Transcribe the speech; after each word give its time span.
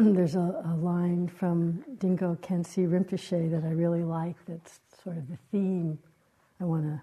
there's 0.14 0.34
a, 0.34 0.62
a, 0.64 0.76
line 0.76 1.28
from 1.28 1.84
Dilgo 1.98 2.38
Khyentse 2.38 2.88
Rinpoche 2.88 3.50
that 3.50 3.64
I 3.66 3.72
really 3.72 4.02
like 4.02 4.36
that's 4.46 4.80
sort 5.02 5.18
of 5.18 5.28
the 5.28 5.36
theme 5.50 5.98
I 6.58 6.64
want 6.64 6.84
to 6.84 7.00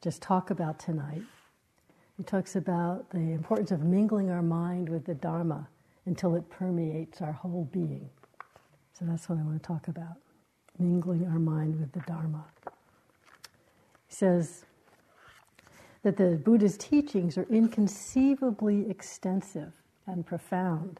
just 0.00 0.20
talk 0.20 0.50
about 0.50 0.80
tonight. 0.80 1.22
He 2.16 2.24
talks 2.24 2.56
about 2.56 3.08
the 3.10 3.18
importance 3.18 3.70
of 3.70 3.80
mingling 3.84 4.30
our 4.30 4.42
mind 4.42 4.88
with 4.88 5.04
the 5.04 5.14
Dharma 5.14 5.68
until 6.06 6.34
it 6.34 6.48
permeates 6.50 7.20
our 7.20 7.32
whole 7.32 7.68
being. 7.72 8.10
So 8.98 9.04
that's 9.04 9.28
what 9.28 9.38
I 9.38 9.42
want 9.42 9.62
to 9.62 9.66
talk 9.66 9.86
about 9.86 10.16
mingling 10.78 11.26
our 11.26 11.38
mind 11.38 11.78
with 11.78 11.92
the 11.92 12.00
Dharma. 12.00 12.44
He 14.08 14.14
says 14.14 14.64
that 16.02 16.16
the 16.16 16.40
Buddha's 16.44 16.76
teachings 16.76 17.38
are 17.38 17.46
inconceivably 17.50 18.90
extensive 18.90 19.72
and 20.06 20.26
profound, 20.26 20.98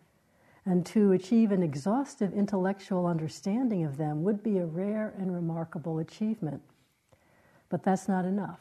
and 0.67 0.87
to 0.87 1.13
achieve 1.13 1.53
an 1.53 1.63
exhaustive 1.63 2.33
intellectual 2.33 3.07
understanding 3.07 3.85
of 3.85 3.97
them 3.97 4.23
would 4.23 4.43
be 4.43 4.59
a 4.59 4.67
rare 4.67 5.15
and 5.19 5.35
remarkable 5.35 5.99
achievement. 5.99 6.63
But 7.69 7.83
that's 7.83 8.09
not 8.09 8.25
enough 8.25 8.61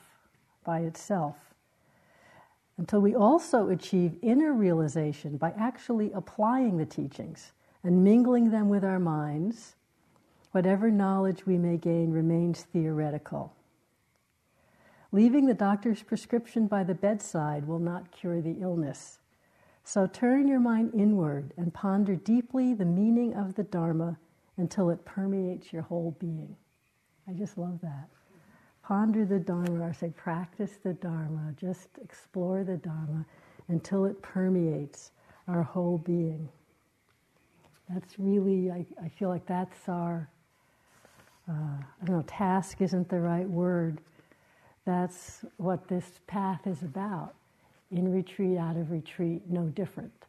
by 0.64 0.80
itself. 0.80 1.36
Until 2.78 3.00
we 3.00 3.16
also 3.16 3.70
achieve 3.70 4.18
inner 4.22 4.52
realization 4.52 5.38
by 5.38 5.54
actually 5.58 6.12
applying 6.12 6.78
the 6.78 6.86
teachings 6.86 7.52
and 7.84 8.04
mingling 8.04 8.50
them 8.50 8.68
with 8.68 8.84
our 8.84 9.00
minds, 9.00 9.76
whatever 10.52 10.90
knowledge 10.90 11.46
we 11.46 11.58
may 11.58 11.78
gain 11.78 12.12
remains 12.12 12.64
theoretical. 12.64 13.54
Leaving 15.12 15.46
the 15.46 15.54
doctor's 15.54 16.02
prescription 16.02 16.66
by 16.66 16.84
the 16.84 16.96
bedside 16.96 17.68
will 17.68 17.80
not 17.80 18.12
cure 18.12 18.42
the 18.42 18.58
illness. 18.60 19.20
So 19.84 20.08
turn 20.08 20.48
your 20.48 20.60
mind 20.60 20.94
inward 20.94 21.54
and 21.58 21.74
ponder 21.74 22.16
deeply 22.16 22.74
the 22.74 22.86
meaning 22.86 23.34
of 23.36 23.56
the 23.56 23.64
Dharma 23.64 24.18
until 24.58 24.90
it 24.90 25.04
permeates 25.06 25.74
your 25.74 25.82
whole 25.82 26.16
being. 26.20 26.56
I 27.28 27.34
just 27.34 27.58
love 27.58 27.80
that. 27.82 28.08
Ponder 28.84 29.26
the 29.26 29.40
Dharma, 29.40 29.90
or 29.90 29.94
say 29.94 30.10
practice 30.16 30.78
the 30.84 30.94
Dharma, 30.94 31.54
just 31.58 31.90
explore 32.02 32.64
the 32.64 32.78
Dharma 32.78 33.26
until 33.70 34.06
it 34.06 34.22
permeates 34.22 35.12
our 35.48 35.64
whole 35.64 35.98
being. 36.00 36.50
That's 37.90 38.20
really, 38.20 38.72
I, 38.72 38.86
I 39.02 39.10
feel 39.10 39.30
like 39.30 39.46
that's 39.46 39.88
our 39.88 40.30
uh, 41.50 41.54
I 41.54 42.06
don't 42.06 42.18
know, 42.18 42.24
task 42.26 42.82
isn't 42.82 43.10
the 43.10 43.20
right 43.20 43.48
word. 43.48 44.00
That's 44.86 45.44
what 45.58 45.88
this 45.88 46.20
path 46.28 46.68
is 46.68 46.84
about. 46.84 47.36
In 47.94 48.12
retreat, 48.12 48.58
out 48.58 48.76
of 48.76 48.90
retreat, 48.90 49.44
no 49.48 49.66
different. 49.68 50.26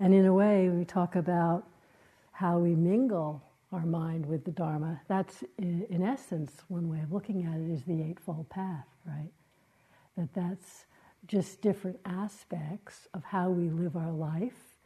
And 0.00 0.14
in 0.14 0.24
a 0.24 0.32
way, 0.32 0.70
we 0.70 0.86
talk 0.86 1.14
about 1.14 1.66
how 2.32 2.58
we 2.58 2.74
mingle 2.74 3.42
our 3.70 3.84
mind 3.84 4.24
with 4.24 4.44
the 4.46 4.50
Dharma. 4.50 5.00
That's, 5.06 5.44
in 5.58 6.02
essence, 6.02 6.52
one 6.68 6.88
way 6.88 7.00
of 7.00 7.12
looking 7.12 7.44
at 7.44 7.60
it 7.60 7.70
is 7.70 7.84
the 7.84 8.02
Eightfold 8.02 8.48
Path, 8.48 8.86
right? 9.04 9.30
That 10.16 10.32
that's 10.32 10.86
just 11.26 11.60
different 11.60 11.98
aspects 12.06 13.08
of 13.12 13.24
how 13.24 13.50
we 13.50 13.68
live 13.68 13.94
our 13.94 14.12
life, 14.12 14.76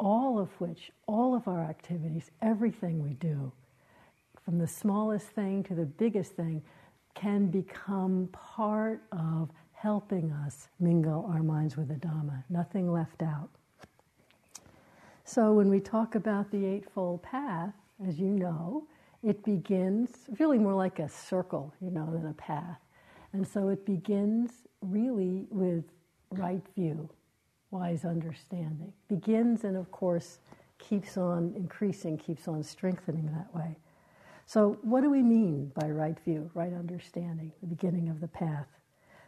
all 0.00 0.40
of 0.40 0.48
which, 0.60 0.90
all 1.06 1.34
of 1.36 1.46
our 1.46 1.62
activities, 1.62 2.32
everything 2.42 3.02
we 3.04 3.14
do 3.14 3.52
from 4.44 4.58
the 4.58 4.66
smallest 4.66 5.26
thing 5.28 5.62
to 5.64 5.74
the 5.74 5.86
biggest 5.86 6.32
thing, 6.32 6.62
can 7.14 7.46
become 7.46 8.28
part 8.32 9.02
of 9.12 9.50
helping 9.86 10.32
us 10.32 10.66
mingle 10.80 11.30
our 11.32 11.44
minds 11.44 11.76
with 11.76 11.86
the 11.86 11.94
Dhamma. 11.94 12.42
Nothing 12.50 12.92
left 12.92 13.22
out. 13.22 13.50
So 15.24 15.52
when 15.52 15.68
we 15.68 15.78
talk 15.78 16.16
about 16.16 16.50
the 16.50 16.66
Eightfold 16.66 17.22
Path, 17.22 17.72
as 18.04 18.18
you 18.18 18.30
know, 18.30 18.88
it 19.22 19.44
begins 19.44 20.10
really 20.40 20.58
more 20.58 20.74
like 20.74 20.98
a 20.98 21.08
circle, 21.08 21.72
you 21.80 21.92
know, 21.92 22.10
than 22.12 22.26
a 22.26 22.32
path. 22.32 22.80
And 23.32 23.46
so 23.46 23.68
it 23.68 23.86
begins 23.86 24.50
really 24.80 25.46
with 25.50 25.84
right 26.30 26.66
view, 26.74 27.08
wise 27.70 28.04
understanding. 28.04 28.92
Begins 29.06 29.62
and, 29.62 29.76
of 29.76 29.92
course, 29.92 30.40
keeps 30.78 31.16
on 31.16 31.54
increasing, 31.54 32.18
keeps 32.18 32.48
on 32.48 32.64
strengthening 32.64 33.26
that 33.26 33.54
way. 33.54 33.78
So, 34.46 34.78
what 34.82 35.02
do 35.02 35.10
we 35.10 35.22
mean 35.22 35.70
by 35.80 35.88
right 35.90 36.18
view, 36.24 36.50
right 36.54 36.72
understanding, 36.72 37.52
the 37.60 37.68
beginning 37.68 38.08
of 38.08 38.20
the 38.20 38.28
path? 38.28 38.66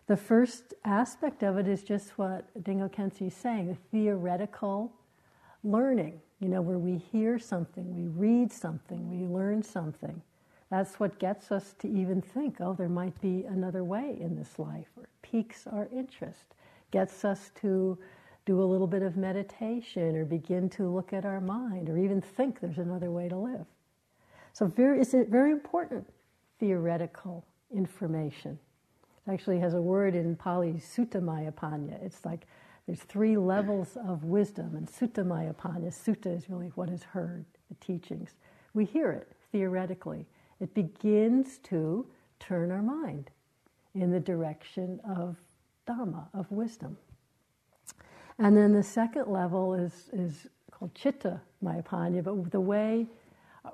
The 0.09 0.17
first 0.17 0.73
aspect 0.87 1.43
of 1.43 1.59
it 1.59 1.69
is 1.69 1.83
just 1.83 2.17
what 2.17 2.47
Dilgo 2.65 2.91
Khyentse 2.91 3.27
is 3.27 3.35
saying 3.35 3.69
the 3.69 3.77
theoretical 3.93 4.91
learning, 5.63 6.19
you 6.41 6.49
know, 6.49 6.63
where 6.63 6.79
we 6.79 6.97
hear 6.97 7.39
something, 7.39 7.95
we 7.95 8.09
read 8.09 8.51
something, 8.51 9.11
we 9.11 9.27
learn 9.27 9.63
something. 9.63 10.23
That's 10.71 10.99
what 10.99 11.19
gets 11.19 11.53
us 11.53 11.75
to 11.81 11.89
even 11.89 12.23
think, 12.23 12.57
oh, 12.61 12.73
there 12.73 12.89
might 12.89 13.21
be 13.21 13.45
another 13.45 13.85
way 13.85 14.17
in 14.19 14.35
this 14.35 14.59
life, 14.59 14.89
or 14.97 15.09
piques 15.21 15.67
our 15.67 15.91
interest, 15.93 16.55
gets 16.91 17.27
us 17.27 17.51
to 17.61 17.99
do 18.47 18.63
a 18.63 18.65
little 18.65 18.87
bit 18.87 19.03
of 19.03 19.19
meditation, 19.19 20.17
or 20.17 20.25
begin 20.25 20.71
to 20.71 20.89
look 20.89 21.13
at 21.13 21.27
our 21.27 21.41
mind, 21.41 21.91
or 21.91 21.99
even 21.99 22.23
think 22.23 22.61
there's 22.61 22.79
another 22.79 23.11
way 23.11 23.29
to 23.29 23.37
live. 23.37 23.67
So 24.55 24.67
very, 24.69 25.03
it's 25.03 25.13
very 25.13 25.51
important 25.51 26.09
theoretical 26.59 27.45
information. 27.75 28.59
Actually 29.31 29.59
has 29.61 29.75
a 29.75 29.81
word 29.81 30.15
in 30.15 30.37
Pali, 30.37 30.75
Suttamayapanya. 30.75 32.03
It's 32.03 32.25
like 32.25 32.47
there's 32.87 33.03
three 33.03 33.37
levels 33.37 33.99
of 34.07 34.25
wisdom, 34.25 34.75
and 34.75 34.89
Suttamayapanya, 34.89 35.89
Sutta 35.89 36.35
is 36.35 36.49
really 36.49 36.73
what 36.75 36.89
is 36.89 37.03
heard, 37.03 37.45
the 37.69 37.75
teachings. 37.85 38.31
We 38.73 38.87
hear 38.87 39.11
it 39.11 39.29
theoretically. 39.53 40.25
It 40.61 40.73
begins 40.75 41.59
to 41.65 42.07
turn 42.41 42.71
our 42.71 42.81
mind 42.83 43.31
in 43.95 44.11
the 44.11 44.21
direction 44.21 45.01
of 45.05 45.37
Dhamma, 45.87 46.29
of 46.33 46.51
wisdom. 46.51 46.97
And 48.39 48.57
then 48.57 48.73
the 48.73 48.83
second 48.83 49.27
level 49.27 49.75
is, 49.75 50.09
is 50.13 50.47
called 50.71 50.95
Chitta 50.95 51.41
Mayapanya, 51.63 52.23
but 52.23 52.51
the 52.51 52.61
way 52.61 53.07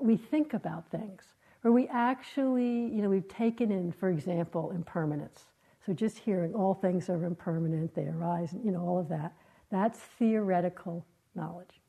we 0.00 0.16
think 0.16 0.54
about 0.54 0.90
things, 0.90 1.22
or 1.64 1.72
we 1.72 1.88
actually, 1.88 2.86
you 2.94 3.02
know, 3.02 3.08
we've 3.08 3.26
taken 3.26 3.72
in, 3.72 3.90
for 3.90 4.10
example, 4.10 4.70
impermanence. 4.70 5.44
So 5.84 5.92
just 5.94 6.18
hearing 6.18 6.54
all 6.54 6.74
things 6.74 7.08
are 7.08 7.24
impermanent, 7.24 7.94
they 7.94 8.06
arise, 8.06 8.54
you 8.62 8.70
know, 8.70 8.80
all 8.80 8.98
of 8.98 9.08
that. 9.08 9.34
That's 9.70 9.98
theoretical 9.98 11.04
knowledge. 11.34 11.80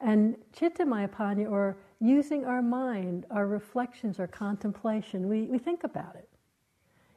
And 0.00 0.36
chitta 0.52 0.84
mayapanya, 0.84 1.50
or 1.50 1.78
using 2.00 2.44
our 2.44 2.62
mind, 2.62 3.26
our 3.30 3.46
reflections, 3.46 4.18
our 4.18 4.26
contemplation, 4.26 5.28
we, 5.28 5.42
we 5.42 5.58
think 5.58 5.84
about 5.84 6.16
it. 6.16 6.28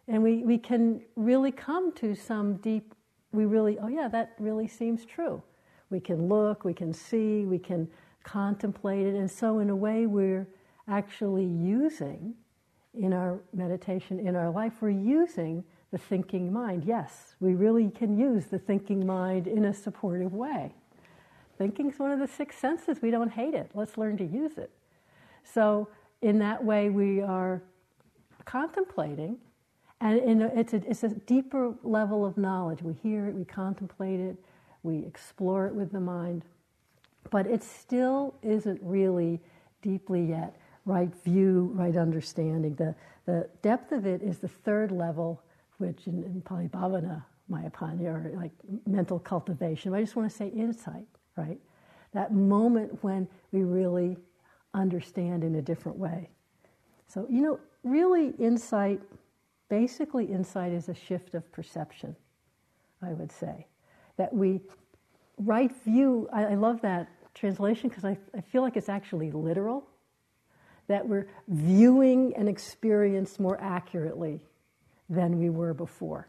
And 0.08 0.24
we, 0.24 0.44
we 0.44 0.58
can 0.58 1.02
really 1.16 1.52
come 1.52 1.92
to 1.96 2.16
some 2.16 2.58
deep, 2.58 2.94
we 3.34 3.46
really, 3.46 3.78
oh 3.80 3.88
yeah, 3.88 4.08
that 4.08 4.36
really 4.40 4.68
seems 4.68 5.06
true. 5.06 5.42
We 5.90 6.00
can 6.00 6.30
look, 6.30 6.64
we 6.64 6.74
can 6.74 6.94
see, 6.94 7.46
we 7.46 7.60
can 7.60 7.88
contemplate 8.24 9.06
it. 9.06 9.16
And 9.16 9.30
so, 9.30 9.60
in 9.60 9.70
a 9.70 9.76
way, 9.76 10.06
we're 10.06 10.48
actually 10.88 11.46
using 11.46 12.34
in 12.94 13.14
our 13.14 13.40
meditation, 13.54 14.20
in 14.20 14.36
our 14.36 14.50
life, 14.50 14.74
we're 14.82 14.90
using 14.90 15.64
the 15.92 15.98
thinking 15.98 16.52
mind. 16.52 16.84
Yes, 16.86 17.36
we 17.40 17.54
really 17.54 17.90
can 17.90 18.18
use 18.18 18.46
the 18.46 18.60
thinking 18.60 19.06
mind 19.06 19.48
in 19.48 19.66
a 19.66 19.74
supportive 19.74 20.34
way. 20.34 20.74
Thinking 21.58 21.90
is 21.92 22.00
one 22.00 22.12
of 22.12 22.20
the 22.20 22.28
six 22.28 22.58
senses. 22.58 23.02
We 23.02 23.12
don't 23.12 23.32
hate 23.32 23.54
it. 23.54 23.72
Let's 23.74 23.98
learn 23.98 24.18
to 24.18 24.26
use 24.26 24.58
it. 24.58 24.72
So, 25.44 25.88
in 26.22 26.40
that 26.40 26.64
way, 26.64 26.90
we 26.90 27.22
are 27.22 27.62
contemplating, 28.46 29.38
and 30.02 30.44
a, 30.44 30.60
it's, 30.60 30.74
a, 30.74 30.78
it's 30.90 31.04
a 31.04 31.10
deeper 31.10 31.74
level 31.84 32.26
of 32.26 32.38
knowledge. 32.38 32.82
We 32.82 32.94
hear 32.94 33.28
it, 33.28 33.36
we 33.36 33.46
contemplate 33.46 34.20
it, 34.20 34.36
we 34.84 35.06
explore 35.06 35.68
it 35.68 35.76
with 35.76 35.92
the 35.92 36.00
mind 36.00 36.44
but 37.30 37.48
it 37.48 37.64
still 37.64 38.36
isn't 38.42 38.80
really 38.82 39.40
deeply 39.82 40.24
yet 40.24 40.56
right 40.88 41.14
view, 41.24 41.72
right 41.76 41.98
understanding. 41.98 42.74
The, 42.76 42.96
the 43.26 43.48
depth 43.62 43.92
of 43.92 44.08
it 44.08 44.22
is 44.24 44.40
the 44.40 44.48
third 44.48 44.92
level, 44.92 45.44
which 45.78 46.08
in, 46.08 46.24
in 46.24 46.42
Pali 46.42 46.70
Bhavana, 46.70 47.24
Mayapanya, 47.52 48.06
or 48.06 48.32
like 48.36 48.54
mental 48.88 49.20
cultivation. 49.20 49.94
I 49.94 50.00
just 50.02 50.16
want 50.16 50.32
to 50.32 50.36
say 50.36 50.48
insight, 50.48 51.06
right? 51.36 51.60
That 52.14 52.34
moment 52.34 53.04
when 53.04 53.28
we 53.52 53.64
really 53.64 54.18
understand 54.74 55.44
in 55.44 55.56
a 55.56 55.62
different 55.62 55.98
way. 55.98 56.30
So, 57.08 57.28
you 57.30 57.42
know, 57.42 57.60
really 57.84 58.30
insight, 58.40 59.02
basically, 59.70 60.26
insight 60.26 60.72
is 60.72 60.88
a 60.88 60.96
shift 60.96 61.36
of 61.36 61.52
perception, 61.52 62.16
I 63.02 63.12
would 63.14 63.32
say. 63.32 63.68
That 64.16 64.34
we, 64.34 64.62
right 65.38 65.72
view, 65.84 66.30
I, 66.32 66.46
I 66.46 66.56
love 66.56 66.82
that 66.82 67.10
translation 67.34 67.90
because 67.90 68.06
I, 68.06 68.18
I 68.36 68.42
feel 68.42 68.62
like 68.62 68.78
it's 68.78 68.90
actually 68.90 69.32
literal, 69.32 69.88
that 70.88 71.08
we're 71.08 71.28
viewing 71.48 72.36
an 72.36 72.48
experience 72.48 73.40
more 73.40 73.60
accurately 73.62 74.42
than 75.10 75.40
we 75.40 75.50
were 75.50 75.74
before. 75.74 76.28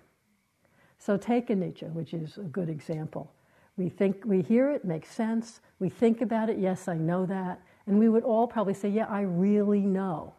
So 0.99 1.17
take 1.17 1.49
anicca, 1.49 1.93
which 1.93 2.13
is 2.13 2.39
a 2.39 2.43
good 2.43 2.69
example. 2.69 3.33
We 3.77 3.89
think 3.89 4.25
we 4.25 4.43
hear 4.43 4.71
it, 4.71 4.85
makes 4.85 5.11
sense. 5.11 5.61
We 5.79 5.89
think 5.89 6.21
about 6.21 6.51
it, 6.51 6.59
yes, 6.59 6.89
I 6.89 6.97
know 6.97 7.25
that. 7.27 7.61
And 7.87 7.99
we 7.99 8.09
would 8.09 8.25
all 8.25 8.47
probably 8.47 8.75
say, 8.75 8.89
yeah, 8.89 9.07
I 9.07 9.23
really 9.23 9.81
know 9.81 10.35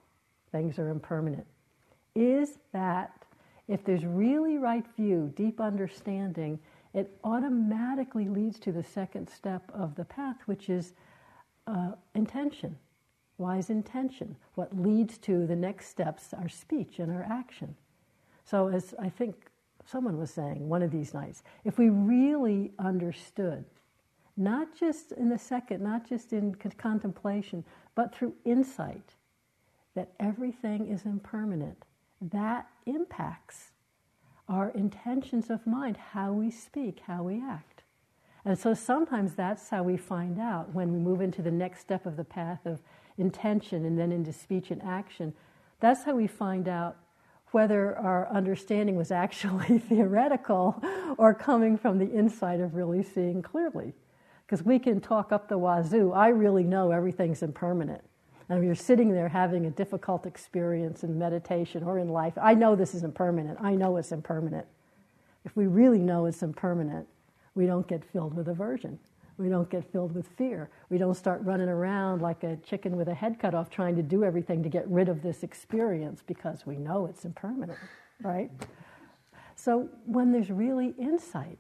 things 0.52 0.78
are 0.78 0.90
impermanent. 0.90 1.48
Is 2.16 2.58
that 2.74 3.14
if 3.68 3.86
there's 3.86 4.04
really 4.06 4.58
right 4.58 4.86
view, 4.98 5.32
deep 5.36 5.62
understanding, 5.62 6.60
it 6.94 7.18
automatically 7.24 8.28
leads 8.28 8.60
to 8.60 8.72
the 8.72 8.84
second 8.84 9.30
step 9.30 9.64
of 9.74 9.96
the 9.96 10.06
path, 10.06 10.38
which 10.46 10.70
is 10.70 10.94
uh, 11.68 11.92
intention, 12.16 12.76
wise 13.40 13.70
intention. 13.70 14.36
What 14.56 14.78
leads 14.78 15.18
to 15.20 15.48
the 15.48 15.56
next 15.56 15.88
steps, 15.88 16.34
our 16.34 16.50
speech 16.50 17.00
and 17.00 17.12
our 17.12 17.24
action. 17.24 17.76
So, 18.46 18.68
as 18.68 18.94
I 19.00 19.10
think 19.10 19.36
someone 19.86 20.18
was 20.18 20.32
saying 20.32 20.68
one 20.68 20.84
of 20.84 20.92
these 20.92 21.14
nights, 21.14 21.44
if 21.64 21.78
we 21.78 21.90
really 21.90 22.72
understood, 22.80 23.66
not 24.38 24.76
just 24.78 25.12
in 25.12 25.30
the 25.30 25.38
second, 25.38 25.82
not 25.84 26.08
just 26.08 26.34
in 26.34 26.56
contemplation, 26.56 27.64
but 27.96 28.14
through 28.14 28.34
insight, 28.46 29.16
that 29.96 30.12
everything 30.20 30.88
is 30.88 31.06
impermanent, 31.06 31.86
that 32.22 32.68
impacts 32.86 33.72
our 34.48 34.70
intentions 34.70 35.50
of 35.50 35.66
mind, 35.68 35.98
how 35.98 36.32
we 36.32 36.50
speak, 36.50 37.02
how 37.06 37.24
we 37.24 37.42
act. 37.42 37.84
And 38.46 38.58
so 38.58 38.74
sometimes 38.74 39.36
that's 39.36 39.70
how 39.70 39.84
we 39.84 39.98
find 39.98 40.40
out 40.40 40.74
when 40.74 40.94
we 40.94 41.00
move 41.00 41.22
into 41.22 41.42
the 41.42 41.52
next 41.52 41.82
step 41.82 42.06
of 42.06 42.16
the 42.16 42.24
path 42.24 42.66
of 42.66 42.82
intention 43.20 43.86
and 43.86 44.00
then 44.00 44.12
into 44.12 44.34
speech 44.34 44.72
and 44.72 44.82
action. 44.82 45.34
That's 45.80 46.04
how 46.04 46.16
we 46.16 46.28
find 46.28 46.68
out 46.68 46.98
whether 47.52 47.98
our 47.98 48.28
understanding 48.30 48.96
was 48.96 49.12
actually 49.12 49.80
theoretical 49.90 50.82
or 51.18 51.34
coming 51.34 51.78
from 51.78 51.98
the 51.98 52.10
insight 52.10 52.60
of 52.60 52.76
really 52.76 53.04
seeing 53.04 53.42
clearly. 53.42 53.94
Because 54.46 54.66
we 54.66 54.80
can 54.80 55.00
talk 55.00 55.32
up 55.32 55.48
the 55.48 55.58
wazoo, 55.58 56.12
I 56.12 56.30
really 56.30 56.64
know 56.64 56.92
everything's 56.92 57.44
impermanent. 57.44 58.02
And 58.50 58.58
if 58.58 58.66
you're 58.66 58.74
sitting 58.74 59.14
there 59.14 59.30
having 59.30 59.68
a 59.68 59.70
difficult 59.70 60.26
experience 60.26 61.04
in 61.04 61.20
meditation 61.20 61.84
or 61.84 62.00
in 62.00 62.10
life, 62.10 62.34
I 62.42 62.56
know 62.56 62.76
this 62.76 62.96
is 62.96 63.04
impermanent. 63.04 63.60
I 63.62 63.76
know 63.76 63.98
it's 63.98 64.12
impermanent. 64.12 64.66
If 65.46 65.56
we 65.56 65.68
really 65.68 66.00
know 66.00 66.26
it's 66.26 66.42
impermanent, 66.42 67.08
we 67.54 67.68
don't 67.68 67.88
get 67.88 68.04
filled 68.04 68.34
with 68.34 68.48
aversion. 68.48 68.98
We 69.40 69.48
don't 69.48 69.70
get 69.70 69.90
filled 69.90 70.14
with 70.14 70.28
fear. 70.38 70.70
We 70.90 70.98
don't 70.98 71.16
start 71.16 71.42
running 71.44 71.70
around 71.70 72.22
like 72.22 72.44
a 72.44 72.58
chicken 72.58 72.98
with 72.98 73.08
a 73.08 73.14
head 73.14 73.40
cut 73.40 73.56
off 73.56 73.70
trying 73.70 73.96
to 73.96 74.04
do 74.04 74.26
everything 74.26 74.62
to 74.64 74.70
get 74.70 74.86
rid 74.90 75.08
of 75.08 75.22
this 75.22 75.44
experience 75.44 76.22
because 76.28 76.66
we 76.66 76.76
know 76.76 77.06
it's 77.06 77.24
impermanent, 77.24 77.80
right? 78.22 78.52
So 79.56 79.88
when 80.06 80.34
there's 80.34 80.52
really 80.52 80.94
insight, 81.00 81.58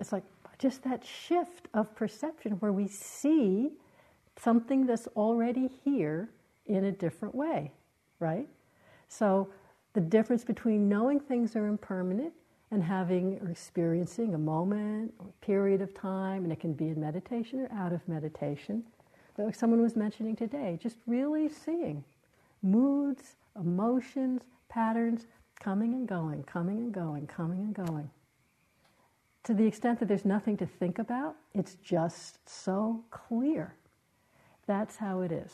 it's 0.00 0.10
like 0.10 0.24
just 0.58 0.82
that 0.84 1.04
shift 1.04 1.68
of 1.74 1.94
perception 1.94 2.52
where 2.52 2.72
we 2.72 2.88
see 2.88 3.72
something 4.36 4.86
that's 4.86 5.06
already 5.08 5.68
here 5.84 6.30
in 6.66 6.84
a 6.84 6.92
different 6.92 7.34
way, 7.34 7.72
right? 8.20 8.48
So 9.08 9.50
the 9.92 10.00
difference 10.00 10.44
between 10.44 10.88
knowing 10.88 11.20
things 11.20 11.56
are 11.56 11.66
impermanent 11.66 12.32
and 12.70 12.82
having 12.82 13.38
or 13.40 13.50
experiencing 13.50 14.34
a 14.34 14.38
moment 14.38 15.14
or 15.18 15.26
period 15.40 15.80
of 15.80 15.94
time, 15.94 16.44
and 16.44 16.52
it 16.52 16.60
can 16.60 16.74
be 16.74 16.88
in 16.88 17.00
meditation 17.00 17.60
or 17.60 17.72
out 17.72 17.92
of 17.92 18.06
meditation. 18.06 18.84
Like 19.38 19.54
someone 19.54 19.80
was 19.80 19.96
mentioning 19.96 20.36
today, 20.36 20.78
just 20.82 20.96
really 21.06 21.48
seeing 21.48 22.04
moods, 22.62 23.36
emotions, 23.56 24.42
patterns 24.68 25.26
coming 25.60 25.94
and 25.94 26.06
going, 26.06 26.42
coming 26.42 26.78
and 26.78 26.92
going, 26.92 27.26
coming 27.26 27.60
and 27.60 27.74
going. 27.74 28.10
To 29.44 29.54
the 29.54 29.64
extent 29.64 30.00
that 30.00 30.08
there's 30.08 30.24
nothing 30.24 30.56
to 30.58 30.66
think 30.66 30.98
about, 30.98 31.36
it's 31.54 31.76
just 31.76 32.46
so 32.48 33.04
clear. 33.10 33.74
That's 34.66 34.96
how 34.96 35.20
it 35.20 35.32
is. 35.32 35.52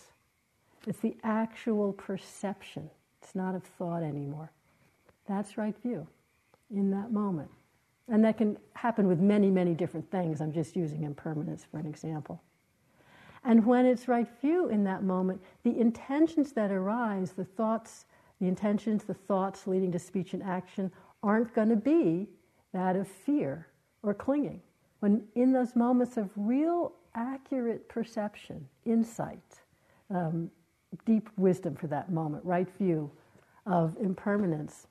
It's 0.87 0.99
the 0.99 1.17
actual 1.23 1.93
perception. 1.93 2.91
It's 3.23 3.35
not 3.35 3.55
of 3.55 3.63
thought 3.63 4.03
anymore. 4.03 4.51
That's 5.27 5.57
right 5.57 5.77
view 5.81 6.09
in 6.75 6.91
that 6.91 7.13
moment. 7.13 7.51
And 8.09 8.25
that 8.25 8.37
can 8.37 8.59
happen 8.75 9.07
with 9.07 9.19
many, 9.19 9.51
many 9.51 9.75
different 9.75 10.11
things. 10.11 10.41
I'm 10.41 10.53
just 10.53 10.77
using 10.77 11.05
impermanence 11.05 11.65
for 11.71 11.79
an 11.79 11.87
example. 11.87 12.43
And 13.45 13.65
when 13.65 13.87
it's 13.87 14.09
right 14.09 14.29
view 14.41 14.69
in 14.69 14.85
that 14.85 15.03
moment, 15.03 15.41
the 15.65 15.79
intentions 15.79 16.53
that 16.53 16.71
arise, 16.71 17.33
the 17.33 17.45
thoughts, 17.45 18.07
the 18.41 18.49
intentions, 18.49 19.05
the 19.05 19.15
thoughts 19.15 19.67
leading 19.67 19.93
to 19.93 19.99
speech 19.99 20.33
and 20.33 20.43
action 20.43 20.91
aren't 21.23 21.55
going 21.55 21.69
to 21.69 21.77
be 21.77 22.29
that 22.73 22.97
of 22.97 23.07
fear 23.07 23.69
or 24.03 24.15
clinging. 24.15 24.61
When 25.01 25.23
in 25.35 25.53
those 25.53 25.77
moments 25.77 26.17
of 26.17 26.31
real 26.37 26.93
accurate 27.15 27.89
perception, 27.89 28.67
insight, 28.85 29.61
um, 30.11 30.51
deep 31.05 31.29
wisdom 31.37 31.75
for 31.75 31.87
that 31.89 32.11
moment, 32.11 32.45
right 32.45 32.69
view 32.79 33.11
of 33.67 33.97
impermanence, 34.01 34.87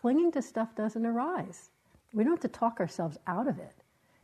clinging 0.00 0.32
to 0.32 0.42
stuff 0.42 0.74
doesn't 0.76 1.04
arise. 1.04 1.70
We 2.12 2.24
don't 2.24 2.32
have 2.32 2.52
to 2.52 2.58
talk 2.58 2.80
ourselves 2.80 3.18
out 3.26 3.48
of 3.48 3.58
it. 3.58 3.74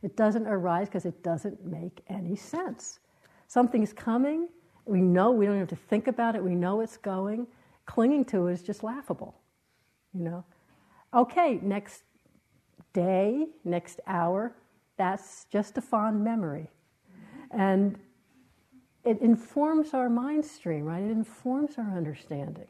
It 0.01 0.15
doesn't 0.15 0.47
arise 0.47 0.87
because 0.87 1.05
it 1.05 1.23
doesn't 1.23 1.65
make 1.65 2.01
any 2.07 2.35
sense. 2.35 2.99
Something's 3.47 3.93
coming, 3.93 4.47
we 4.85 5.01
know, 5.01 5.31
we 5.31 5.45
don't 5.45 5.57
have 5.57 5.67
to 5.69 5.75
think 5.75 6.07
about 6.07 6.35
it, 6.35 6.43
we 6.43 6.55
know 6.55 6.81
it's 6.81 6.97
going. 6.97 7.47
Clinging 7.85 8.25
to 8.25 8.47
it 8.47 8.53
is 8.53 8.63
just 8.63 8.83
laughable, 8.83 9.35
you 10.13 10.23
know. 10.23 10.43
Okay, 11.13 11.59
next 11.61 12.03
day, 12.93 13.47
next 13.63 13.99
hour, 14.07 14.55
that's 14.97 15.45
just 15.51 15.77
a 15.77 15.81
fond 15.81 16.23
memory. 16.23 16.69
And 17.51 17.97
it 19.03 19.21
informs 19.21 19.93
our 19.93 20.09
mind 20.09 20.45
stream, 20.45 20.85
right? 20.85 21.03
It 21.03 21.11
informs 21.11 21.77
our 21.77 21.95
understanding. 21.95 22.67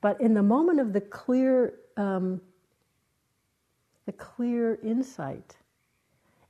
But 0.00 0.20
in 0.20 0.34
the 0.34 0.42
moment 0.42 0.80
of 0.80 0.92
the 0.92 1.00
clear 1.00 1.74
um, 2.00 2.40
the 4.06 4.12
clear 4.12 4.78
insight 4.82 5.56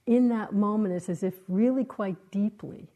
in 0.06 0.28
that 0.28 0.54
moment 0.54 0.94
is 0.94 1.08
as 1.08 1.22
if 1.22 1.34
really 1.48 1.84
quite 1.84 2.16
deeply 2.30 2.88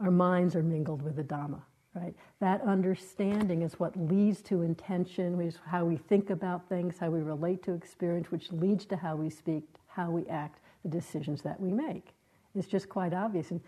our 0.00 0.10
minds 0.10 0.54
are 0.54 0.62
mingled 0.62 1.00
with 1.00 1.16
the 1.16 1.24
Dhamma, 1.24 1.62
right? 1.94 2.14
That 2.40 2.60
understanding 2.62 3.62
is 3.62 3.80
what 3.80 3.96
leads 3.96 4.42
to 4.42 4.62
intention, 4.62 5.38
which 5.38 5.46
is 5.46 5.58
how 5.64 5.84
we 5.84 5.96
think 5.96 6.28
about 6.30 6.68
things, 6.68 6.98
how 6.98 7.08
we 7.08 7.20
relate 7.20 7.62
to 7.64 7.72
experience, 7.72 8.30
which 8.30 8.52
leads 8.52 8.84
to 8.86 8.96
how 8.96 9.16
we 9.16 9.30
speak, 9.30 9.64
how 9.86 10.10
we 10.10 10.26
act, 10.26 10.60
the 10.82 10.90
decisions 10.90 11.40
that 11.42 11.58
we 11.58 11.72
make. 11.72 12.14
It's 12.54 12.68
just 12.68 12.88
quite 12.88 13.14
obvious. 13.14 13.50
And 13.50 13.60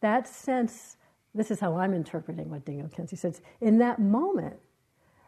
that 0.00 0.26
sense, 0.26 0.96
this 1.34 1.50
is 1.50 1.60
how 1.60 1.76
I'm 1.76 1.92
interpreting 1.92 2.48
what 2.48 2.64
Dilgo 2.64 2.90
Khyentse 2.90 3.18
says. 3.18 3.42
In 3.60 3.78
that 3.78 3.98
moment, 3.98 4.56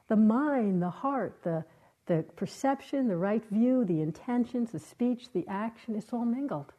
the 0.08 0.16
mind, 0.16 0.80
the 0.82 0.90
heart, 0.90 1.40
the 1.42 1.64
the 2.06 2.24
perception, 2.36 3.08
the 3.08 3.16
right 3.16 3.44
view, 3.50 3.84
the 3.84 4.00
intentions, 4.00 4.72
the 4.72 4.78
speech, 4.78 5.32
the 5.32 5.46
action, 5.48 5.96
it's 5.96 6.12
all 6.12 6.24
mingled. 6.24 6.72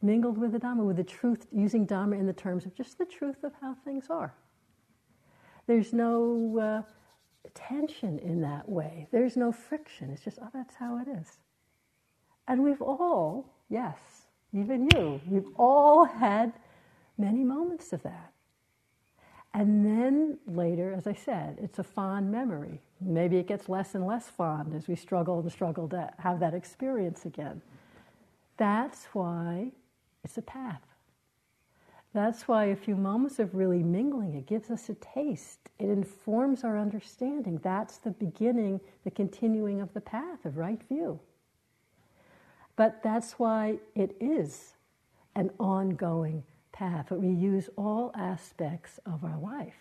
Mingled 0.00 0.38
with 0.38 0.52
the 0.52 0.60
Dhamma, 0.60 0.86
with 0.86 0.96
the 0.96 1.04
truth, 1.04 1.46
using 1.52 1.86
Dhamma 1.86 2.18
in 2.18 2.26
the 2.26 2.32
terms 2.32 2.64
of 2.64 2.74
just 2.74 2.98
the 2.98 3.04
truth 3.04 3.44
of 3.44 3.52
how 3.60 3.74
things 3.84 4.06
are. 4.10 4.32
There's 5.66 5.92
no 5.92 6.58
uh, 6.58 7.48
tension 7.54 8.18
in 8.20 8.40
that 8.40 8.68
way. 8.68 9.08
There's 9.10 9.36
no 9.36 9.52
friction. 9.52 10.10
It's 10.10 10.22
just, 10.22 10.38
oh, 10.40 10.48
that's 10.54 10.74
how 10.76 10.98
it 10.98 11.08
is. 11.08 11.38
And 12.46 12.64
we've 12.64 12.80
all, 12.80 13.52
yes, 13.68 13.98
even 14.54 14.88
you, 14.94 15.20
we've 15.28 15.48
all 15.56 16.04
had 16.04 16.52
many 17.18 17.44
moments 17.44 17.92
of 17.92 18.02
that. 18.04 18.32
And 19.54 19.84
then 19.84 20.38
later, 20.46 20.92
as 20.92 21.06
I 21.06 21.14
said, 21.14 21.58
it's 21.60 21.78
a 21.78 21.84
fond 21.84 22.30
memory. 22.30 22.80
Maybe 23.00 23.38
it 23.38 23.46
gets 23.46 23.68
less 23.68 23.94
and 23.94 24.06
less 24.06 24.28
fond 24.28 24.74
as 24.74 24.88
we 24.88 24.94
struggle 24.94 25.40
and 25.40 25.50
struggle 25.50 25.88
to 25.88 26.10
have 26.18 26.40
that 26.40 26.54
experience 26.54 27.24
again. 27.24 27.62
That's 28.56 29.06
why 29.12 29.72
it's 30.22 30.36
a 30.36 30.42
path. 30.42 30.82
That's 32.12 32.48
why 32.48 32.66
a 32.66 32.76
few 32.76 32.96
moments 32.96 33.38
of 33.38 33.54
really 33.54 33.82
mingling, 33.82 34.34
it 34.34 34.46
gives 34.46 34.70
us 34.70 34.88
a 34.88 34.94
taste. 34.94 35.68
It 35.78 35.88
informs 35.88 36.64
our 36.64 36.78
understanding. 36.78 37.60
That's 37.62 37.98
the 37.98 38.10
beginning, 38.10 38.80
the 39.04 39.10
continuing 39.10 39.80
of 39.80 39.92
the 39.92 40.00
path 40.00 40.44
of 40.44 40.56
right 40.56 40.82
view. 40.88 41.20
But 42.76 43.02
that's 43.02 43.32
why 43.32 43.78
it 43.94 44.16
is 44.20 44.74
an 45.34 45.50
ongoing 45.60 46.44
path. 46.78 47.06
But 47.08 47.20
we 47.20 47.32
use 47.32 47.68
all 47.76 48.12
aspects 48.14 49.00
of 49.04 49.24
our 49.24 49.38
life 49.38 49.74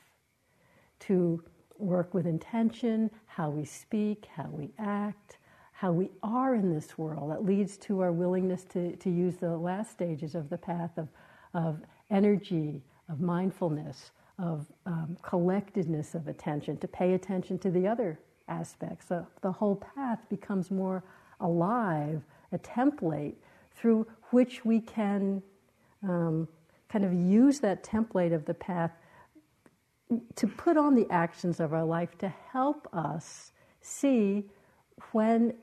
to 1.01 1.43
work 1.77 2.13
with 2.13 2.25
intention, 2.25 3.11
how 3.27 3.49
we 3.51 3.65
speak, 3.65 4.25
how 4.35 4.49
we 4.51 4.71
act, 4.79 5.37
how 5.73 5.91
we 5.91 6.09
are 6.23 6.55
in 6.55 6.73
this 6.73 6.97
world. 6.97 7.29
That 7.29 7.45
leads 7.45 7.77
to 7.77 7.99
our 7.99 8.11
willingness 8.11 8.63
to, 8.73 8.95
to 8.95 9.09
use 9.11 9.35
the 9.35 9.55
last 9.55 9.91
stages 9.91 10.33
of 10.33 10.49
the 10.49 10.57
path 10.57 10.97
of, 10.97 11.07
of 11.53 11.81
energy, 12.09 12.81
of 13.09 13.21
mindfulness, 13.21 14.11
of 14.39 14.65
um, 14.87 15.17
collectedness 15.21 16.15
of 16.15 16.27
attention, 16.27 16.77
to 16.77 16.87
pay 16.87 17.13
attention 17.13 17.59
to 17.59 17.69
the 17.69 17.87
other 17.87 18.19
aspects. 18.47 19.07
So 19.09 19.27
the 19.41 19.51
whole 19.51 19.75
path 19.75 20.19
becomes 20.29 20.71
more 20.71 21.03
alive, 21.39 22.23
a 22.51 22.57
template 22.57 23.35
through 23.75 24.07
which 24.31 24.65
we 24.65 24.79
can 24.79 25.43
um, 26.01 26.47
kind 26.89 27.05
of 27.05 27.13
use 27.13 27.59
that 27.59 27.83
template 27.83 28.33
of 28.33 28.45
the 28.45 28.53
path 28.53 28.91
to 30.35 30.47
put 30.47 30.77
on 30.77 30.95
the 30.95 31.07
actions 31.09 31.59
of 31.59 31.73
our 31.73 31.83
life 31.83 32.17
to 32.19 32.29
help 32.51 32.87
us 32.93 33.51
see 33.81 34.45
when 35.11 35.53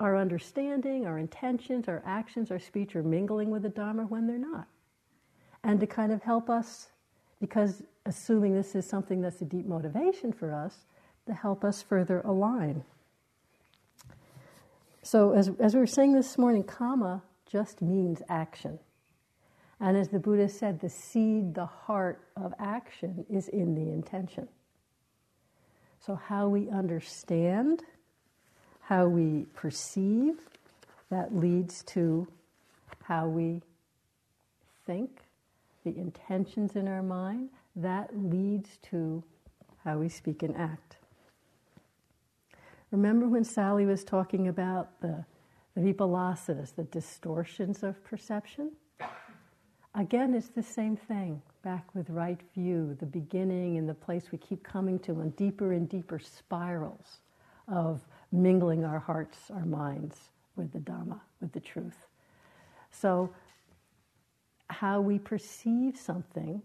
our 0.00 0.16
understanding, 0.16 1.06
our 1.06 1.18
intentions, 1.18 1.88
our 1.88 2.02
actions, 2.06 2.50
our 2.50 2.58
speech 2.58 2.94
are 2.96 3.02
mingling 3.02 3.50
with 3.50 3.62
the 3.62 3.68
Dharma 3.68 4.04
when 4.04 4.26
they're 4.26 4.38
not. 4.38 4.66
And 5.64 5.80
to 5.80 5.86
kind 5.86 6.12
of 6.12 6.22
help 6.22 6.50
us, 6.50 6.88
because 7.40 7.82
assuming 8.04 8.54
this 8.54 8.74
is 8.74 8.86
something 8.86 9.20
that's 9.20 9.40
a 9.40 9.44
deep 9.44 9.66
motivation 9.66 10.32
for 10.32 10.52
us, 10.52 10.84
to 11.26 11.34
help 11.34 11.64
us 11.64 11.82
further 11.82 12.20
align. 12.20 12.84
So, 15.02 15.32
as, 15.32 15.50
as 15.58 15.74
we 15.74 15.80
were 15.80 15.86
saying 15.86 16.14
this 16.14 16.36
morning, 16.38 16.62
kamma 16.64 17.22
just 17.50 17.80
means 17.80 18.22
action. 18.28 18.78
And 19.80 19.96
as 19.96 20.08
the 20.08 20.18
Buddha 20.18 20.48
said, 20.48 20.80
the 20.80 20.88
seed, 20.88 21.54
the 21.54 21.66
heart 21.66 22.20
of 22.36 22.54
action 22.58 23.26
is 23.28 23.48
in 23.48 23.74
the 23.74 23.92
intention. 23.92 24.48
So, 26.00 26.14
how 26.14 26.48
we 26.48 26.70
understand, 26.70 27.82
how 28.80 29.06
we 29.06 29.46
perceive, 29.54 30.36
that 31.10 31.34
leads 31.34 31.82
to 31.84 32.26
how 33.02 33.26
we 33.28 33.60
think, 34.86 35.22
the 35.84 35.96
intentions 35.96 36.74
in 36.74 36.88
our 36.88 37.02
mind, 37.02 37.50
that 37.76 38.10
leads 38.16 38.78
to 38.90 39.22
how 39.84 39.98
we 39.98 40.08
speak 40.08 40.42
and 40.42 40.56
act. 40.56 40.96
Remember 42.90 43.28
when 43.28 43.44
Sally 43.44 43.84
was 43.84 44.04
talking 44.04 44.48
about 44.48 45.00
the, 45.00 45.24
the 45.74 45.80
vipalasas, 45.80 46.74
the 46.74 46.84
distortions 46.84 47.82
of 47.82 48.02
perception? 48.02 48.72
Again, 49.96 50.34
it's 50.34 50.48
the 50.48 50.62
same 50.62 50.94
thing. 50.94 51.40
Back 51.62 51.94
with 51.94 52.10
right 52.10 52.40
view, 52.54 52.94
the 53.00 53.06
beginning 53.06 53.78
and 53.78 53.88
the 53.88 53.94
place 53.94 54.30
we 54.30 54.36
keep 54.36 54.62
coming 54.62 54.98
to, 55.00 55.20
and 55.20 55.34
deeper 55.36 55.72
and 55.72 55.88
deeper 55.88 56.18
spirals 56.18 57.20
of 57.66 58.02
mingling 58.30 58.84
our 58.84 58.98
hearts, 58.98 59.50
our 59.50 59.64
minds 59.64 60.16
with 60.54 60.70
the 60.72 60.80
Dhamma, 60.80 61.18
with 61.40 61.52
the 61.52 61.60
truth. 61.60 62.06
So, 62.90 63.32
how 64.68 65.00
we 65.00 65.18
perceive 65.18 65.96
something, 65.96 66.60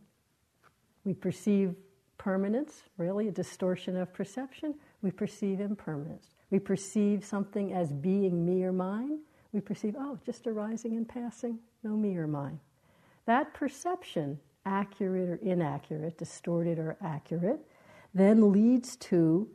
we 1.05 1.13
perceive 1.13 1.75
permanence, 2.17 2.83
really, 2.97 3.29
a 3.29 3.31
distortion 3.31 3.95
of 3.95 4.13
perception. 4.13 4.75
We 5.01 5.09
perceive 5.09 5.59
impermanence. 5.61 6.35
We 6.49 6.59
perceive 6.59 7.23
something 7.23 7.73
as 7.73 7.93
being 7.93 8.45
me 8.45 8.63
or 8.63 8.73
mine. 8.73 9.19
We 9.53 9.61
perceive, 9.61 9.95
oh, 9.97 10.19
just 10.25 10.47
arising 10.47 10.97
and 10.97 11.07
passing, 11.07 11.59
no 11.83 11.95
me 11.95 12.17
or 12.17 12.27
mine. 12.27 12.59
That 13.31 13.53
perception, 13.53 14.41
accurate 14.65 15.29
or 15.29 15.35
inaccurate, 15.35 16.17
distorted 16.17 16.77
or 16.77 16.97
accurate, 17.01 17.61
then 18.13 18.51
leads 18.51 18.97
to 18.97 19.47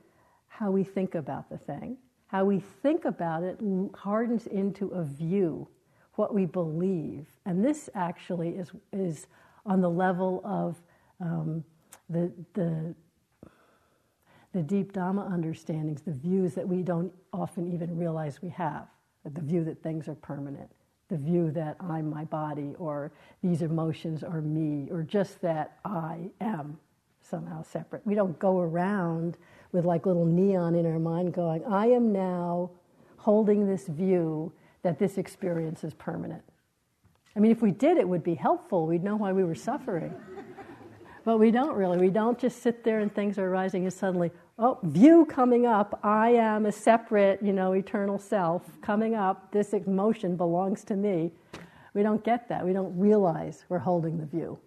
how 0.49 0.71
we 0.71 0.83
think 0.83 1.15
about 1.15 1.51
the 1.51 1.59
thing. 1.59 1.99
How 2.29 2.47
we 2.47 2.59
think 2.59 3.05
about 3.05 3.43
it 3.43 3.61
hardens 3.95 4.47
into 4.47 4.89
a 4.93 5.05
view, 5.05 5.69
what 6.15 6.33
we 6.33 6.47
believe. 6.47 7.27
And 7.45 7.63
this 7.63 7.91
actually 7.95 8.57
is, 8.57 8.71
is 8.95 9.27
on 9.67 9.83
the 9.83 9.91
level 9.91 10.41
of 10.43 10.81
um, 11.21 11.63
the, 12.09 12.33
the, 12.55 12.95
the 14.55 14.63
deep 14.63 14.95
Dhamma 14.95 15.31
understandings, 15.31 16.01
the 16.01 16.13
views 16.13 16.55
that 16.55 16.67
we 16.67 16.83
don't 16.83 17.13
often 17.31 17.71
even 17.71 17.95
realize 17.99 18.41
we 18.41 18.49
have, 18.49 18.89
the 19.27 19.43
view 19.43 19.65
that 19.65 19.83
things 19.83 20.09
are 20.09 20.15
permanent 20.15 20.71
the 21.09 21.17
view 21.17 21.51
that 21.53 21.77
I'm 21.81 22.11
my 22.11 22.25
body 22.25 22.75
or 22.79 23.13
these 23.43 23.63
emotions 23.63 24.25
are 24.25 24.41
me 24.41 24.89
or 24.91 25.03
just 25.03 25.41
that 25.43 25.79
I 25.85 26.31
am 26.41 26.79
somehow 27.21 27.63
separate. 27.63 28.03
We 28.05 28.15
don't 28.15 28.39
go 28.39 28.61
around 28.61 29.37
with 29.73 29.85
like 29.85 30.07
little 30.07 30.25
neon 30.25 30.75
in 30.75 30.87
our 30.87 30.99
mind 30.99 31.35
going, 31.35 31.65
I 31.65 31.87
am 31.87 32.13
now 32.13 32.71
holding 33.17 33.67
this 33.67 33.87
view 33.87 34.53
that 34.83 34.99
this 34.99 35.19
experience 35.19 35.85
is 35.85 35.95
permanent. 35.95 36.43
I 37.35 37.41
mean, 37.41 37.51
if 37.51 37.61
we 37.61 37.71
did, 37.71 37.99
it 37.99 38.09
would 38.09 38.25
be 38.25 38.35
helpful. 38.35 38.87
We'd 38.87 39.05
know 39.05 39.17
why 39.17 39.33
we 39.33 39.45
were 39.45 39.55
suffering. 39.55 40.15
but 41.25 41.39
we 41.39 41.51
don't 41.51 41.75
really. 41.75 41.99
We 41.99 42.09
don't 42.09 42.39
just 42.39 42.63
sit 42.63 42.83
there 42.83 43.01
and 43.01 43.15
things 43.15 43.37
are 43.39 43.47
arising 43.47 43.83
and 43.83 43.93
suddenly, 43.93 44.31
oh, 44.59 44.79
view 44.83 45.27
coming 45.27 45.67
up. 45.67 46.01
I 46.03 46.31
am 46.31 46.67
a 46.67 46.73
separate, 46.73 47.43
you 47.43 47.53
know, 47.53 47.73
eternal 47.73 48.19
self 48.19 48.63
coming 48.81 49.15
up. 49.15 49.53
This 49.53 49.73
emotion 49.73 50.37
belongs 50.37 50.85
to 50.85 50.97
me. 50.97 51.33
We 51.95 52.03
don't 52.03 52.25
get 52.25 52.49
that. 52.49 52.65
We 52.65 52.73
don't 52.73 52.97
realize 52.99 53.65
we're 53.69 53.79
holding 53.79 54.19
the 54.19 54.27
view. 54.27 54.59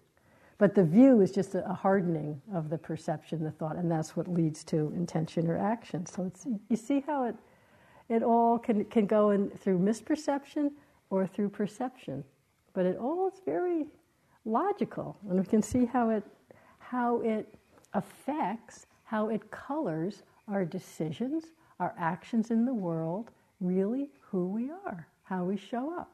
But 0.58 0.74
the 0.74 0.84
view 0.84 1.22
is 1.22 1.32
just 1.32 1.54
a 1.54 1.62
hardening 1.72 2.40
of 2.52 2.68
the 2.68 2.76
perception, 2.76 3.42
the 3.42 3.50
thought, 3.50 3.76
and 3.76 3.90
that's 3.90 4.14
what 4.14 4.28
leads 4.28 4.62
to 4.64 4.92
intention 4.94 5.48
or 5.48 5.56
action. 5.56 6.04
So 6.04 6.24
it's, 6.24 6.46
you 6.68 6.76
see 6.76 7.02
how 7.06 7.24
it, 7.24 7.36
it 8.10 8.22
all 8.22 8.58
can, 8.58 8.84
can 8.84 9.06
go 9.06 9.30
in 9.30 9.48
through 9.50 9.78
misperception 9.78 10.72
or 11.08 11.26
through 11.26 11.48
perception. 11.48 12.24
But 12.74 12.84
it 12.84 12.98
all 12.98 13.28
is 13.28 13.40
very 13.46 13.86
logical, 14.44 15.16
and 15.28 15.38
we 15.38 15.46
can 15.46 15.62
see 15.62 15.86
how 15.86 16.10
it, 16.10 16.24
how 16.78 17.22
it 17.22 17.54
affects 17.94 18.86
how 19.10 19.28
it 19.28 19.50
colors 19.50 20.22
our 20.46 20.64
decisions, 20.64 21.46
our 21.80 21.92
actions 21.98 22.52
in 22.52 22.64
the 22.64 22.72
world, 22.72 23.32
really 23.60 24.08
who 24.20 24.46
we 24.46 24.70
are, 24.70 25.08
how 25.24 25.42
we 25.42 25.56
show 25.56 25.92
up. 25.98 26.12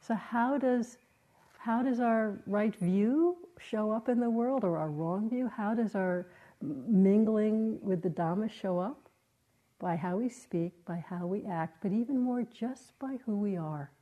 So 0.00 0.14
how 0.14 0.58
does 0.58 0.98
how 1.58 1.82
does 1.82 2.00
our 2.00 2.40
right 2.46 2.74
view 2.74 3.36
show 3.60 3.92
up 3.92 4.08
in 4.08 4.18
the 4.18 4.30
world 4.30 4.64
or 4.64 4.76
our 4.76 4.90
wrong 4.90 5.30
view? 5.30 5.48
How 5.48 5.72
does 5.72 5.94
our 5.94 6.26
mingling 6.60 7.78
with 7.80 8.02
the 8.02 8.10
Dhamma 8.10 8.50
show 8.50 8.80
up? 8.80 9.08
By 9.78 9.94
how 9.94 10.16
we 10.16 10.28
speak, 10.28 10.72
by 10.84 11.04
how 11.08 11.26
we 11.26 11.44
act, 11.44 11.78
but 11.80 11.92
even 11.92 12.20
more 12.20 12.42
just 12.42 12.98
by 12.98 13.18
who 13.24 13.36
we 13.36 13.56
are. 13.56 13.92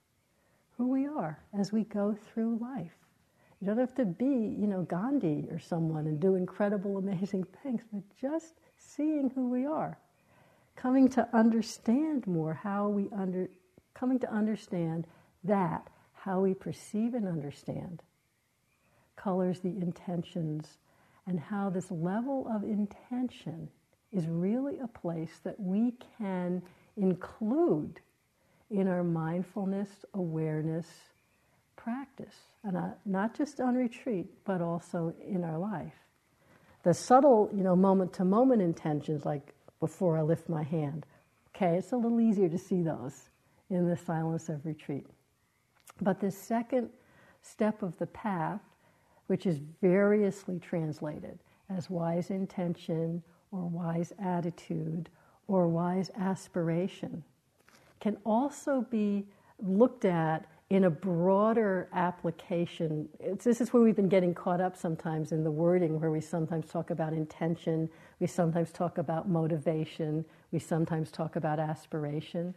Who 0.78 0.88
we 0.88 1.06
are 1.06 1.38
as 1.58 1.72
we 1.72 1.84
go 1.84 2.16
through 2.32 2.58
life. 2.58 3.03
You 3.64 3.70
don't 3.70 3.78
have 3.78 3.94
to 3.94 4.04
be, 4.04 4.26
you 4.26 4.66
know, 4.66 4.82
Gandhi 4.82 5.48
or 5.50 5.58
someone 5.58 6.06
and 6.06 6.20
do 6.20 6.34
incredible, 6.34 6.98
amazing 6.98 7.46
things, 7.62 7.80
but 7.90 8.02
just 8.20 8.56
seeing 8.76 9.30
who 9.30 9.48
we 9.48 9.64
are, 9.64 9.96
coming 10.76 11.08
to 11.08 11.26
understand 11.34 12.26
more 12.26 12.52
how 12.52 12.88
we 12.88 13.08
under, 13.16 13.48
coming 13.94 14.18
to 14.18 14.30
understand 14.30 15.06
that 15.44 15.88
how 16.12 16.40
we 16.40 16.52
perceive 16.52 17.14
and 17.14 17.26
understand 17.26 18.02
colors 19.16 19.60
the 19.60 19.70
intentions 19.70 20.76
and 21.26 21.40
how 21.40 21.70
this 21.70 21.90
level 21.90 22.46
of 22.54 22.64
intention 22.64 23.66
is 24.12 24.26
really 24.26 24.78
a 24.80 24.88
place 24.88 25.40
that 25.42 25.58
we 25.58 25.94
can 26.18 26.60
include 26.98 27.98
in 28.70 28.88
our 28.88 29.02
mindfulness, 29.02 30.04
awareness, 30.12 31.13
practice, 31.76 32.34
and 32.62 32.76
uh, 32.76 32.88
not 33.04 33.36
just 33.36 33.60
on 33.60 33.74
retreat, 33.74 34.26
but 34.44 34.60
also 34.60 35.14
in 35.26 35.44
our 35.44 35.58
life. 35.58 35.94
The 36.82 36.94
subtle, 36.94 37.50
you 37.54 37.62
know, 37.62 37.74
moment 37.76 38.12
to 38.14 38.24
moment 38.24 38.62
intentions, 38.62 39.24
like 39.24 39.54
before 39.80 40.18
I 40.18 40.22
lift 40.22 40.48
my 40.48 40.62
hand, 40.62 41.06
okay, 41.54 41.76
it's 41.76 41.92
a 41.92 41.96
little 41.96 42.20
easier 42.20 42.48
to 42.48 42.58
see 42.58 42.82
those 42.82 43.30
in 43.70 43.88
the 43.88 43.96
silence 43.96 44.48
of 44.48 44.64
retreat. 44.66 45.06
But 46.00 46.20
the 46.20 46.30
second 46.30 46.90
step 47.42 47.82
of 47.82 47.96
the 47.98 48.06
path, 48.06 48.60
which 49.26 49.46
is 49.46 49.60
variously 49.80 50.58
translated 50.58 51.38
as 51.70 51.88
wise 51.88 52.30
intention 52.30 53.22
or 53.50 53.62
wise 53.62 54.12
attitude 54.22 55.08
or 55.48 55.68
wise 55.68 56.10
aspiration, 56.18 57.22
can 58.00 58.18
also 58.24 58.82
be 58.90 59.26
looked 59.62 60.04
at 60.04 60.46
in 60.70 60.84
a 60.84 60.90
broader 60.90 61.88
application, 61.92 63.08
this 63.42 63.60
is 63.60 63.72
where 63.72 63.82
we've 63.82 63.96
been 63.96 64.08
getting 64.08 64.34
caught 64.34 64.60
up 64.60 64.76
sometimes 64.76 65.30
in 65.30 65.44
the 65.44 65.50
wording, 65.50 66.00
where 66.00 66.10
we 66.10 66.20
sometimes 66.20 66.68
talk 66.70 66.90
about 66.90 67.12
intention, 67.12 67.88
we 68.18 68.26
sometimes 68.26 68.72
talk 68.72 68.98
about 68.98 69.28
motivation, 69.28 70.24
we 70.52 70.58
sometimes 70.58 71.10
talk 71.10 71.36
about 71.36 71.58
aspiration. 71.58 72.54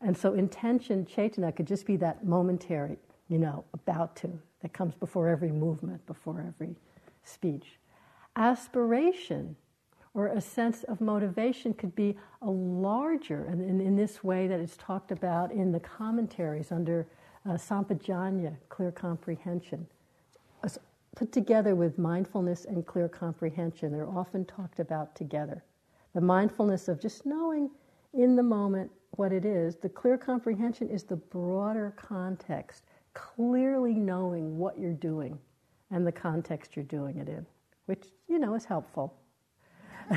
And 0.00 0.16
so, 0.16 0.32
intention, 0.32 1.04
chaitana, 1.04 1.54
could 1.54 1.66
just 1.66 1.84
be 1.84 1.96
that 1.96 2.24
momentary, 2.24 2.96
you 3.28 3.38
know, 3.38 3.64
about 3.74 4.16
to, 4.16 4.30
that 4.62 4.72
comes 4.72 4.94
before 4.94 5.28
every 5.28 5.52
movement, 5.52 6.04
before 6.06 6.42
every 6.46 6.74
speech. 7.22 7.78
Aspiration 8.34 9.56
or 10.14 10.28
a 10.28 10.40
sense 10.40 10.82
of 10.84 11.00
motivation 11.00 11.72
could 11.74 11.94
be 11.94 12.16
a 12.42 12.50
larger, 12.50 13.44
and 13.44 13.62
in, 13.62 13.80
in 13.80 13.96
this 13.96 14.24
way 14.24 14.46
that 14.48 14.60
is 14.60 14.76
talked 14.76 15.12
about 15.12 15.52
in 15.52 15.72
the 15.72 15.80
commentaries 15.80 16.72
under 16.72 17.06
uh, 17.46 17.52
Sampajanya, 17.52 18.56
clear 18.68 18.90
comprehension. 18.90 19.86
Put 21.16 21.32
together 21.32 21.74
with 21.74 21.98
mindfulness 21.98 22.66
and 22.66 22.86
clear 22.86 23.08
comprehension, 23.08 23.92
they're 23.92 24.08
often 24.08 24.44
talked 24.44 24.78
about 24.78 25.14
together. 25.16 25.64
The 26.14 26.20
mindfulness 26.20 26.88
of 26.88 27.00
just 27.00 27.26
knowing 27.26 27.70
in 28.14 28.36
the 28.36 28.42
moment 28.42 28.90
what 29.16 29.32
it 29.32 29.44
is. 29.44 29.76
The 29.76 29.88
clear 29.88 30.16
comprehension 30.16 30.88
is 30.88 31.02
the 31.02 31.16
broader 31.16 31.92
context, 31.96 32.84
clearly 33.14 33.94
knowing 33.94 34.56
what 34.56 34.78
you're 34.78 34.92
doing 34.92 35.38
and 35.90 36.06
the 36.06 36.12
context 36.12 36.76
you're 36.76 36.84
doing 36.84 37.18
it 37.18 37.28
in, 37.28 37.44
which, 37.86 38.06
you 38.28 38.38
know, 38.38 38.54
is 38.54 38.64
helpful. 38.64 39.19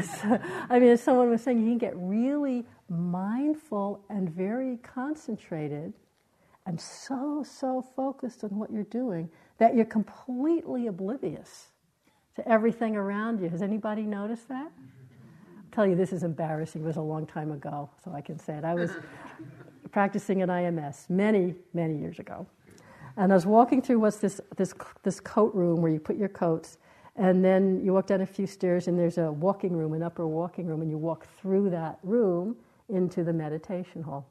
So, 0.01 0.39
I 0.69 0.79
mean, 0.79 0.89
as 0.89 1.01
someone 1.01 1.29
was 1.29 1.43
saying, 1.43 1.59
you 1.59 1.69
can 1.69 1.77
get 1.77 1.93
really 1.95 2.65
mindful 2.89 4.03
and 4.09 4.29
very 4.29 4.77
concentrated 4.77 5.93
and 6.65 6.79
so, 6.79 7.43
so 7.43 7.81
focused 7.95 8.43
on 8.43 8.51
what 8.51 8.71
you're 8.71 8.83
doing 8.83 9.29
that 9.57 9.75
you're 9.75 9.85
completely 9.85 10.87
oblivious 10.87 11.67
to 12.35 12.47
everything 12.47 12.95
around 12.95 13.41
you. 13.41 13.49
Has 13.49 13.61
anybody 13.61 14.03
noticed 14.03 14.47
that? 14.47 14.71
I'll 14.71 15.71
tell 15.71 15.85
you, 15.85 15.95
this 15.95 16.13
is 16.13 16.23
embarrassing. 16.23 16.81
It 16.81 16.85
was 16.85 16.97
a 16.97 17.01
long 17.01 17.25
time 17.25 17.51
ago, 17.51 17.89
so 18.03 18.11
I 18.13 18.21
can 18.21 18.39
say 18.39 18.53
it. 18.55 18.63
I 18.63 18.73
was 18.73 18.91
practicing 19.91 20.41
at 20.41 20.49
IMS 20.49 21.09
many, 21.09 21.53
many 21.73 21.97
years 21.97 22.19
ago. 22.19 22.47
And 23.17 23.31
I 23.31 23.35
was 23.35 23.45
walking 23.45 23.81
through 23.81 23.99
what's 23.99 24.17
this, 24.17 24.41
this, 24.55 24.73
this 25.03 25.19
coat 25.19 25.53
room 25.53 25.81
where 25.81 25.91
you 25.91 25.99
put 25.99 26.17
your 26.17 26.29
coats, 26.29 26.77
and 27.15 27.43
then 27.43 27.81
you 27.83 27.93
walk 27.93 28.07
down 28.07 28.21
a 28.21 28.25
few 28.25 28.47
stairs, 28.47 28.87
and 28.87 28.97
there's 28.97 29.17
a 29.17 29.31
walking 29.31 29.73
room, 29.73 29.93
an 29.93 30.03
upper 30.03 30.27
walking 30.27 30.65
room, 30.65 30.81
and 30.81 30.89
you 30.89 30.97
walk 30.97 31.27
through 31.39 31.69
that 31.71 31.99
room 32.03 32.55
into 32.89 33.23
the 33.23 33.33
meditation 33.33 34.01
hall. 34.03 34.27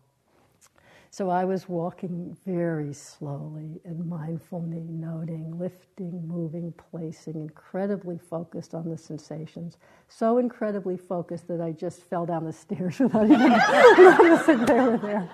So 1.11 1.29
I 1.29 1.45
was 1.45 1.69
walking 1.69 2.35
very 2.47 2.95
slowly 2.95 3.81
and 3.85 4.03
mindfully, 4.11 4.89
noting, 4.89 5.59
lifting, 5.59 6.27
moving, 6.27 6.73
placing, 6.91 7.35
incredibly 7.35 8.17
focused 8.19 8.75
on 8.75 8.89
the 8.89 8.97
sensations. 8.97 9.77
So 10.09 10.39
incredibly 10.39 10.97
focused 10.97 11.49
that 11.49 11.61
I 11.61 11.73
just 11.73 12.03
fell 12.03 12.25
down 12.25 12.47
the 12.47 12.53
stairs 12.53 12.99
without 13.01 13.25
even 13.31 13.51
noticing 13.51 14.65
they 14.65 14.75
were 14.81 14.99
there. 14.99 15.31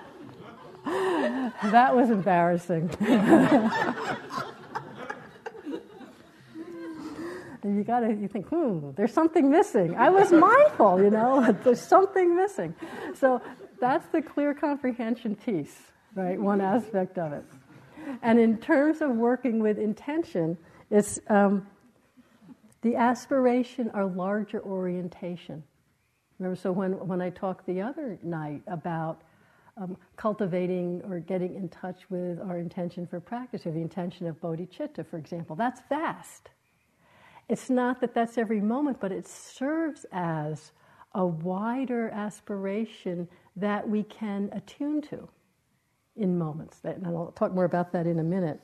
That 1.71 1.95
was 1.95 2.09
embarrassing. 2.09 2.89
and 7.63 7.77
you 7.77 7.83
gotta 7.83 8.13
you 8.13 8.27
think 8.27 8.47
hmm 8.47 8.91
there's 8.95 9.13
something 9.13 9.49
missing 9.49 9.95
i 9.95 10.09
was 10.09 10.31
mindful 10.31 11.01
you 11.01 11.09
know 11.09 11.51
there's 11.63 11.81
something 11.81 12.35
missing 12.35 12.73
so 13.13 13.41
that's 13.79 14.07
the 14.07 14.21
clear 14.21 14.53
comprehension 14.53 15.35
piece, 15.35 15.75
right? 16.15 16.39
One 16.39 16.61
aspect 16.61 17.17
of 17.17 17.33
it. 17.33 17.43
And 18.21 18.39
in 18.39 18.57
terms 18.57 19.01
of 19.01 19.11
working 19.11 19.59
with 19.59 19.77
intention, 19.77 20.57
it's 20.89 21.19
um, 21.27 21.67
the 22.81 22.95
aspiration 22.95 23.91
or 23.93 24.05
larger 24.05 24.61
orientation. 24.63 25.63
Remember, 26.39 26.55
so 26.55 26.71
when, 26.71 26.93
when 27.07 27.21
I 27.21 27.29
talked 27.29 27.65
the 27.65 27.81
other 27.81 28.17
night 28.23 28.61
about 28.67 29.21
um, 29.77 29.97
cultivating 30.17 31.01
or 31.07 31.19
getting 31.19 31.55
in 31.55 31.69
touch 31.69 32.01
with 32.09 32.39
our 32.39 32.57
intention 32.57 33.07
for 33.07 33.19
practice, 33.19 33.65
or 33.65 33.71
the 33.71 33.79
intention 33.79 34.27
of 34.27 34.39
bodhicitta, 34.41 35.05
for 35.05 35.17
example, 35.17 35.55
that's 35.55 35.81
vast. 35.89 36.49
It's 37.49 37.69
not 37.69 37.99
that 38.01 38.13
that's 38.13 38.37
every 38.37 38.61
moment, 38.61 38.99
but 38.99 39.11
it 39.11 39.27
serves 39.27 40.05
as 40.11 40.71
a 41.15 41.25
wider 41.25 42.09
aspiration 42.09 43.27
that 43.55 43.89
we 43.89 44.03
can 44.03 44.49
attune 44.53 45.01
to 45.01 45.27
in 46.15 46.37
moments. 46.37 46.81
And 46.83 47.07
I'll 47.07 47.33
talk 47.35 47.53
more 47.53 47.65
about 47.65 47.91
that 47.93 48.05
in 48.05 48.19
a 48.19 48.23
minute. 48.23 48.61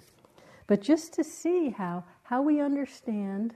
But 0.68 0.82
just 0.82 1.14
to 1.14 1.24
see 1.24 1.70
how, 1.70 2.04
how 2.22 2.44
we 2.44 2.60
understand 2.60 3.56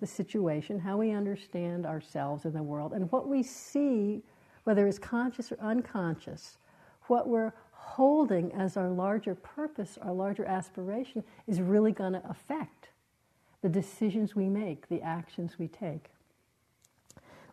the 0.00 0.06
situation, 0.06 0.78
how 0.78 0.98
we 0.98 1.10
understand 1.10 1.84
ourselves 1.84 2.44
in 2.44 2.52
the 2.52 2.62
world, 2.62 2.92
and 2.92 3.10
what 3.10 3.26
we 3.26 3.42
see, 3.42 4.22
whether 4.62 4.86
it's 4.86 4.98
conscious 4.98 5.50
or 5.50 5.58
unconscious, 5.60 6.58
what 7.08 7.28
we're 7.28 7.52
holding 7.72 8.52
as 8.52 8.76
our 8.76 8.88
larger 8.88 9.34
purpose, 9.34 9.98
our 10.00 10.12
larger 10.12 10.44
aspiration, 10.44 11.24
is 11.48 11.60
really 11.60 11.92
going 11.92 12.12
to 12.12 12.22
affect 12.28 12.90
the 13.64 13.68
decisions 13.68 14.36
we 14.36 14.48
make, 14.48 14.88
the 14.88 15.02
actions 15.02 15.58
we 15.58 15.66
take 15.66 16.10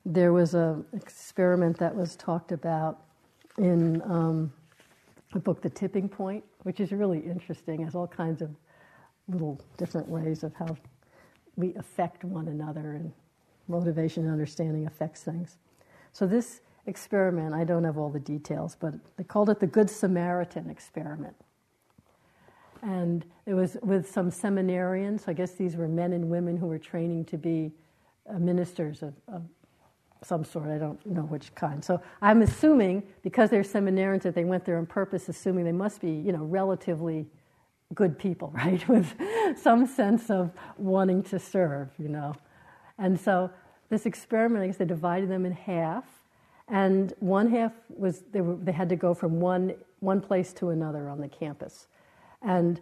there 0.06 0.34
was 0.34 0.54
an 0.54 0.86
experiment 0.94 1.78
that 1.78 1.96
was 1.96 2.16
talked 2.16 2.52
about 2.52 3.02
in 3.58 4.02
um, 4.04 4.52
the 5.34 5.40
book 5.40 5.62
The 5.62 5.70
Tipping 5.70 6.10
Point, 6.10 6.44
which 6.64 6.80
is 6.80 6.92
really 6.92 7.20
interesting. 7.20 7.84
Has 7.84 7.96
all 7.96 8.08
kinds 8.08 8.42
of 8.42 8.50
little 9.28 9.62
different 9.78 10.08
ways 10.10 10.44
of 10.44 10.54
how 10.56 10.76
we 11.56 11.74
affect 11.76 12.24
one 12.24 12.48
another 12.48 12.94
and 12.94 13.12
motivation 13.68 14.24
and 14.24 14.32
understanding 14.32 14.88
affects 14.88 15.24
things. 15.24 15.58
So 16.12 16.26
this 16.26 16.62
experiment, 16.88 17.54
I 17.54 17.64
don't 17.64 17.84
have 17.84 17.98
all 17.98 18.10
the 18.10 18.20
details, 18.20 18.76
but 18.80 18.94
they 19.18 19.24
called 19.24 19.50
it 19.50 19.60
the 19.60 19.68
Good 19.68 19.90
Samaritan 19.90 20.70
experiment. 20.70 21.36
And 22.82 23.26
it 23.46 23.54
was 23.54 23.78
with 23.84 24.10
some 24.10 24.32
seminarians. 24.32 25.28
I 25.28 25.34
guess 25.34 25.54
these 25.54 25.76
were 25.76 25.88
men 25.88 26.14
and 26.14 26.30
women 26.30 26.58
who 26.58 26.68
were 26.68 26.80
training 26.80 27.26
to 27.26 27.38
be 27.38 27.72
uh, 28.30 28.40
ministers 28.40 29.04
of, 29.04 29.14
of 29.28 29.44
some 30.24 30.44
sort, 30.44 30.70
I 30.70 30.78
don't 30.78 31.04
know 31.06 31.24
which 31.24 31.54
kind. 31.56 31.84
So 31.84 32.02
I'm 32.22 32.42
assuming, 32.42 33.04
because 33.24 33.50
they're 33.50 33.64
seminarians, 33.64 34.22
that 34.24 34.36
they 34.36 34.46
went 34.46 34.66
there 34.66 34.78
on 34.78 34.86
purpose, 34.86 35.30
assuming 35.30 35.66
they 35.66 35.72
must 35.72 36.00
be, 36.00 36.12
you 36.12 36.32
know, 36.32 36.44
relatively 36.44 37.26
good 37.94 38.18
people, 38.18 38.52
right? 38.54 38.88
With 38.88 39.14
some 39.58 39.86
sense 39.88 40.30
of 40.30 40.52
wanting 40.78 41.24
to 41.24 41.40
serve, 41.40 41.90
you 41.98 42.10
know. 42.10 42.36
And 42.98 43.20
so 43.20 43.50
this 43.90 44.06
experiment, 44.06 44.64
I 44.64 44.68
guess 44.68 44.78
they 44.78 44.86
divided 44.86 45.30
them 45.30 45.46
in 45.46 45.54
half, 45.54 46.06
and 46.68 47.14
one 47.20 47.50
half 47.50 47.74
was 47.90 48.24
they, 48.32 48.42
were, 48.42 48.56
they 48.56 48.72
had 48.72 48.90
to 48.90 48.96
go 48.96 49.14
from 49.14 49.40
one, 49.42 49.74
one 50.00 50.22
place 50.22 50.54
to 50.54 50.70
another 50.70 51.10
on 51.10 51.20
the 51.20 51.28
campus. 51.28 51.88
And 52.42 52.80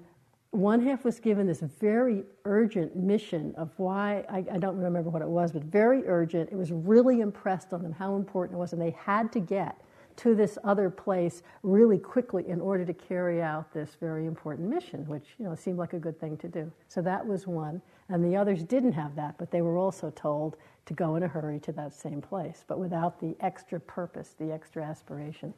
one 0.51 0.81
half 0.81 1.05
was 1.05 1.19
given 1.19 1.45
this 1.45 1.59
very 1.59 2.23
urgent 2.45 2.95
mission 2.95 3.53
of 3.55 3.71
why, 3.77 4.25
I, 4.29 4.37
I, 4.55 4.57
don't 4.57 4.77
remember 4.77 5.09
what 5.09 5.21
it 5.21 5.27
was, 5.27 5.51
but 5.51 5.63
very 5.63 6.07
urgent. 6.07 6.49
It 6.51 6.55
was 6.55 6.71
really 6.71 7.21
impressed 7.21 7.71
on 7.71 7.83
them 7.83 7.91
how 7.91 8.15
important 8.15 8.57
it 8.57 8.59
was, 8.59 8.73
and 8.73 8.81
they 8.81 8.95
had 8.99 9.31
to 9.33 9.39
get 9.39 9.79
to 10.17 10.35
this 10.35 10.57
other 10.63 10.89
place 10.89 11.43
really 11.63 11.97
quickly 11.97 12.49
in 12.49 12.59
order 12.59 12.83
to 12.83 12.93
carry 12.93 13.41
out 13.41 13.71
this 13.73 13.95
very 14.01 14.25
important 14.25 14.67
mission, 14.67 15.05
which 15.07 15.35
you 15.37 15.45
know 15.45 15.55
seemed 15.55 15.77
like 15.77 15.93
a 15.93 15.99
good 15.99 16.19
thing 16.19 16.35
to 16.37 16.47
do. 16.47 16.71
So 16.87 17.01
that 17.03 17.25
was 17.25 17.45
one, 17.47 17.81
and 18.09 18.23
the 18.23 18.35
others 18.35 18.63
didn't 18.63 18.93
have 18.93 19.15
that, 19.15 19.37
but 19.37 19.51
they 19.51 19.61
were 19.61 19.77
also 19.77 20.09
told 20.09 20.57
to 20.87 20.93
go 20.93 21.15
in 21.15 21.23
a 21.23 21.27
hurry 21.27 21.59
to 21.59 21.71
that 21.73 21.93
same 21.93 22.21
place, 22.21 22.65
but 22.67 22.79
without 22.79 23.19
the 23.19 23.35
extra 23.39 23.79
purpose, 23.79 24.35
the 24.37 24.51
extra 24.51 24.83
aspiration. 24.83 25.53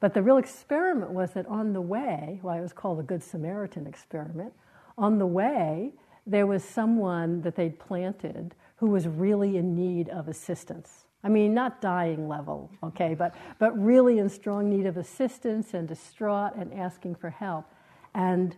But 0.00 0.14
the 0.14 0.22
real 0.22 0.38
experiment 0.38 1.10
was 1.12 1.32
that 1.32 1.46
on 1.46 1.72
the 1.74 1.80
way, 1.80 2.38
why 2.42 2.58
it 2.58 2.62
was 2.62 2.72
called 2.72 2.98
the 2.98 3.02
Good 3.02 3.22
Samaritan 3.22 3.86
experiment, 3.86 4.52
on 4.96 5.18
the 5.18 5.26
way, 5.26 5.92
there 6.26 6.46
was 6.46 6.64
someone 6.64 7.42
that 7.42 7.54
they'd 7.54 7.78
planted 7.78 8.54
who 8.76 8.86
was 8.86 9.06
really 9.06 9.58
in 9.58 9.74
need 9.74 10.08
of 10.08 10.28
assistance. 10.28 11.04
I 11.22 11.28
mean, 11.28 11.52
not 11.52 11.82
dying 11.82 12.28
level, 12.28 12.70
okay, 12.82 13.14
but, 13.14 13.34
but 13.58 13.78
really 13.78 14.18
in 14.18 14.28
strong 14.30 14.70
need 14.70 14.86
of 14.86 14.96
assistance 14.96 15.74
and 15.74 15.86
distraught 15.86 16.54
and 16.56 16.72
asking 16.72 17.16
for 17.16 17.28
help. 17.28 17.66
And 18.14 18.56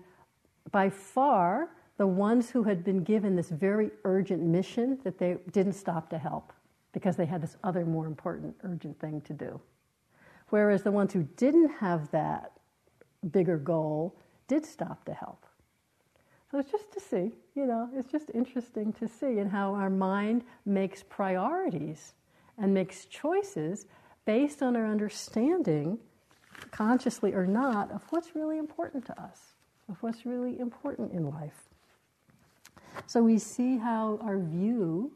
by 0.70 0.88
far, 0.90 1.70
the 1.96 2.07
ones 2.07 2.50
who 2.50 2.62
had 2.62 2.85
been 2.85 3.02
given 3.02 3.35
this 3.35 3.50
very 3.50 3.90
urgent 4.05 4.42
mission 4.42 4.98
that 5.02 5.18
they 5.18 5.38
didn't 5.50 5.72
stop 5.72 6.09
to 6.11 6.18
help 6.18 6.52
because 6.92 7.16
they 7.16 7.26
had 7.26 7.42
this 7.42 7.57
other 7.64 7.85
more 7.85 8.07
important 8.07 8.55
urgent 8.62 8.98
thing 9.00 9.20
to 9.22 9.33
do. 9.33 9.61
Whereas 10.53 10.83
the 10.83 10.93
ones 10.93 11.15
who 11.15 11.23
didn't 11.38 11.71
have 11.71 12.11
that 12.11 12.53
bigger 13.31 13.57
goal 13.57 14.15
did 14.49 14.67
stop 14.67 15.03
to 15.07 15.15
help. 15.15 15.47
So 16.51 16.59
it's 16.59 16.71
just 16.71 16.93
to 16.93 17.01
see, 17.01 17.33
you 17.55 17.65
know, 17.65 17.88
it's 17.95 18.12
just 18.12 18.31
interesting 18.35 18.93
to 19.01 19.09
see 19.09 19.38
and 19.38 19.51
how 19.51 19.73
our 19.73 19.88
mind 19.88 20.45
makes 20.67 21.03
priorities 21.03 22.12
and 22.59 22.75
makes 22.75 23.07
choices 23.07 23.87
based 24.27 24.62
on 24.62 24.77
our 24.77 24.87
understanding, 24.87 25.99
consciously 26.71 27.33
or 27.33 27.47
not, 27.47 27.91
of 27.91 28.03
what's 28.11 28.37
really 28.37 28.59
important 28.59 29.07
to 29.07 29.19
us, 29.19 29.55
of 29.88 30.03
what's 30.03 30.27
really 30.27 30.61
important 30.61 31.12
in 31.12 31.31
life. 31.31 31.71
So 33.07 33.23
we 33.23 33.38
see 33.38 33.79
how 33.79 34.19
our 34.21 34.38
view 34.38 35.12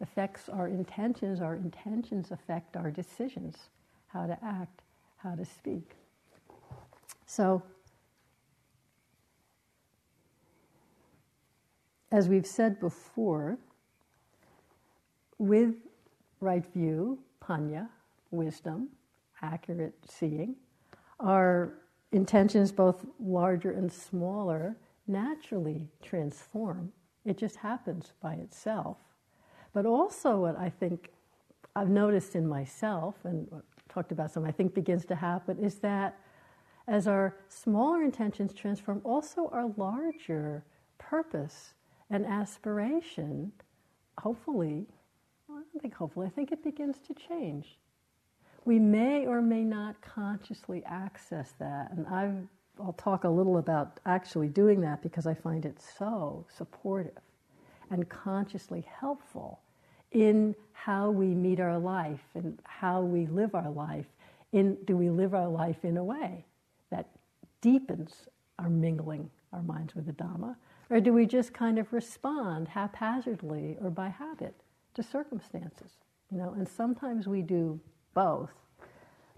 affects 0.00 0.48
our 0.48 0.68
intentions, 0.68 1.42
our 1.42 1.56
intentions 1.56 2.30
affect 2.30 2.78
our 2.78 2.90
decisions 2.90 3.68
how 4.12 4.26
to 4.26 4.38
act, 4.44 4.82
how 5.18 5.34
to 5.34 5.44
speak. 5.44 5.96
So, 7.26 7.62
as 12.10 12.28
we've 12.28 12.46
said 12.46 12.80
before, 12.80 13.58
with 15.38 15.74
right 16.40 16.64
view, 16.72 17.18
panya, 17.42 17.88
wisdom, 18.30 18.88
accurate 19.42 19.94
seeing, 20.08 20.56
our 21.20 21.74
intentions, 22.12 22.72
both 22.72 23.04
larger 23.20 23.70
and 23.70 23.92
smaller, 23.92 24.76
naturally 25.06 25.88
transform. 26.02 26.92
It 27.24 27.38
just 27.38 27.56
happens 27.56 28.12
by 28.20 28.34
itself. 28.34 28.96
But 29.72 29.86
also, 29.86 30.40
what 30.40 30.58
I 30.58 30.68
think 30.68 31.10
I've 31.76 31.90
noticed 31.90 32.34
in 32.34 32.48
myself 32.48 33.14
and 33.24 33.46
talked 33.90 34.12
about 34.12 34.30
some, 34.30 34.44
I 34.44 34.52
think 34.52 34.74
begins 34.74 35.04
to 35.06 35.14
happen, 35.14 35.58
is 35.58 35.76
that 35.76 36.18
as 36.88 37.06
our 37.06 37.36
smaller 37.48 38.02
intentions 38.02 38.52
transform, 38.52 39.00
also 39.04 39.48
our 39.52 39.70
larger 39.76 40.64
purpose 40.98 41.74
and 42.10 42.24
aspiration, 42.24 43.52
hopefully, 44.18 44.86
well, 45.48 45.58
I 45.58 45.62
don't 45.72 45.80
think 45.82 45.94
hopefully, 45.94 46.26
I 46.26 46.30
think 46.30 46.52
it 46.52 46.62
begins 46.62 46.98
to 47.06 47.14
change. 47.14 47.78
We 48.64 48.78
may 48.78 49.26
or 49.26 49.40
may 49.40 49.64
not 49.64 50.00
consciously 50.00 50.82
access 50.86 51.52
that, 51.58 51.92
and 51.92 52.06
i 52.08 52.32
will 52.78 52.92
talk 52.94 53.24
a 53.24 53.28
little 53.28 53.58
about 53.58 54.00
actually 54.06 54.48
doing 54.48 54.80
that 54.80 55.02
because 55.02 55.26
I 55.26 55.34
find 55.34 55.66
it 55.66 55.76
so 55.98 56.46
supportive 56.56 57.18
and 57.90 58.08
consciously 58.08 58.86
helpful 59.00 59.60
in 60.12 60.54
how 60.72 61.10
we 61.10 61.26
meet 61.26 61.60
our 61.60 61.78
life 61.78 62.24
and 62.34 62.58
how 62.64 63.02
we 63.02 63.26
live 63.26 63.54
our 63.54 63.70
life. 63.70 64.06
In, 64.52 64.76
do 64.84 64.96
we 64.96 65.10
live 65.10 65.34
our 65.34 65.48
life 65.48 65.84
in 65.84 65.96
a 65.96 66.04
way 66.04 66.44
that 66.90 67.06
deepens 67.60 68.26
our 68.58 68.68
mingling 68.68 69.30
our 69.52 69.62
minds 69.62 69.94
with 69.94 70.06
the 70.06 70.12
Dhamma? 70.12 70.56
Or 70.88 71.00
do 71.00 71.12
we 71.12 71.26
just 71.26 71.52
kind 71.52 71.78
of 71.78 71.92
respond 71.92 72.68
haphazardly 72.68 73.76
or 73.80 73.90
by 73.90 74.08
habit 74.08 74.54
to 74.94 75.02
circumstances? 75.02 75.92
You 76.30 76.38
know, 76.38 76.54
and 76.56 76.68
sometimes 76.68 77.28
we 77.28 77.42
do 77.42 77.78
both. 78.14 78.50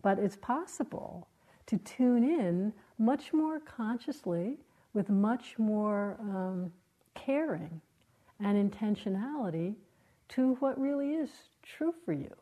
But 0.03 0.19
it's 0.19 0.37
possible 0.37 1.29
to 1.67 1.77
tune 1.79 2.25
in 2.25 2.73
much 2.99 3.33
more 3.33 3.61
consciously 3.61 4.59
with 4.95 5.09
much 5.09 5.59
more 5.59 6.17
um, 6.21 6.73
caring 7.15 7.81
and 8.41 8.71
intentionality 8.71 9.75
to 10.35 10.55
what 10.61 10.81
really 10.81 11.15
is 11.15 11.31
true 11.63 11.95
for 12.05 12.13
you 12.13 12.35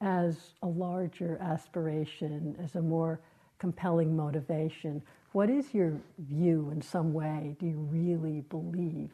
as 0.00 0.54
a 0.62 0.66
larger 0.66 1.38
aspiration, 1.40 2.54
as 2.62 2.74
a 2.74 2.82
more 2.82 3.20
compelling 3.58 4.14
motivation. 4.14 5.02
What 5.32 5.48
is 5.48 5.72
your 5.72 5.98
view 6.18 6.70
in 6.70 6.82
some 6.82 7.12
way 7.14 7.56
do 7.58 7.66
you 7.66 7.78
really 7.90 8.42
believe 8.42 9.10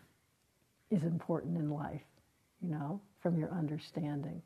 is 0.91 1.05
important 1.05 1.57
in 1.57 1.71
life, 1.71 2.03
you 2.61 2.69
know, 2.69 3.01
from 3.21 3.39
your 3.39 3.51
understanding? 3.53 4.43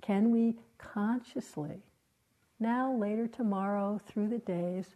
Can 0.00 0.30
we 0.30 0.56
consciously, 0.78 1.82
now, 2.60 2.94
later, 2.94 3.26
tomorrow, 3.26 4.00
through 4.06 4.28
the 4.28 4.38
days, 4.38 4.94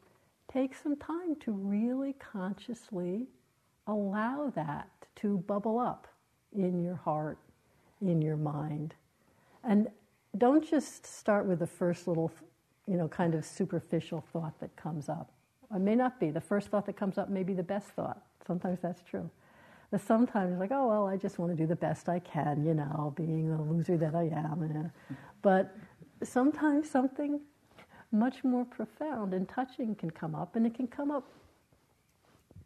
take 0.53 0.74
some 0.74 0.96
time 0.96 1.35
to 1.40 1.53
really 1.53 2.14
consciously 2.14 3.26
allow 3.87 4.53
that 4.55 4.88
to 5.16 5.38
bubble 5.38 5.79
up 5.79 6.07
in 6.53 6.83
your 6.83 6.96
heart, 6.96 7.38
in 8.01 8.23
your 8.23 8.37
mind. 8.37 8.95
And 9.65 9.89
don't 10.39 10.69
just 10.69 11.07
start 11.07 11.47
with 11.47 11.59
the 11.59 11.67
first 11.67 12.07
little, 12.07 12.31
you 12.87 12.97
know, 12.97 13.09
kind 13.09 13.35
of 13.35 13.45
superficial 13.45 14.25
thought 14.33 14.59
that 14.61 14.75
comes 14.77 15.09
up. 15.09 15.31
It 15.75 15.81
may 15.81 15.95
not 15.95 16.19
be. 16.19 16.31
The 16.31 16.41
first 16.41 16.69
thought 16.69 16.87
that 16.87 16.97
comes 16.97 17.19
up 17.19 17.29
may 17.29 17.43
be 17.43 17.53
the 17.53 17.63
best 17.63 17.89
thought. 17.89 18.23
Sometimes 18.47 18.81
that's 18.81 19.03
true. 19.03 19.31
But 19.91 20.01
sometimes 20.01 20.53
it's 20.53 20.61
like, 20.61 20.71
oh, 20.73 20.87
well, 20.87 21.07
I 21.07 21.17
just 21.17 21.39
want 21.39 21.53
to 21.53 21.57
do 21.57 21.67
the 21.67 21.77
best 21.77 22.09
I 22.09 22.21
can, 22.21 22.65
you 22.65 22.75
know, 22.75 23.13
being 23.17 23.51
the 23.51 23.61
loser 23.61 23.97
that 23.97 24.15
I 24.15 24.25
am. 24.25 24.93
But 25.43 25.77
sometimes 26.23 26.89
something 26.89 27.41
much 28.13 28.43
more 28.45 28.65
profound 28.65 29.35
and 29.35 29.49
touching 29.49 29.95
can 29.95 30.11
come 30.11 30.35
up, 30.35 30.57
and 30.57 30.67
it 30.67 30.75
can 30.75 30.87
come 30.87 31.11
up 31.11 31.29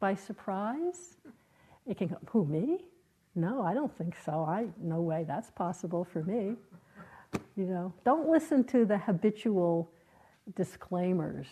by 0.00 0.14
surprise. 0.14 1.16
It 1.86 1.98
can 1.98 2.08
come, 2.10 2.18
who, 2.30 2.44
me? 2.44 2.80
No, 3.34 3.62
I 3.62 3.74
don't 3.74 3.96
think 3.96 4.14
so. 4.24 4.44
I 4.48 4.66
no 4.80 5.00
way 5.00 5.24
that's 5.26 5.50
possible 5.50 6.04
for 6.04 6.22
me. 6.22 6.56
You 7.56 7.64
know, 7.64 7.92
don't 8.04 8.28
listen 8.28 8.64
to 8.64 8.84
the 8.84 8.98
habitual 8.98 9.90
disclaimers 10.54 11.46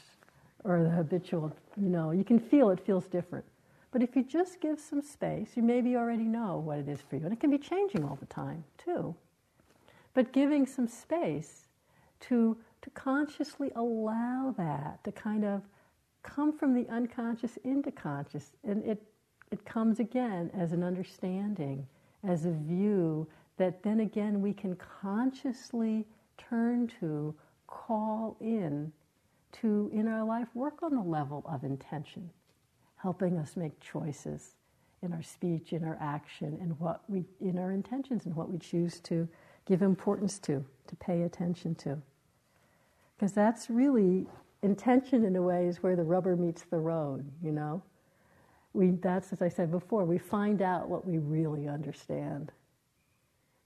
or 0.65 0.83
the 0.83 0.91
habitual, 0.91 1.53
you 1.77 1.89
know, 1.89 2.13
you 2.13 2.25
can 2.25 2.39
feel 2.39 2.71
it 2.71 2.81
feels 2.85 3.07
different. 3.07 3.45
But 3.91 4.03
if 4.03 4.17
you 4.17 4.23
just 4.23 4.61
give 4.61 4.81
some 4.81 5.03
space, 5.03 5.51
you 5.55 5.63
maybe 5.63 5.97
already 5.97 6.25
know 6.25 6.59
what 6.59 6.79
it 6.79 6.89
is 6.89 7.01
for 7.01 7.17
you. 7.17 7.25
And 7.25 7.33
it 7.33 7.41
can 7.41 7.51
be 7.51 7.59
changing 7.59 8.05
all 8.05 8.17
the 8.17 8.27
time, 8.27 8.65
too. 8.79 9.15
But 10.15 10.33
giving 10.33 10.67
some 10.67 10.89
space 10.89 11.69
to, 12.21 12.57
to 12.81 12.91
consciously 12.91 13.71
allow 13.77 14.55
that 14.57 15.03
to 15.05 15.13
kind 15.13 15.45
of 15.45 15.63
come 16.23 16.57
from 16.57 16.75
the 16.75 16.89
unconscious 16.89 17.59
into 17.65 17.91
conscious. 17.91 18.53
And 18.65 18.85
it 18.85 19.03
it 19.53 19.65
comes 19.65 20.01
again 20.01 20.51
as 20.55 20.73
an 20.73 20.83
understanding, 20.83 21.87
as 22.25 22.47
a 22.47 22.53
view 22.53 23.29
that 23.59 23.83
then 23.83 24.01
again 24.01 24.41
we 24.41 24.53
can 24.53 24.77
consciously 24.77 26.07
turn 26.39 26.91
to, 27.01 27.35
call 27.67 28.37
in 28.41 28.93
to, 29.53 29.91
in 29.93 30.09
our 30.09 30.25
life, 30.25 30.49
work 30.55 30.83
on 30.83 30.95
the 30.95 31.03
level 31.03 31.45
of 31.47 31.63
intention, 31.65 32.31
helping 32.97 33.37
us 33.37 33.57
make 33.57 33.79
choices 33.81 34.57
in 35.03 35.13
our 35.13 35.23
speech, 35.23 35.73
in 35.73 35.85
our 35.85 35.99
action, 36.01 36.59
and 36.61 36.79
what 36.81 37.03
we, 37.09 37.25
in 37.41 37.59
our 37.59 37.73
intentions, 37.73 38.25
and 38.25 38.35
what 38.35 38.51
we 38.51 38.59
choose 38.59 39.01
to 39.01 39.29
give 39.67 39.83
importance 39.83 40.39
to, 40.39 40.65
to 40.87 40.97
pay 40.97 41.23
attention 41.23 41.75
to. 41.75 42.01
Because 43.17 43.33
that's 43.33 43.69
really 43.69 44.27
intention 44.63 45.25
in 45.25 45.37
a 45.37 45.43
way 45.43 45.67
is 45.67 45.83
where 45.83 45.97
the 45.97 46.03
rubber 46.03 46.37
meets 46.37 46.63
the 46.63 46.79
road, 46.79 47.31
you 47.43 47.53
know? 47.53 47.83
We, 48.75 48.91
that's, 48.91 49.33
as 49.33 49.43
I 49.43 49.49
said 49.49 49.71
before, 49.71 50.05
we 50.05 50.19
find 50.19 50.63
out 50.63 50.89
what 50.89 51.07
we 51.07 51.19
really 51.19 51.69
understand 51.69 52.53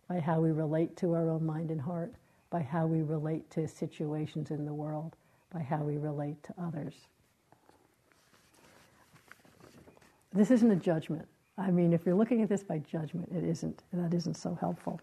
by 0.09 0.21
how 0.21 0.41
we 0.41 0.51
relate 0.51 0.97
to 0.99 1.15
our 1.15 1.31
own 1.31 1.45
mind 1.45 1.71
and 1.71 1.81
heart, 1.81 2.15
by 2.51 2.63
how 2.63 2.87
we 2.87 3.03
relate 3.03 3.51
to 3.51 3.67
situations 3.69 4.51
in 4.51 4.65
the 4.65 4.75
world, 4.75 5.15
by 5.53 5.61
how 5.61 5.83
we 5.83 5.97
relate 5.97 6.43
to 6.45 6.55
others. 6.61 6.95
This 10.33 10.51
isn't 10.51 10.71
a 10.71 10.77
judgment. 10.77 11.27
I 11.59 11.71
mean, 11.71 11.93
if 11.93 12.05
you're 12.05 12.15
looking 12.15 12.43
at 12.43 12.49
this 12.49 12.63
by 12.63 12.79
judgment, 12.79 13.31
it 13.35 13.43
isn't. 13.43 13.83
That 13.93 14.13
isn't 14.13 14.35
so 14.35 14.57
helpful. 14.61 15.01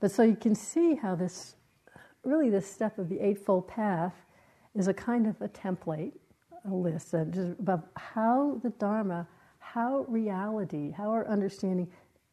But 0.00 0.10
so 0.10 0.22
you 0.22 0.36
can 0.36 0.54
see 0.54 0.94
how 0.94 1.14
this, 1.14 1.56
really, 2.24 2.48
this 2.48 2.66
step 2.66 2.98
of 2.98 3.08
the 3.08 3.20
Eightfold 3.20 3.68
Path 3.68 4.14
is 4.74 4.88
a 4.88 4.94
kind 4.94 5.26
of 5.26 5.40
a 5.40 5.48
template 5.48 6.12
a 6.70 6.74
list 6.74 7.14
just 7.30 7.58
about 7.58 7.88
how 7.96 8.60
the 8.62 8.70
Dharma, 8.70 9.26
how 9.58 10.04
reality, 10.08 10.90
how 10.90 11.10
our 11.10 11.26
understanding 11.28 11.88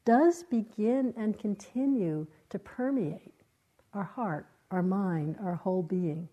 does 0.06 0.44
begin 0.44 1.14
and 1.18 1.38
continue 1.38 2.26
to 2.50 2.60
permeate 2.60 3.34
our 3.94 4.04
heart, 4.04 4.48
our 4.72 4.84
mind, 4.84 5.36
our 5.44 5.56
whole 5.56 5.84
being. 5.84 6.28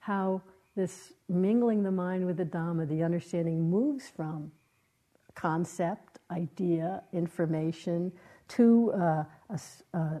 How 0.00 0.42
this 0.76 1.12
mingling 1.28 1.82
the 1.82 1.90
mind 1.90 2.26
with 2.26 2.36
the 2.36 2.44
Dhamma, 2.44 2.88
the 2.88 3.02
understanding 3.02 3.70
moves 3.70 4.08
from 4.08 4.52
concept, 5.34 6.18
idea, 6.30 7.02
information 7.12 8.12
to 8.48 8.92
uh, 8.92 9.24
a, 9.50 9.60
a 9.94 10.20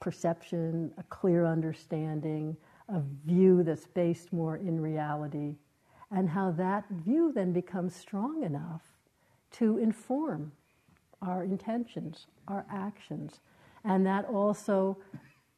perception, 0.00 0.92
a 0.98 1.02
clear 1.04 1.46
understanding, 1.46 2.56
a 2.88 3.02
view 3.26 3.62
that's 3.62 3.86
based 3.86 4.32
more 4.32 4.56
in 4.56 4.80
reality 4.80 5.54
and 6.10 6.30
how 6.30 6.50
that 6.52 6.84
view 6.90 7.32
then 7.34 7.52
becomes 7.52 7.94
strong 7.94 8.42
enough 8.42 8.82
to 9.52 9.78
inform 9.78 10.52
our 11.22 11.42
intentions, 11.42 12.26
our 12.46 12.64
actions. 12.72 13.40
And 13.84 14.06
that 14.06 14.24
also 14.26 14.98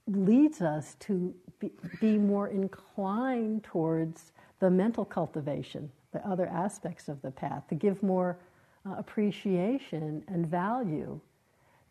leads 0.06 0.60
us 0.60 0.96
to 1.00 1.34
be, 1.58 1.70
be, 2.00 2.18
more 2.18 2.48
inclined 2.48 3.62
towards 3.62 4.32
the 4.58 4.70
mental 4.70 5.04
cultivation, 5.04 5.90
the 6.12 6.26
other 6.26 6.46
aspects 6.46 7.08
of 7.08 7.20
the 7.22 7.30
path, 7.30 7.68
to 7.68 7.74
give 7.74 8.02
more 8.02 8.38
uh, 8.86 8.94
appreciation 8.98 10.24
and 10.26 10.46
value 10.46 11.20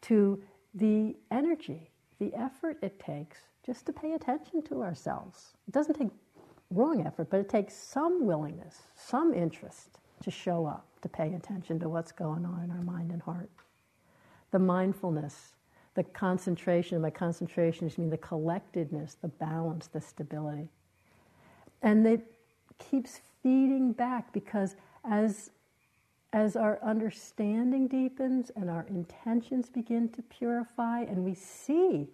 to 0.01 0.41
the 0.73 1.15
energy, 1.31 1.89
the 2.19 2.33
effort 2.35 2.77
it 2.81 2.99
takes 2.99 3.39
just 3.65 3.85
to 3.85 3.93
pay 3.93 4.13
attention 4.13 4.61
to 4.63 4.81
ourselves. 4.81 5.53
It 5.67 5.73
doesn't 5.73 5.95
take 5.95 6.09
wrong 6.71 7.05
effort, 7.05 7.29
but 7.29 7.39
it 7.39 7.49
takes 7.49 7.73
some 7.73 8.25
willingness, 8.25 8.83
some 8.95 9.33
interest 9.33 9.99
to 10.23 10.31
show 10.31 10.65
up, 10.65 10.85
to 11.01 11.09
pay 11.09 11.33
attention 11.33 11.79
to 11.79 11.89
what's 11.89 12.11
going 12.11 12.45
on 12.45 12.63
in 12.63 12.71
our 12.71 12.81
mind 12.81 13.11
and 13.11 13.21
heart. 13.21 13.49
The 14.51 14.59
mindfulness, 14.59 15.55
the 15.95 16.03
concentration, 16.03 17.01
by 17.01 17.09
concentration, 17.09 17.91
I 17.95 18.01
mean 18.01 18.09
the 18.09 18.17
collectedness, 18.17 19.15
the 19.21 19.27
balance, 19.27 19.87
the 19.87 20.01
stability. 20.01 20.69
And 21.81 22.05
it 22.05 22.25
keeps 22.77 23.21
feeding 23.41 23.93
back 23.93 24.31
because 24.33 24.75
as, 25.03 25.51
as 26.33 26.55
our 26.55 26.79
understanding 26.83 27.87
deepens 27.87 28.51
and 28.55 28.69
our 28.69 28.85
intentions 28.89 29.69
begin 29.69 30.09
to 30.09 30.21
purify 30.23 31.01
and 31.01 31.23
we 31.23 31.33
see 31.33 32.09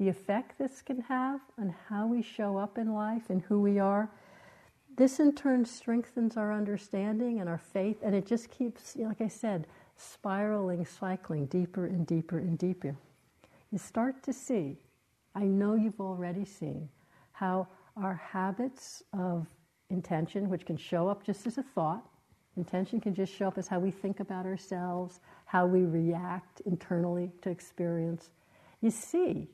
the 0.00 0.08
effect 0.08 0.58
this 0.58 0.80
can 0.80 1.02
have 1.02 1.40
on 1.58 1.74
how 1.90 2.06
we 2.06 2.22
show 2.22 2.56
up 2.56 2.78
in 2.78 2.94
life 2.94 3.28
and 3.28 3.42
who 3.42 3.60
we 3.60 3.78
are. 3.78 4.10
This 4.96 5.20
in 5.20 5.34
turn 5.34 5.66
strengthens 5.66 6.38
our 6.38 6.54
understanding 6.54 7.38
and 7.38 7.50
our 7.50 7.58
faith, 7.58 7.98
and 8.02 8.14
it 8.14 8.26
just 8.26 8.50
keeps, 8.50 8.96
like 8.96 9.20
I 9.20 9.28
said, 9.28 9.66
spiraling, 9.98 10.86
cycling 10.86 11.44
deeper 11.46 11.84
and 11.84 12.06
deeper 12.06 12.38
and 12.38 12.56
deeper. 12.56 12.96
You 13.70 13.76
start 13.76 14.22
to 14.22 14.32
see, 14.32 14.78
I 15.34 15.44
know 15.44 15.74
you've 15.74 16.00
already 16.00 16.46
seen, 16.46 16.88
how 17.32 17.68
our 17.94 18.14
habits 18.14 19.02
of 19.12 19.46
intention, 19.90 20.48
which 20.48 20.64
can 20.64 20.78
show 20.78 21.08
up 21.08 21.24
just 21.24 21.46
as 21.46 21.58
a 21.58 21.62
thought, 21.62 22.08
intention 22.56 23.02
can 23.02 23.14
just 23.14 23.34
show 23.34 23.48
up 23.48 23.58
as 23.58 23.68
how 23.68 23.78
we 23.78 23.90
think 23.90 24.20
about 24.20 24.46
ourselves, 24.46 25.20
how 25.44 25.66
we 25.66 25.82
react 25.82 26.62
internally 26.62 27.30
to 27.42 27.50
experience. 27.50 28.30
You 28.80 28.90
see, 28.90 29.50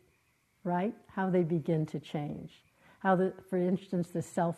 right, 0.67 0.95
how 1.09 1.31
they 1.31 1.43
begin 1.43 1.87
to 1.87 2.01
change. 2.01 2.63
How, 2.99 3.17
the, 3.17 3.33
for 3.49 3.57
instance, 3.57 4.09
the 4.11 4.23
self 4.23 4.57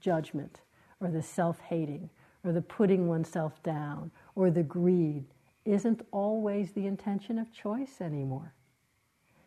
judgment 0.00 0.60
or 1.00 1.08
the 1.10 1.22
self 1.22 1.60
hating 1.60 2.08
or 2.44 2.52
the 2.52 2.62
putting 2.62 3.08
oneself 3.08 3.62
down 3.62 4.10
or 4.34 4.50
the 4.50 4.62
greed 4.62 5.24
isn't 5.64 6.06
always 6.10 6.72
the 6.72 6.86
intention 6.86 7.38
of 7.38 7.52
choice 7.52 8.00
anymore. 8.00 8.54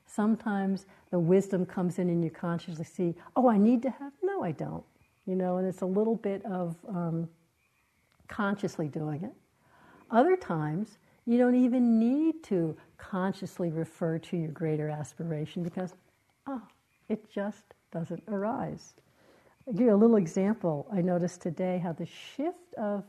Sometimes 0.06 0.86
the 1.12 1.20
wisdom 1.20 1.66
comes 1.66 2.00
in 2.00 2.10
and 2.10 2.24
you 2.24 2.30
consciously 2.30 2.86
see, 2.86 3.16
oh, 3.36 3.50
I 3.50 3.58
need 3.58 3.82
to 3.84 3.90
have, 3.90 4.14
no, 4.22 4.44
I 4.44 4.52
don't. 4.52 4.84
You 5.26 5.36
know, 5.36 5.58
and 5.58 5.68
it's 5.68 5.82
a 5.82 5.86
little 5.86 6.16
bit 6.16 6.46
of 6.46 6.76
um, 6.88 7.28
consciously 8.28 8.88
doing 8.88 9.24
it. 9.24 9.34
Other 10.12 10.38
times, 10.38 11.00
you 11.26 11.38
don't 11.38 11.56
even 11.56 12.00
need 12.00 12.44
to 12.44 12.78
consciously 12.98 13.70
refer 13.70 14.18
to 14.20 14.38
your 14.38 14.52
greater 14.52 14.90
aspiration 14.90 15.64
because, 15.64 15.94
oh, 16.48 16.62
it 17.10 17.30
just 17.32 17.64
doesn't 17.92 18.24
arise. 18.28 18.94
I'll 19.68 19.74
give 19.74 19.88
you 19.88 19.94
a 19.94 19.96
little 19.96 20.18
example. 20.18 20.88
I 20.92 21.02
noticed 21.02 21.42
today 21.42 21.80
how 21.84 21.94
the 21.94 22.06
shift 22.06 22.74
of 22.78 23.04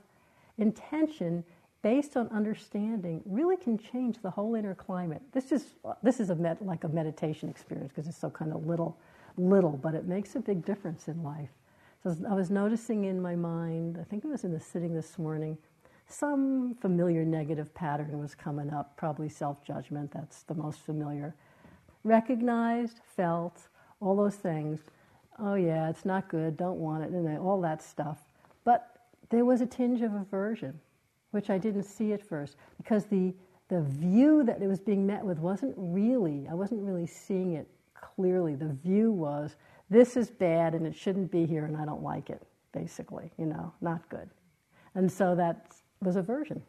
intention 0.59 1.45
based 1.83 2.17
on 2.17 2.29
understanding 2.29 3.23
really 3.27 3.57
can 3.57 3.79
change 3.79 4.21
the 4.23 4.31
whole 4.31 4.55
inner 4.55 4.75
climate. 4.75 5.23
This 5.33 5.53
is 5.53 5.75
this 6.03 6.19
is 6.19 6.31
a 6.31 6.35
med, 6.35 6.59
like 6.61 6.85
a 6.85 6.89
meditation 6.89 7.49
experience 7.49 7.93
because 7.95 8.09
it's 8.09 8.19
so 8.19 8.31
kind 8.31 8.53
of 8.53 8.67
little, 8.67 8.97
little, 9.37 9.79
but 9.83 9.95
it 9.95 10.07
makes 10.07 10.35
a 10.35 10.41
big 10.41 10.65
difference 10.65 11.09
in 11.09 11.23
life. 11.23 11.51
So 12.03 12.17
I 12.29 12.35
was 12.35 12.51
noticing 12.51 13.05
in 13.05 13.21
my 13.21 13.37
mind. 13.37 13.99
I 14.01 14.05
think 14.05 14.25
it 14.25 14.29
was 14.29 14.45
in 14.45 14.53
the 14.53 14.61
sitting 14.61 14.95
this 14.95 15.19
morning. 15.19 15.59
Some 16.09 16.77
familiar 16.81 17.25
negative 17.25 17.75
pattern 17.75 18.19
was 18.19 18.35
coming 18.35 18.71
up, 18.71 18.97
probably 18.97 19.29
self 19.29 19.65
judgment. 19.65 20.13
That's 20.13 20.43
the 20.43 20.55
most 20.55 20.81
familiar. 20.81 21.35
Recognized, 22.05 23.01
felt, 23.17 23.69
all 24.01 24.15
those 24.15 24.37
things 24.37 24.81
oh 25.39 25.55
yeah, 25.55 25.89
it's 25.89 26.05
not 26.05 26.29
good, 26.29 26.57
don't 26.57 26.79
want 26.79 27.05
it, 27.05 27.11
and 27.11 27.39
all 27.39 27.61
that 27.61 27.83
stuff. 27.83 28.19
But 28.65 28.97
there 29.31 29.45
was 29.45 29.61
a 29.61 29.67
tinge 29.67 30.03
of 30.03 30.15
aversion, 30.15 30.79
which 31.31 31.51
I 31.51 31.59
didn't 31.59 31.85
see 31.85 32.13
at 32.13 32.23
first, 32.23 32.57
because 32.77 33.07
the, 33.07 33.35
the 33.69 33.83
view 33.83 34.45
that 34.45 34.63
it 34.63 34.67
was 34.67 34.81
being 34.81 35.07
met 35.07 35.25
with 35.25 35.39
wasn't 35.39 35.75
really, 35.77 36.47
I 36.51 36.55
wasn't 36.55 36.83
really 36.83 37.07
seeing 37.07 37.53
it 37.53 37.69
clearly. 37.95 38.55
The 38.55 38.69
view 38.69 39.11
was, 39.13 39.57
this 39.91 40.17
is 40.17 40.31
bad 40.31 40.75
and 40.75 40.87
it 40.87 40.95
shouldn't 40.95 41.31
be 41.31 41.47
here 41.47 41.65
and 41.65 41.77
I 41.77 41.85
don't 41.85 42.03
like 42.03 42.31
it, 42.31 42.43
basically, 42.73 43.31
you 43.39 43.47
know, 43.47 43.73
not 43.81 44.09
good. 44.09 44.31
And 44.95 45.11
so 45.11 45.35
that 45.35 45.75
was 46.03 46.17
aversion. 46.17 46.63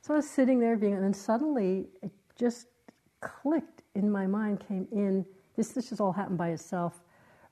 So 0.00 0.14
I 0.14 0.16
was 0.16 0.28
sitting 0.28 0.58
there 0.58 0.76
being, 0.76 0.94
and 0.94 1.02
then 1.02 1.14
suddenly 1.14 1.88
it 2.02 2.10
just 2.36 2.66
clicked 3.20 3.82
in 3.94 4.10
my 4.10 4.26
mind, 4.26 4.60
came 4.66 4.86
in. 4.92 5.24
This, 5.56 5.68
this 5.68 5.88
just 5.88 6.00
all 6.00 6.12
happened 6.12 6.38
by 6.38 6.50
itself 6.50 7.00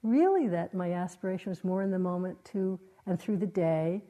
really 0.02 0.48
that 0.48 0.74
my 0.74 0.92
aspiration 0.92 1.50
was 1.50 1.64
more 1.64 1.82
in 1.82 1.90
the 1.90 1.98
moment 1.98 2.42
to, 2.44 2.78
and 3.06 3.18
through 3.18 3.36
the 3.36 3.46
day, 3.46 4.02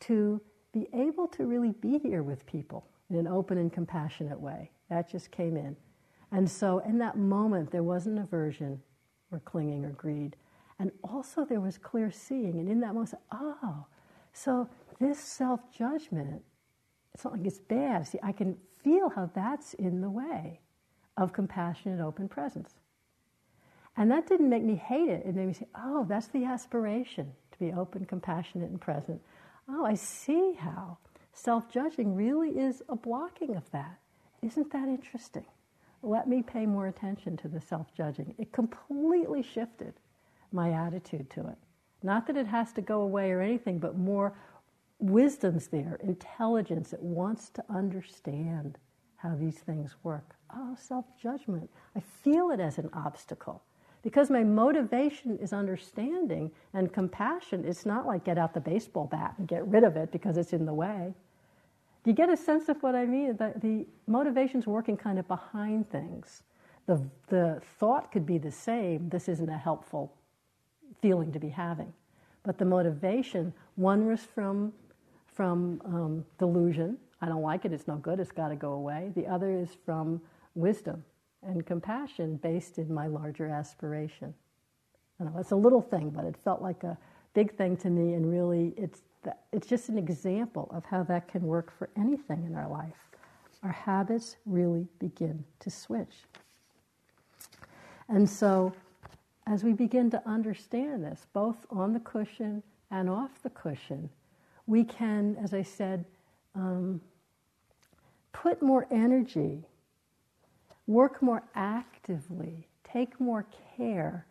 to 0.00 0.40
be 0.72 0.88
able 0.94 1.26
to 1.26 1.46
really 1.46 1.72
be 1.72 1.98
here 1.98 2.22
with 2.22 2.46
people 2.46 2.86
in 3.10 3.16
an 3.16 3.26
open 3.26 3.58
and 3.58 3.72
compassionate 3.72 4.40
way. 4.40 4.70
That 4.88 5.10
just 5.10 5.30
came 5.30 5.56
in. 5.56 5.76
And 6.32 6.48
so 6.48 6.78
in 6.80 6.98
that 6.98 7.18
moment, 7.18 7.72
there 7.72 7.82
wasn't 7.82 8.18
aversion 8.18 8.80
or 9.32 9.40
clinging 9.40 9.84
or 9.84 9.90
greed. 9.90 10.36
And 10.78 10.92
also 11.02 11.44
there 11.44 11.60
was 11.60 11.76
clear 11.76 12.10
seeing. 12.10 12.60
And 12.60 12.68
in 12.68 12.80
that 12.80 12.94
moment, 12.94 13.12
oh, 13.32 13.84
so 14.32 14.68
this 15.00 15.18
self 15.18 15.60
judgment, 15.76 16.42
it's 17.14 17.24
not 17.24 17.32
like 17.32 17.46
it's 17.46 17.58
bad. 17.58 18.06
See, 18.06 18.18
I 18.22 18.32
can 18.32 18.56
feel 18.84 19.08
how 19.08 19.30
that's 19.34 19.74
in 19.74 20.00
the 20.00 20.10
way 20.10 20.60
of 21.16 21.32
compassionate, 21.32 22.00
open 22.00 22.28
presence. 22.28 22.74
And 23.96 24.10
that 24.10 24.26
didn't 24.28 24.48
make 24.48 24.62
me 24.62 24.76
hate 24.76 25.08
it. 25.08 25.22
It 25.26 25.34
made 25.34 25.48
me 25.48 25.52
say, 25.52 25.66
oh, 25.74 26.06
that's 26.08 26.28
the 26.28 26.44
aspiration 26.44 27.32
to 27.52 27.58
be 27.58 27.72
open, 27.72 28.04
compassionate, 28.04 28.70
and 28.70 28.80
present. 28.80 29.20
Oh, 29.68 29.84
I 29.84 29.94
see 29.94 30.54
how 30.58 30.98
self 31.32 31.70
judging 31.70 32.14
really 32.14 32.50
is 32.50 32.82
a 32.88 32.96
blocking 32.96 33.56
of 33.56 33.70
that. 33.72 33.98
Isn't 34.42 34.72
that 34.72 34.88
interesting? 34.88 35.44
Let 36.02 36.28
me 36.28 36.42
pay 36.42 36.64
more 36.64 36.86
attention 36.86 37.36
to 37.38 37.48
the 37.48 37.60
self 37.60 37.92
judging. 37.94 38.34
It 38.38 38.52
completely 38.52 39.42
shifted 39.42 39.94
my 40.52 40.72
attitude 40.72 41.30
to 41.30 41.48
it. 41.48 41.58
Not 42.02 42.26
that 42.26 42.36
it 42.36 42.46
has 42.46 42.72
to 42.72 42.80
go 42.80 43.02
away 43.02 43.30
or 43.30 43.40
anything, 43.40 43.78
but 43.78 43.98
more 43.98 44.34
wisdom's 45.00 45.68
there, 45.68 45.98
intelligence. 46.02 46.92
It 46.92 47.02
wants 47.02 47.50
to 47.50 47.64
understand 47.68 48.78
how 49.16 49.34
these 49.34 49.58
things 49.58 49.96
work. 50.02 50.36
Oh, 50.54 50.76
self 50.78 51.04
judgment. 51.20 51.70
I 51.96 52.00
feel 52.00 52.50
it 52.50 52.60
as 52.60 52.78
an 52.78 52.90
obstacle. 52.92 53.62
Because 54.02 54.30
my 54.30 54.42
motivation 54.42 55.38
is 55.38 55.52
understanding 55.52 56.50
and 56.72 56.90
compassion, 56.90 57.64
it's 57.66 57.84
not 57.84 58.06
like 58.06 58.24
get 58.24 58.38
out 58.38 58.54
the 58.54 58.60
baseball 58.60 59.06
bat 59.06 59.34
and 59.36 59.46
get 59.46 59.66
rid 59.66 59.84
of 59.84 59.96
it 59.96 60.10
because 60.10 60.38
it's 60.38 60.54
in 60.54 60.64
the 60.64 60.72
way. 60.72 61.12
Do 62.02 62.10
you 62.10 62.16
get 62.16 62.30
a 62.30 62.36
sense 62.36 62.70
of 62.70 62.82
what 62.82 62.94
I 62.94 63.04
mean? 63.04 63.36
The, 63.36 63.52
the 63.56 63.86
motivation's 64.06 64.66
working 64.66 64.96
kind 64.96 65.18
of 65.18 65.28
behind 65.28 65.90
things. 65.90 66.42
The, 66.86 67.02
the 67.28 67.60
thought 67.78 68.10
could 68.10 68.24
be 68.24 68.38
the 68.38 68.50
same 68.50 69.10
this 69.10 69.28
isn't 69.28 69.50
a 69.50 69.58
helpful 69.58 70.14
feeling 71.02 71.30
to 71.32 71.38
be 71.38 71.50
having. 71.50 71.92
But 72.42 72.56
the 72.56 72.64
motivation, 72.64 73.52
one 73.76 74.06
was 74.06 74.20
from, 74.20 74.72
from 75.40 75.80
um, 75.86 76.22
delusion 76.38 76.98
I 77.22 77.26
don't 77.26 77.40
like 77.40 77.64
it, 77.64 77.72
it's 77.72 77.88
no 77.88 77.96
good, 77.96 78.20
it's 78.20 78.30
got 78.30 78.48
to 78.48 78.56
go 78.56 78.72
away. 78.72 79.10
The 79.14 79.26
other 79.26 79.50
is 79.50 79.70
from 79.86 80.20
wisdom 80.54 81.02
and 81.42 81.64
compassion 81.64 82.36
based 82.36 82.76
in 82.76 82.92
my 82.92 83.06
larger 83.06 83.48
aspiration. 83.48 84.34
I 85.18 85.24
know 85.24 85.32
it's 85.38 85.52
a 85.52 85.56
little 85.56 85.80
thing, 85.80 86.10
but 86.10 86.26
it 86.26 86.36
felt 86.44 86.60
like 86.60 86.84
a 86.84 86.98
big 87.32 87.56
thing 87.56 87.74
to 87.78 87.88
me, 87.88 88.12
and 88.12 88.30
really, 88.30 88.74
it's 88.76 89.00
it's 89.50 89.66
just 89.66 89.88
an 89.88 89.96
example 89.96 90.70
of 90.74 90.84
how 90.84 91.04
that 91.04 91.26
can 91.26 91.42
work 91.42 91.72
for 91.78 91.88
anything 91.96 92.44
in 92.44 92.54
our 92.54 92.68
life. 92.68 93.08
Our 93.62 93.72
habits 93.72 94.36
really 94.44 94.88
begin 94.98 95.42
to 95.60 95.70
switch. 95.70 96.24
And 98.10 98.28
so, 98.28 98.74
as 99.46 99.64
we 99.64 99.72
begin 99.72 100.10
to 100.10 100.22
understand 100.28 101.02
this, 101.02 101.26
both 101.32 101.64
on 101.70 101.94
the 101.94 102.00
cushion 102.00 102.62
and 102.90 103.08
off 103.08 103.42
the 103.42 103.50
cushion, 103.50 104.10
we 104.70 104.84
can, 104.84 105.36
as 105.42 105.52
I 105.52 105.62
said, 105.62 106.04
um, 106.54 107.00
put 108.32 108.62
more 108.62 108.86
energy 108.90 109.64
work 110.90 111.22
more 111.22 111.44
actively, 111.54 112.66
take 112.82 113.20
more 113.20 113.46
care 113.76 114.26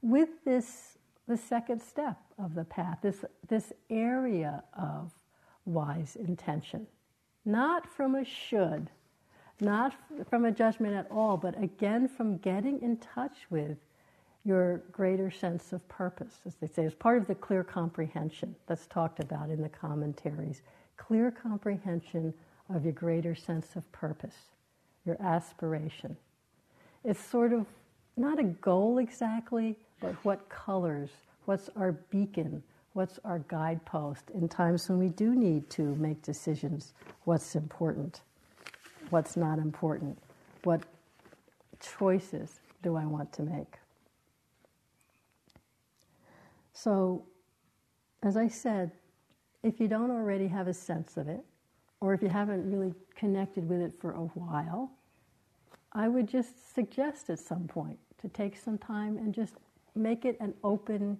with 0.00 0.28
this, 0.44 0.96
the 1.26 1.36
second 1.36 1.82
step 1.82 2.16
of 2.38 2.54
the 2.54 2.64
path, 2.64 2.98
this, 3.02 3.24
this 3.48 3.72
area 3.90 4.62
of 4.78 5.10
wise 5.64 6.16
intention. 6.16 6.86
Not 7.44 7.92
from 7.92 8.14
a 8.14 8.24
should, 8.24 8.90
not 9.60 9.94
from 10.30 10.44
a 10.44 10.52
judgment 10.52 10.94
at 10.94 11.10
all, 11.10 11.36
but 11.36 11.60
again 11.60 12.06
from 12.06 12.38
getting 12.38 12.80
in 12.80 12.96
touch 12.98 13.38
with 13.50 13.76
your 14.44 14.78
greater 14.92 15.30
sense 15.30 15.72
of 15.72 15.86
purpose, 15.88 16.40
as 16.46 16.54
they 16.56 16.66
say, 16.66 16.84
as 16.84 16.94
part 16.94 17.18
of 17.18 17.26
the 17.26 17.34
clear 17.34 17.64
comprehension 17.64 18.54
that's 18.66 18.86
talked 18.86 19.20
about 19.20 19.48
in 19.48 19.62
the 19.62 19.68
commentaries. 19.68 20.62
Clear 20.96 21.30
comprehension 21.30 22.34
of 22.74 22.84
your 22.84 22.92
greater 22.92 23.34
sense 23.34 23.76
of 23.76 23.90
purpose 23.92 24.34
your 25.04 25.20
aspiration. 25.20 26.16
It's 27.04 27.22
sort 27.22 27.52
of 27.52 27.66
not 28.16 28.38
a 28.38 28.44
goal 28.44 28.98
exactly, 28.98 29.76
but 30.00 30.14
what 30.24 30.48
colors, 30.48 31.10
what's 31.44 31.68
our 31.76 31.92
beacon, 31.92 32.62
what's 32.94 33.18
our 33.24 33.40
guidepost 33.40 34.30
in 34.32 34.48
times 34.48 34.88
when 34.88 34.98
we 34.98 35.08
do 35.08 35.34
need 35.34 35.68
to 35.70 35.94
make 35.96 36.22
decisions 36.22 36.94
what's 37.24 37.54
important, 37.54 38.22
what's 39.10 39.36
not 39.36 39.58
important, 39.58 40.16
what 40.62 40.82
choices 41.80 42.60
do 42.82 42.96
I 42.96 43.04
want 43.04 43.32
to 43.34 43.42
make. 43.42 43.78
So, 46.74 47.24
as 48.22 48.36
I 48.36 48.48
said, 48.48 48.90
if 49.62 49.80
you 49.80 49.88
don't 49.88 50.10
already 50.10 50.48
have 50.48 50.68
a 50.68 50.74
sense 50.74 51.16
of 51.16 51.28
it, 51.28 51.40
or 52.00 52.12
if 52.12 52.20
you 52.20 52.28
haven't 52.28 52.70
really 52.70 52.92
connected 53.14 53.66
with 53.68 53.80
it 53.80 53.94
for 53.98 54.12
a 54.12 54.24
while, 54.34 54.90
I 55.92 56.08
would 56.08 56.28
just 56.28 56.74
suggest 56.74 57.30
at 57.30 57.38
some 57.38 57.66
point 57.66 57.98
to 58.20 58.28
take 58.28 58.56
some 58.56 58.76
time 58.76 59.16
and 59.16 59.32
just 59.32 59.54
make 59.94 60.24
it 60.24 60.36
an 60.40 60.52
open 60.64 61.16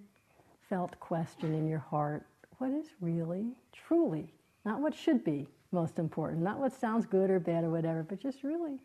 felt 0.69 0.99
question 0.99 1.53
in 1.53 1.67
your 1.67 1.79
heart. 1.79 2.25
What 2.57 2.71
is 2.71 2.87
really, 2.99 3.47
truly, 3.71 4.33
not 4.65 4.81
what 4.81 4.93
should 4.93 5.23
be 5.23 5.47
most 5.71 5.97
important, 5.99 6.41
not 6.43 6.59
what 6.59 6.73
sounds 6.73 7.05
good 7.05 7.29
or 7.29 7.39
bad 7.39 7.63
or 7.63 7.69
whatever, 7.69 8.03
but 8.03 8.19
just 8.19 8.43
really 8.43 8.79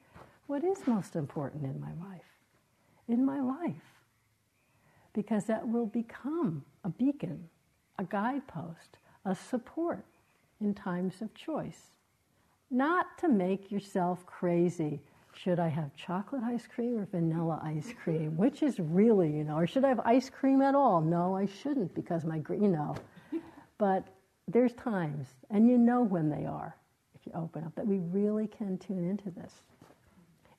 what 0.46 0.64
is 0.64 0.86
most 0.86 1.16
important 1.16 1.64
in 1.64 1.80
my 1.80 1.92
life? 2.08 2.22
In 3.08 3.24
my 3.24 3.40
life. 3.40 3.99
Because 5.12 5.44
that 5.44 5.66
will 5.66 5.86
become 5.86 6.64
a 6.84 6.88
beacon, 6.88 7.48
a 7.98 8.04
guidepost, 8.04 8.98
a 9.24 9.34
support 9.34 10.04
in 10.60 10.74
times 10.74 11.20
of 11.22 11.34
choice. 11.34 11.92
Not 12.70 13.18
to 13.18 13.28
make 13.28 13.70
yourself 13.72 14.24
crazy. 14.26 15.00
Should 15.34 15.58
I 15.58 15.68
have 15.68 15.94
chocolate 15.96 16.42
ice 16.42 16.66
cream 16.66 16.98
or 16.98 17.06
vanilla 17.06 17.60
ice 17.64 17.92
cream? 18.02 18.36
Which 18.36 18.62
is 18.62 18.78
really, 18.78 19.30
you 19.30 19.44
know, 19.44 19.56
or 19.56 19.66
should 19.66 19.84
I 19.84 19.88
have 19.88 20.00
ice 20.00 20.30
cream 20.30 20.62
at 20.62 20.74
all? 20.74 21.00
No, 21.00 21.36
I 21.36 21.46
shouldn't 21.46 21.94
because 21.94 22.24
my, 22.24 22.42
you 22.50 22.68
know. 22.68 22.94
But 23.78 24.06
there's 24.46 24.72
times, 24.74 25.28
and 25.50 25.68
you 25.68 25.78
know 25.78 26.02
when 26.02 26.28
they 26.28 26.44
are, 26.44 26.76
if 27.14 27.26
you 27.26 27.32
open 27.34 27.64
up, 27.64 27.74
that 27.76 27.86
we 27.86 27.98
really 27.98 28.46
can 28.46 28.78
tune 28.78 29.08
into 29.08 29.30
this. 29.30 29.54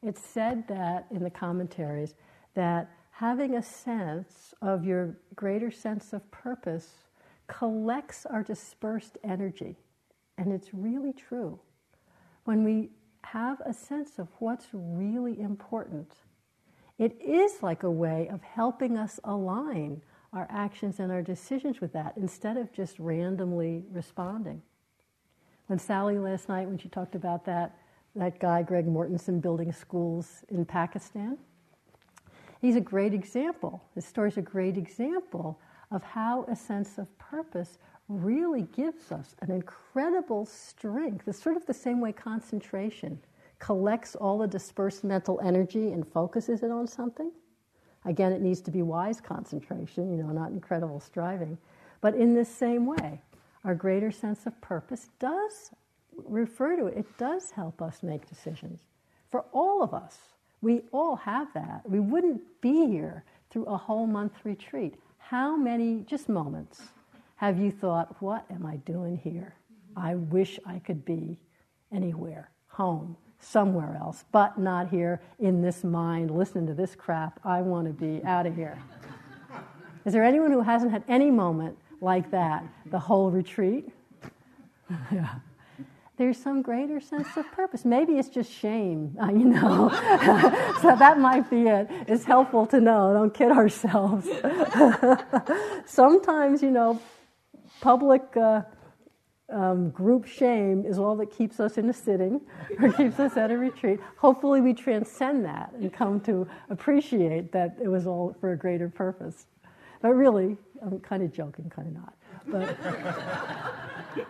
It's 0.02 0.22
said 0.22 0.68
that 0.68 1.06
in 1.12 1.24
the 1.24 1.30
commentaries 1.30 2.16
that 2.56 2.90
having 3.22 3.56
a 3.56 3.62
sense 3.62 4.52
of 4.64 4.84
your 4.84 5.16
greater 5.36 5.70
sense 5.70 6.12
of 6.12 6.32
purpose 6.32 6.90
collects 7.46 8.26
our 8.26 8.42
dispersed 8.42 9.20
energy. 9.24 9.78
And 10.40 10.52
it's 10.52 10.74
really 10.74 11.14
true. 11.14 11.60
When 12.46 12.64
we 12.64 12.90
have 13.26 13.62
a 13.64 13.76
sense 13.76 14.18
of 14.18 14.28
what's 14.40 14.66
really 14.74 15.40
important, 15.40 16.16
it 16.98 17.16
is 17.22 17.62
like 17.62 17.84
a 17.84 17.92
way 17.92 18.28
of 18.28 18.42
helping 18.42 18.98
us 18.98 19.20
align 19.24 20.02
our 20.34 20.48
actions 20.50 21.00
and 21.00 21.12
our 21.12 21.22
decisions 21.22 21.80
with 21.80 21.94
that 21.94 22.14
instead 22.18 22.58
of 22.58 22.74
just 22.74 22.98
randomly 22.98 23.84
responding. 23.92 24.64
When 25.68 25.78
Sally 25.78 26.18
last 26.18 26.50
night, 26.50 26.68
when 26.68 26.80
she 26.80 26.90
talked 26.90 27.14
about 27.14 27.46
that, 27.46 27.78
that 28.16 28.40
guy, 28.40 28.64
Greg 28.64 28.88
Mortenson, 28.88 29.40
building 29.40 29.72
schools 29.72 30.44
in 30.50 30.66
Pakistan, 30.66 31.38
he's 32.62 32.76
a 32.76 32.82
great 32.82 33.14
example. 33.14 33.84
His 33.96 34.06
story's 34.06 34.38
a 34.38 34.42
great 34.42 34.78
example 34.78 35.60
of 35.92 36.04
how 36.04 36.46
a 36.46 36.56
sense 36.56 36.98
of 36.98 37.18
purpose 37.18 37.78
really 38.08 38.64
gives 38.76 39.12
us 39.12 39.36
an 39.42 39.52
incredible 39.52 40.46
strength. 40.46 41.28
It's 41.28 41.42
sort 41.42 41.58
of 41.58 41.66
the 41.66 41.74
same 41.74 42.00
way 42.00 42.12
concentration 42.12 43.20
collects 43.60 44.16
all 44.16 44.40
the 44.40 44.48
dispersed 44.48 45.04
mental 45.04 45.40
energy 45.42 45.92
and 45.92 46.08
focuses 46.08 46.64
it 46.64 46.72
on 46.72 46.88
something. 46.88 47.32
Again, 48.06 48.32
it 48.32 48.42
needs 48.42 48.62
to 48.62 48.72
be 48.72 48.82
wise 48.82 49.22
concentration, 49.22 50.12
you 50.12 50.24
know, 50.24 50.32
not 50.32 50.52
incredible 50.52 51.00
striving. 51.00 51.58
But 52.02 52.16
in 52.16 52.34
this 52.34 52.50
same 52.50 52.88
way, 52.88 53.22
our 53.64 53.76
greater 53.76 54.12
sense 54.12 54.48
of 54.48 54.60
purpose 54.62 55.10
does 55.20 55.72
refer 56.26 56.76
to 56.76 56.88
it, 56.88 56.98
it 56.98 57.18
does 57.18 57.52
help 57.52 57.82
us 57.82 58.04
make 58.04 58.28
decisions. 58.28 58.82
For 59.30 59.46
all 59.54 59.84
of 59.84 59.94
us, 59.94 60.18
we 60.62 60.84
all 60.92 61.16
have 61.16 61.48
that. 61.54 61.82
We 61.90 62.00
wouldn't 62.00 62.42
be 62.62 62.88
here 62.88 63.24
through 63.50 63.66
a 63.66 63.78
whole 63.78 64.08
month 64.08 64.34
retreat. 64.44 64.96
How 65.18 65.56
many, 65.56 66.02
just 66.02 66.30
moments, 66.30 66.82
have 67.36 67.60
you 67.60 67.72
thought, 67.72 68.16
what 68.22 68.46
am 68.52 68.66
I 68.66 68.78
doing 68.78 69.18
here? 69.18 69.56
I 69.96 70.16
wish 70.16 70.60
I 70.66 70.80
could 70.80 71.04
be 71.04 71.38
anywhere, 71.92 72.52
home, 72.68 73.18
somewhere 73.40 73.98
else, 74.00 74.24
but 74.32 74.58
not 74.60 74.90
here 74.90 75.22
in 75.40 75.62
this 75.62 75.84
mind, 75.84 76.32
listening 76.32 76.68
to 76.68 76.74
this 76.74 76.96
crap. 76.96 77.40
I 77.44 77.62
want 77.62 77.88
to 77.88 77.94
be 77.94 78.24
out 78.24 78.46
of 78.46 78.56
here. 78.56 78.78
Is 80.06 80.14
there 80.14 80.24
anyone 80.24 80.52
who 80.52 80.62
hasn't 80.62 80.92
had 80.92 81.04
any 81.08 81.32
moment 81.32 81.78
like 82.00 82.32
that 82.32 82.64
the 82.88 83.00
whole 83.00 83.32
retreat? 83.32 83.90
yeah. 85.12 85.36
There's 86.18 86.38
some 86.38 86.62
greater 86.62 87.00
sense 87.00 87.28
of 87.36 87.52
purpose. 87.52 87.84
Maybe 87.84 88.14
it's 88.14 88.30
just 88.30 88.52
shame, 88.52 89.18
you 89.30 89.46
know. 89.46 89.90
so 90.82 90.96
that 90.96 91.20
might 91.20 91.50
be 91.50 91.68
it. 91.68 91.88
It's 92.08 92.24
helpful 92.24 92.68
to 92.68 92.80
know. 92.80 93.14
Don't 93.14 93.34
kid 93.34 93.52
ourselves. 93.52 94.28
Sometimes, 95.86 96.62
you 96.62 96.72
know, 96.72 97.00
public. 97.80 98.36
Uh, 98.36 98.62
um, 99.52 99.90
group 99.90 100.26
shame 100.26 100.86
is 100.86 100.98
all 100.98 101.16
that 101.18 101.30
keeps 101.30 101.60
us 101.60 101.78
in 101.78 101.90
a 101.90 101.94
sitting 101.94 102.40
or 102.80 102.92
keeps 102.94 103.20
us 103.20 103.36
at 103.36 103.52
a 103.52 103.58
retreat. 103.58 104.00
Hopefully, 104.18 104.62
we 104.62 104.74
transcend 104.74 105.44
that 105.46 105.74
and 105.74 105.92
come 105.92 106.22
to 106.22 106.48
appreciate 106.70 107.52
that 107.52 107.78
it 107.82 107.88
was 107.88 108.08
all 108.08 108.36
for 108.40 108.54
a 108.54 108.58
greater 108.58 108.88
purpose. 108.88 109.48
But 110.02 110.14
really, 110.14 110.58
I'm 110.82 111.00
kind 111.00 111.22
of 111.22 111.32
joking, 111.34 111.70
kind 111.70 111.88
of 111.88 111.94
not. 111.94 112.14
But 112.48 112.78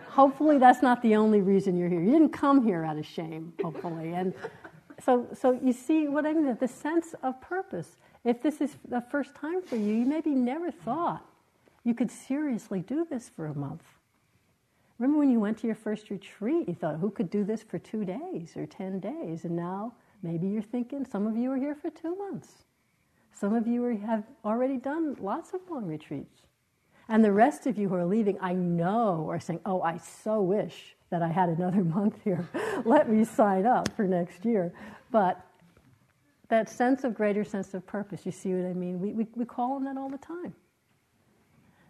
hopefully, 0.08 0.58
that's 0.58 0.82
not 0.82 1.02
the 1.02 1.16
only 1.16 1.40
reason 1.40 1.76
you're 1.76 1.88
here. 1.88 2.00
You 2.00 2.12
didn't 2.12 2.30
come 2.32 2.64
here 2.64 2.84
out 2.84 2.98
of 2.98 3.06
shame, 3.06 3.52
hopefully. 3.62 4.12
And 4.14 4.34
so, 5.04 5.26
so 5.34 5.58
you 5.62 5.72
see 5.72 6.08
what 6.08 6.26
I 6.26 6.32
mean? 6.32 6.56
The 6.58 6.68
sense 6.68 7.14
of 7.22 7.40
purpose. 7.40 7.96
If 8.24 8.42
this 8.42 8.60
is 8.60 8.76
the 8.88 9.00
first 9.00 9.34
time 9.34 9.62
for 9.62 9.76
you, 9.76 9.94
you 9.94 10.06
maybe 10.06 10.30
never 10.30 10.70
thought 10.70 11.26
you 11.84 11.94
could 11.94 12.10
seriously 12.10 12.80
do 12.80 13.04
this 13.10 13.28
for 13.28 13.46
a 13.46 13.54
month 13.54 13.82
Remember 15.02 15.18
when 15.18 15.32
you 15.32 15.40
went 15.40 15.58
to 15.58 15.66
your 15.66 15.74
first 15.74 16.10
retreat, 16.10 16.68
you 16.68 16.74
thought, 16.74 17.00
who 17.00 17.10
could 17.10 17.28
do 17.28 17.42
this 17.42 17.60
for 17.60 17.76
two 17.76 18.04
days 18.04 18.56
or 18.56 18.66
10 18.66 19.00
days? 19.00 19.44
And 19.44 19.56
now 19.56 19.94
maybe 20.22 20.46
you're 20.46 20.62
thinking, 20.62 21.04
some 21.04 21.26
of 21.26 21.36
you 21.36 21.50
are 21.50 21.56
here 21.56 21.74
for 21.74 21.90
two 21.90 22.14
months. 22.14 22.62
Some 23.32 23.52
of 23.52 23.66
you 23.66 23.84
are, 23.84 23.96
have 23.96 24.22
already 24.44 24.76
done 24.76 25.16
lots 25.18 25.54
of 25.54 25.60
long 25.68 25.86
retreats. 25.86 26.42
And 27.08 27.24
the 27.24 27.32
rest 27.32 27.66
of 27.66 27.78
you 27.78 27.88
who 27.88 27.94
are 27.94 28.04
leaving, 28.04 28.38
I 28.40 28.54
know, 28.54 29.28
are 29.28 29.40
saying, 29.40 29.60
oh, 29.66 29.82
I 29.82 29.98
so 29.98 30.40
wish 30.40 30.94
that 31.10 31.22
I 31.22 31.28
had 31.28 31.48
another 31.48 31.84
month 31.84 32.16
here. 32.24 32.48
Let 32.84 33.08
me 33.10 33.24
sign 33.24 33.66
up 33.66 33.94
for 33.96 34.04
next 34.04 34.44
year. 34.44 34.72
But 35.10 35.44
that 36.48 36.68
sense 36.68 37.04
of 37.04 37.14
greater 37.14 37.44
sense 37.44 37.74
of 37.74 37.86
purpose, 37.86 38.26
you 38.26 38.32
see 38.32 38.52
what 38.54 38.68
I 38.68 38.74
mean? 38.74 39.00
We, 39.00 39.12
we, 39.12 39.26
we 39.34 39.44
call 39.44 39.72
on 39.72 39.84
that 39.84 39.96
all 39.96 40.08
the 40.08 40.18
time. 40.18 40.54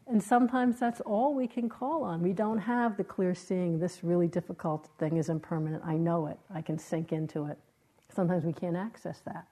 And 0.06 0.22
sometimes 0.22 0.78
that's 0.78 1.00
all 1.00 1.34
we 1.34 1.46
can 1.46 1.68
call 1.68 2.02
on. 2.02 2.22
We 2.22 2.32
don't 2.32 2.58
have 2.58 2.96
the 2.96 3.04
clear 3.04 3.34
seeing, 3.34 3.78
this 3.78 4.02
really 4.02 4.28
difficult 4.28 4.88
thing 4.98 5.16
is 5.16 5.28
impermanent. 5.28 5.82
I 5.86 5.96
know 5.96 6.26
it. 6.26 6.38
I 6.52 6.60
can 6.60 6.78
sink 6.78 7.12
into 7.12 7.46
it. 7.46 7.58
Sometimes 8.14 8.44
we 8.44 8.52
can't 8.52 8.76
access 8.76 9.20
that. 9.24 9.46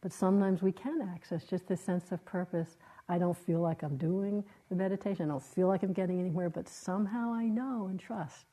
But 0.00 0.12
sometimes 0.12 0.62
we 0.62 0.72
can 0.72 1.00
access 1.02 1.44
just 1.44 1.68
this 1.68 1.80
sense 1.80 2.10
of 2.10 2.24
purpose. 2.24 2.76
I 3.10 3.18
don't 3.18 3.36
feel 3.36 3.60
like 3.60 3.82
I'm 3.82 3.96
doing 3.96 4.44
the 4.70 4.76
meditation. 4.76 5.26
I 5.26 5.28
don't 5.28 5.42
feel 5.42 5.68
like 5.68 5.82
I'm 5.82 5.92
getting 5.92 6.20
anywhere, 6.20 6.48
but 6.48 6.68
somehow 6.68 7.34
I 7.34 7.44
know 7.44 7.88
and 7.90 8.00
trust 8.00 8.46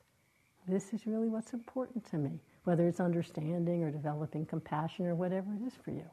this 0.68 0.92
is 0.92 1.06
really 1.06 1.28
what's 1.28 1.54
important 1.54 2.04
to 2.10 2.16
me, 2.16 2.38
whether 2.64 2.86
it's 2.86 3.00
understanding 3.00 3.82
or 3.82 3.90
developing 3.90 4.44
compassion 4.44 5.06
or 5.06 5.14
whatever 5.14 5.54
it 5.54 5.66
is 5.66 5.72
for 5.82 5.90
you. 5.90 6.04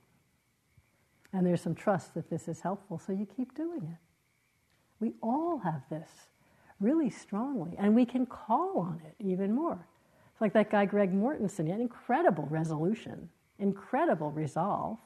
And 1.34 1.46
there's 1.46 1.62
some 1.62 1.76
trust 1.76 2.14
that 2.14 2.30
this 2.30 2.48
is 2.48 2.62
helpful, 2.62 2.98
so 2.98 3.12
you 3.12 3.28
keep 3.36 3.54
doing 3.54 3.82
it. 3.84 4.00
We 5.02 5.14
all 5.22 5.58
have 5.58 5.82
this 5.90 6.10
really 6.80 7.10
strongly, 7.10 7.76
and 7.78 7.94
we 7.94 8.06
can 8.06 8.26
call 8.26 8.80
on 8.80 9.02
it 9.06 9.16
even 9.20 9.54
more. 9.54 9.86
It's 10.32 10.42
like 10.42 10.54
that 10.54 10.70
guy 10.70 10.86
Greg 10.86 11.14
Mortenson, 11.14 11.66
he 11.66 11.72
had 11.72 11.82
incredible 11.82 12.48
resolution, 12.50 13.30
incredible 13.60 14.32
resolve. 14.32 15.00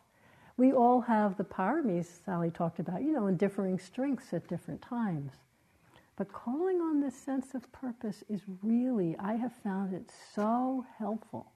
We 0.59 0.73
all 0.73 0.99
have 0.99 1.37
the 1.37 1.45
paramis 1.45 2.07
Sally 2.25 2.51
talked 2.51 2.79
about, 2.79 3.01
you 3.01 3.13
know, 3.13 3.27
in 3.27 3.37
differing 3.37 3.79
strengths 3.79 4.33
at 4.33 4.45
different 4.49 4.81
times. 4.81 5.31
But 6.17 6.33
calling 6.33 6.81
on 6.81 6.99
this 6.99 7.15
sense 7.15 7.55
of 7.55 7.71
purpose 7.71 8.25
is 8.27 8.41
really, 8.61 9.15
I 9.19 9.35
have 9.35 9.53
found 9.53 9.93
it 9.93 10.11
so 10.35 10.85
helpful. 10.97 11.53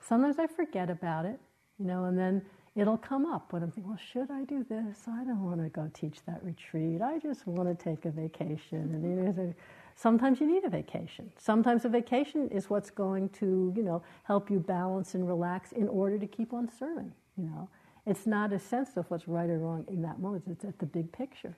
Sometimes 0.00 0.38
I 0.38 0.46
forget 0.46 0.88
about 0.88 1.26
it, 1.26 1.38
you 1.78 1.84
know, 1.84 2.06
and 2.06 2.18
then 2.18 2.40
it'll 2.74 2.96
come 2.96 3.26
up 3.26 3.52
when 3.52 3.62
I'm 3.62 3.70
thinking, 3.70 3.90
well, 3.90 3.98
should 3.98 4.30
I 4.30 4.44
do 4.44 4.64
this? 4.64 5.00
I 5.06 5.22
don't 5.24 5.44
want 5.44 5.62
to 5.62 5.68
go 5.68 5.90
teach 5.92 6.24
that 6.24 6.42
retreat. 6.42 7.02
I 7.02 7.18
just 7.18 7.46
want 7.46 7.68
to 7.78 7.84
take 7.84 8.06
a 8.06 8.10
vacation. 8.10 8.78
And 8.78 9.38
a, 9.38 9.54
sometimes 9.96 10.40
you 10.40 10.46
need 10.46 10.64
a 10.64 10.70
vacation. 10.70 11.30
Sometimes 11.36 11.84
a 11.84 11.90
vacation 11.90 12.48
is 12.48 12.70
what's 12.70 12.88
going 12.88 13.28
to, 13.40 13.70
you 13.76 13.82
know, 13.82 14.02
help 14.22 14.50
you 14.50 14.60
balance 14.60 15.14
and 15.14 15.28
relax 15.28 15.72
in 15.72 15.88
order 15.88 16.18
to 16.18 16.26
keep 16.26 16.54
on 16.54 16.70
serving. 16.78 17.12
You 17.36 17.44
know, 17.44 17.68
it's 18.06 18.26
not 18.26 18.52
a 18.52 18.58
sense 18.58 18.96
of 18.96 19.10
what's 19.10 19.26
right 19.26 19.48
or 19.48 19.58
wrong 19.58 19.84
in 19.88 20.02
that 20.02 20.18
moment. 20.18 20.44
It's 20.50 20.64
at 20.64 20.78
the 20.78 20.86
big 20.86 21.10
picture. 21.12 21.56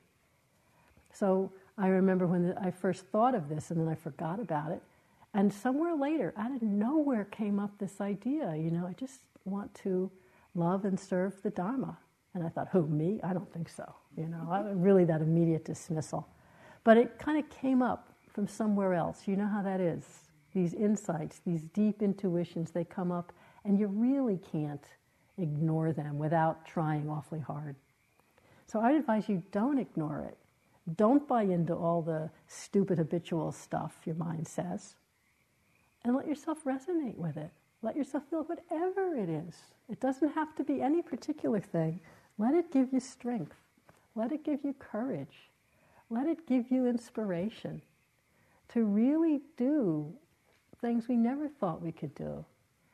So 1.12 1.50
I 1.78 1.88
remember 1.88 2.26
when 2.26 2.56
I 2.58 2.70
first 2.70 3.06
thought 3.06 3.34
of 3.34 3.48
this, 3.48 3.70
and 3.70 3.80
then 3.80 3.88
I 3.88 3.94
forgot 3.94 4.38
about 4.38 4.70
it. 4.70 4.82
And 5.34 5.52
somewhere 5.52 5.94
later, 5.94 6.32
out 6.36 6.54
of 6.54 6.62
nowhere, 6.62 7.24
came 7.24 7.58
up 7.58 7.78
this 7.78 8.00
idea. 8.00 8.54
You 8.54 8.70
know, 8.70 8.86
I 8.86 8.92
just 8.92 9.20
want 9.44 9.74
to 9.82 10.10
love 10.54 10.84
and 10.84 10.98
serve 10.98 11.42
the 11.42 11.50
Dharma. 11.50 11.98
And 12.34 12.44
I 12.44 12.48
thought, 12.48 12.68
who, 12.70 12.86
me? 12.86 13.20
I 13.24 13.32
don't 13.32 13.50
think 13.52 13.68
so. 13.68 13.94
You 14.16 14.28
know, 14.28 14.72
really 14.74 15.04
that 15.04 15.20
immediate 15.20 15.64
dismissal. 15.64 16.28
But 16.84 16.96
it 16.96 17.18
kind 17.18 17.38
of 17.38 17.48
came 17.50 17.82
up 17.82 18.12
from 18.32 18.46
somewhere 18.46 18.94
else. 18.94 19.22
You 19.26 19.36
know 19.36 19.46
how 19.46 19.62
that 19.62 19.80
is. 19.80 20.04
These 20.54 20.74
insights, 20.74 21.40
these 21.44 21.62
deep 21.62 22.02
intuitions, 22.02 22.70
they 22.70 22.84
come 22.84 23.10
up, 23.10 23.32
and 23.64 23.78
you 23.78 23.88
really 23.88 24.38
can't 24.38 24.84
ignore 25.38 25.92
them 25.92 26.18
without 26.18 26.66
trying 26.66 27.08
awfully 27.08 27.40
hard. 27.40 27.76
So 28.66 28.80
I 28.80 28.92
advise 28.92 29.28
you 29.28 29.42
don't 29.52 29.78
ignore 29.78 30.22
it. 30.22 30.36
Don't 30.96 31.26
buy 31.26 31.42
into 31.42 31.74
all 31.74 32.02
the 32.02 32.30
stupid 32.46 32.98
habitual 32.98 33.52
stuff 33.52 33.96
your 34.04 34.14
mind 34.16 34.46
says. 34.46 34.94
And 36.04 36.14
let 36.14 36.28
yourself 36.28 36.64
resonate 36.64 37.16
with 37.16 37.36
it. 37.36 37.50
Let 37.82 37.96
yourself 37.96 38.24
feel 38.30 38.44
whatever 38.44 39.14
it 39.14 39.28
is. 39.28 39.54
It 39.88 40.00
doesn't 40.00 40.34
have 40.34 40.54
to 40.56 40.64
be 40.64 40.80
any 40.80 41.02
particular 41.02 41.60
thing. 41.60 42.00
Let 42.38 42.54
it 42.54 42.72
give 42.72 42.92
you 42.92 43.00
strength. 43.00 43.56
Let 44.14 44.32
it 44.32 44.44
give 44.44 44.64
you 44.64 44.74
courage. 44.78 45.50
Let 46.08 46.26
it 46.26 46.46
give 46.46 46.70
you 46.70 46.86
inspiration 46.86 47.82
to 48.68 48.84
really 48.84 49.40
do 49.56 50.12
things 50.80 51.08
we 51.08 51.16
never 51.16 51.48
thought 51.48 51.82
we 51.82 51.92
could 51.92 52.14
do. 52.14 52.44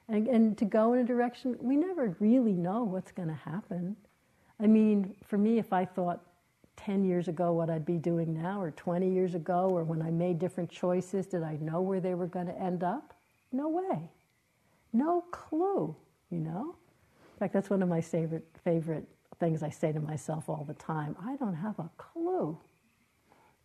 And, 0.09 0.26
and 0.26 0.59
to 0.59 0.64
go 0.64 0.92
in 0.92 1.00
a 1.00 1.05
direction 1.05 1.57
we 1.61 1.76
never 1.76 2.16
really 2.20 2.53
know 2.53 2.82
what's 2.84 3.12
going 3.12 3.28
to 3.28 3.34
happen. 3.34 3.96
I 4.61 4.66
mean, 4.66 5.14
for 5.24 5.38
me, 5.38 5.59
if 5.59 5.72
I 5.72 5.84
thought 5.84 6.20
10 6.76 7.05
years 7.05 7.28
ago 7.28 7.53
what 7.53 7.70
I'd 7.70 7.86
be 7.86 7.98
doing 7.98 8.34
now, 8.34 8.61
or 8.61 8.70
20 8.72 9.12
years 9.12 9.34
ago, 9.34 9.68
or 9.70 9.84
when 9.84 10.03
I 10.03 10.11
made 10.11 10.38
different 10.38 10.70
choices, 10.70 11.26
did 11.26 11.42
I 11.42 11.57
know 11.61 11.80
where 11.80 12.00
they 12.00 12.14
were 12.14 12.26
going 12.26 12.46
to 12.46 12.59
end 12.61 12.82
up? 12.82 13.14
No 13.53 13.68
way. 13.68 14.11
No 14.92 15.24
clue, 15.30 15.94
you 16.30 16.38
know? 16.38 16.74
In 17.34 17.38
fact, 17.38 17.55
that's 17.55 17.70
one 17.70 17.82
of 17.82 17.88
my 17.88 18.00
favorite, 18.00 18.46
favorite 18.64 19.07
things 19.40 19.62
I 19.62 19.70
say 19.70 19.92
to 19.92 20.00
myself 20.00 20.48
all 20.48 20.64
the 20.66 20.74
time. 20.74 21.16
I 21.24 21.36
don't 21.36 21.55
have 21.55 21.78
a 21.78 21.90
clue. 21.96 22.57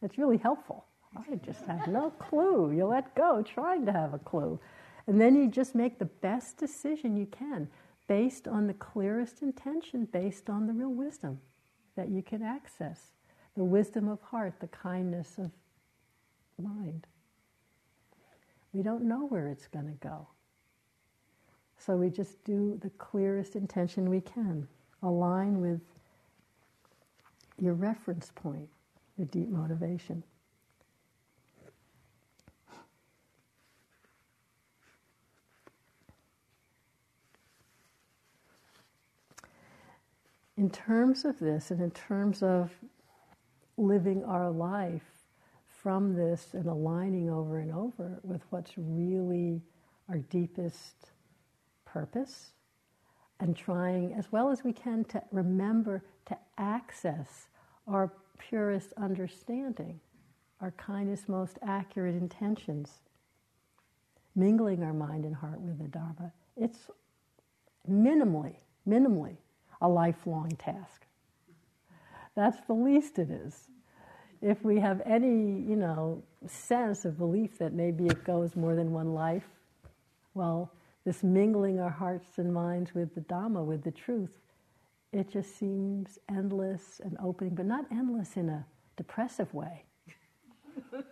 It's 0.01 0.17
really 0.17 0.38
helpful. 0.38 0.85
I 1.15 1.35
just 1.35 1.65
have 1.65 1.88
no 1.88 2.11
clue. 2.11 2.71
You 2.71 2.85
let 2.85 3.13
go 3.15 3.41
trying 3.41 3.85
to 3.85 3.91
have 3.91 4.13
a 4.13 4.19
clue. 4.19 4.59
And 5.07 5.19
then 5.19 5.35
you 5.35 5.47
just 5.49 5.73
make 5.73 5.99
the 5.99 6.05
best 6.05 6.57
decision 6.57 7.15
you 7.15 7.25
can 7.25 7.69
based 8.07 8.47
on 8.47 8.67
the 8.67 8.73
clearest 8.73 9.41
intention, 9.41 10.05
based 10.05 10.49
on 10.49 10.67
the 10.67 10.73
real 10.73 10.93
wisdom 10.93 11.39
that 11.95 12.09
you 12.09 12.21
can 12.21 12.43
access 12.43 13.13
the 13.55 13.63
wisdom 13.63 14.07
of 14.07 14.21
heart, 14.21 14.53
the 14.59 14.67
kindness 14.67 15.37
of 15.39 15.51
mind. 16.61 17.07
We 18.71 18.83
don't 18.83 19.03
know 19.03 19.25
where 19.25 19.47
it's 19.47 19.67
going 19.67 19.87
to 19.87 20.07
go. 20.07 20.27
So 21.79 21.95
we 21.95 22.09
just 22.09 22.43
do 22.43 22.77
the 22.81 22.89
clearest 22.91 23.55
intention 23.55 24.09
we 24.09 24.21
can, 24.21 24.67
align 25.01 25.61
with 25.61 25.81
your 27.59 27.73
reference 27.73 28.31
point, 28.35 28.69
your 29.17 29.27
deep 29.27 29.49
motivation. 29.49 30.23
In 40.57 40.69
terms 40.69 41.23
of 41.23 41.37
this 41.39 41.71
and 41.71 41.81
in 41.81 41.91
terms 41.91 42.41
of 42.41 42.71
living 43.77 44.23
our 44.25 44.49
life 44.49 45.03
from 45.67 46.15
this 46.15 46.53
and 46.53 46.65
aligning 46.65 47.29
over 47.29 47.59
and 47.59 47.71
over 47.71 48.19
with 48.23 48.41
what's 48.49 48.73
really 48.75 49.61
our 50.09 50.17
deepest 50.17 51.11
purpose 51.85 52.51
and 53.39 53.55
trying 53.55 54.13
as 54.13 54.31
well 54.31 54.49
as 54.49 54.63
we 54.63 54.73
can 54.73 55.03
to 55.05 55.21
remember 55.31 56.03
to 56.25 56.35
access 56.57 57.47
our 57.87 58.11
purest 58.39 58.93
understanding, 58.97 59.99
our 60.59 60.71
kindest, 60.71 61.29
most 61.29 61.59
accurate 61.61 62.15
intentions, 62.15 63.01
mingling 64.35 64.81
our 64.83 64.93
mind 64.93 65.23
and 65.23 65.35
heart 65.35 65.61
with 65.61 65.77
the 65.77 65.87
Dharma. 65.87 66.33
It's 66.55 66.89
minimally, 67.87 68.55
minimally 68.87 69.37
a 69.82 69.88
lifelong 69.88 70.51
task. 70.51 71.05
That's 72.36 72.59
the 72.67 72.73
least 72.73 73.19
it 73.19 73.30
is. 73.30 73.67
If 74.41 74.63
we 74.63 74.80
have 74.80 75.01
any, 75.05 75.61
you 75.61 75.75
know, 75.75 76.23
sense 76.45 77.05
of 77.05 77.17
belief 77.17 77.57
that 77.57 77.73
maybe 77.73 78.05
it 78.05 78.23
goes 78.23 78.55
more 78.55 78.75
than 78.75 78.91
one 78.91 79.13
life, 79.13 79.47
well, 80.36 80.71
this 81.05 81.23
mingling 81.23 81.80
our 81.80 81.89
hearts 81.89 82.38
and 82.38 82.53
minds 82.53 82.93
with 82.93 83.15
the 83.15 83.21
Dhamma, 83.21 83.65
with 83.65 83.84
the 83.84 83.91
truth, 83.91 84.38
it 85.11 85.32
just 85.32 85.57
seems 85.57 86.19
endless 86.30 87.01
and 87.03 87.17
opening, 87.23 87.55
but 87.55 87.65
not 87.65 87.86
endless 87.89 88.38
in 88.38 88.49
a 88.49 88.65
depressive 88.95 89.53
way. 89.53 89.84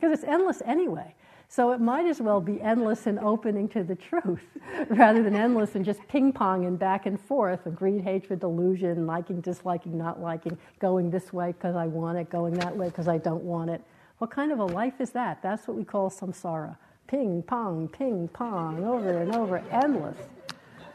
Because 0.00 0.18
it's 0.18 0.28
endless 0.28 0.60
anyway. 0.66 1.14
So 1.54 1.72
it 1.72 1.82
might 1.82 2.06
as 2.06 2.18
well 2.18 2.40
be 2.40 2.62
endless 2.62 3.06
and 3.06 3.18
opening 3.18 3.68
to 3.70 3.84
the 3.84 3.94
truth 3.94 4.40
rather 4.88 5.22
than 5.22 5.36
endless 5.36 5.74
and 5.74 5.84
just 5.84 6.00
ping 6.08 6.32
pong 6.32 6.64
and 6.64 6.78
back 6.78 7.04
and 7.04 7.20
forth 7.20 7.66
of 7.66 7.76
greed, 7.76 8.00
hatred, 8.00 8.40
delusion, 8.40 9.06
liking, 9.06 9.42
disliking, 9.42 9.98
not 9.98 10.18
liking, 10.18 10.56
going 10.78 11.10
this 11.10 11.30
way 11.30 11.48
because 11.48 11.76
I 11.76 11.86
want 11.88 12.16
it, 12.16 12.30
going 12.30 12.54
that 12.54 12.74
way 12.74 12.86
because 12.86 13.06
I 13.06 13.18
don't 13.18 13.42
want 13.42 13.68
it. 13.68 13.82
What 14.16 14.30
kind 14.30 14.50
of 14.50 14.60
a 14.60 14.64
life 14.64 14.98
is 14.98 15.10
that? 15.10 15.42
That's 15.42 15.68
what 15.68 15.76
we 15.76 15.84
call 15.84 16.08
samsara. 16.08 16.74
Ping 17.06 17.42
pong, 17.42 17.86
ping 17.86 18.28
pong, 18.28 18.82
over 18.84 19.20
and 19.20 19.36
over, 19.36 19.58
endless. 19.70 20.16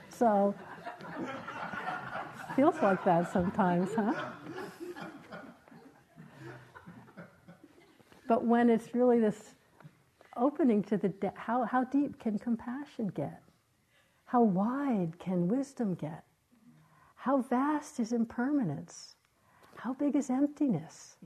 So, 0.10 0.55
feels 2.55 2.82
like 2.82 3.03
that 3.05 3.32
sometimes, 3.32 3.93
huh? 3.93 4.16
But 8.28 8.43
when 8.43 8.72
it's 8.72 8.95
really 8.95 9.20
this 9.20 9.53
opening 10.38 10.84
to 10.84 10.98
the 10.98 11.10
de- 11.10 11.34
how, 11.36 11.64
how 11.66 11.84
deep 11.84 12.20
can 12.20 12.40
compassion 12.40 13.08
get? 13.08 13.42
How 14.26 14.42
wide 14.42 15.20
can 15.20 15.48
wisdom 15.48 15.96
get? 15.96 16.24
How 17.16 17.42
vast 17.42 18.00
is 18.00 18.12
impermanence? 18.12 19.16
How 19.78 19.94
big 19.94 20.16
is 20.16 20.30
emptiness? 20.30 21.18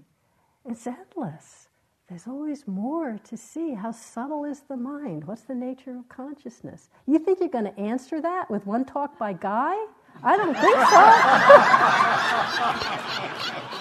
It's 0.65 0.85
endless. 0.87 1.67
There's 2.07 2.27
always 2.27 2.67
more 2.67 3.19
to 3.23 3.37
see. 3.37 3.73
How 3.73 3.91
subtle 3.91 4.43
is 4.43 4.61
the 4.61 4.77
mind? 4.77 5.23
What's 5.25 5.43
the 5.43 5.55
nature 5.55 5.97
of 5.97 6.09
consciousness? 6.09 6.89
You 7.07 7.19
think 7.19 7.39
you're 7.39 7.49
going 7.49 7.65
to 7.65 7.79
answer 7.79 8.19
that 8.21 8.51
with 8.51 8.65
one 8.65 8.83
talk 8.83 9.17
by 9.17 9.33
Guy? 9.33 9.75
I 10.23 10.37
don't 10.37 10.53
think 10.53 10.75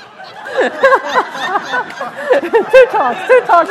so. 0.01 0.07
two 2.71 2.87
talks, 2.91 3.27
two 3.29 3.41
talks. 3.47 3.71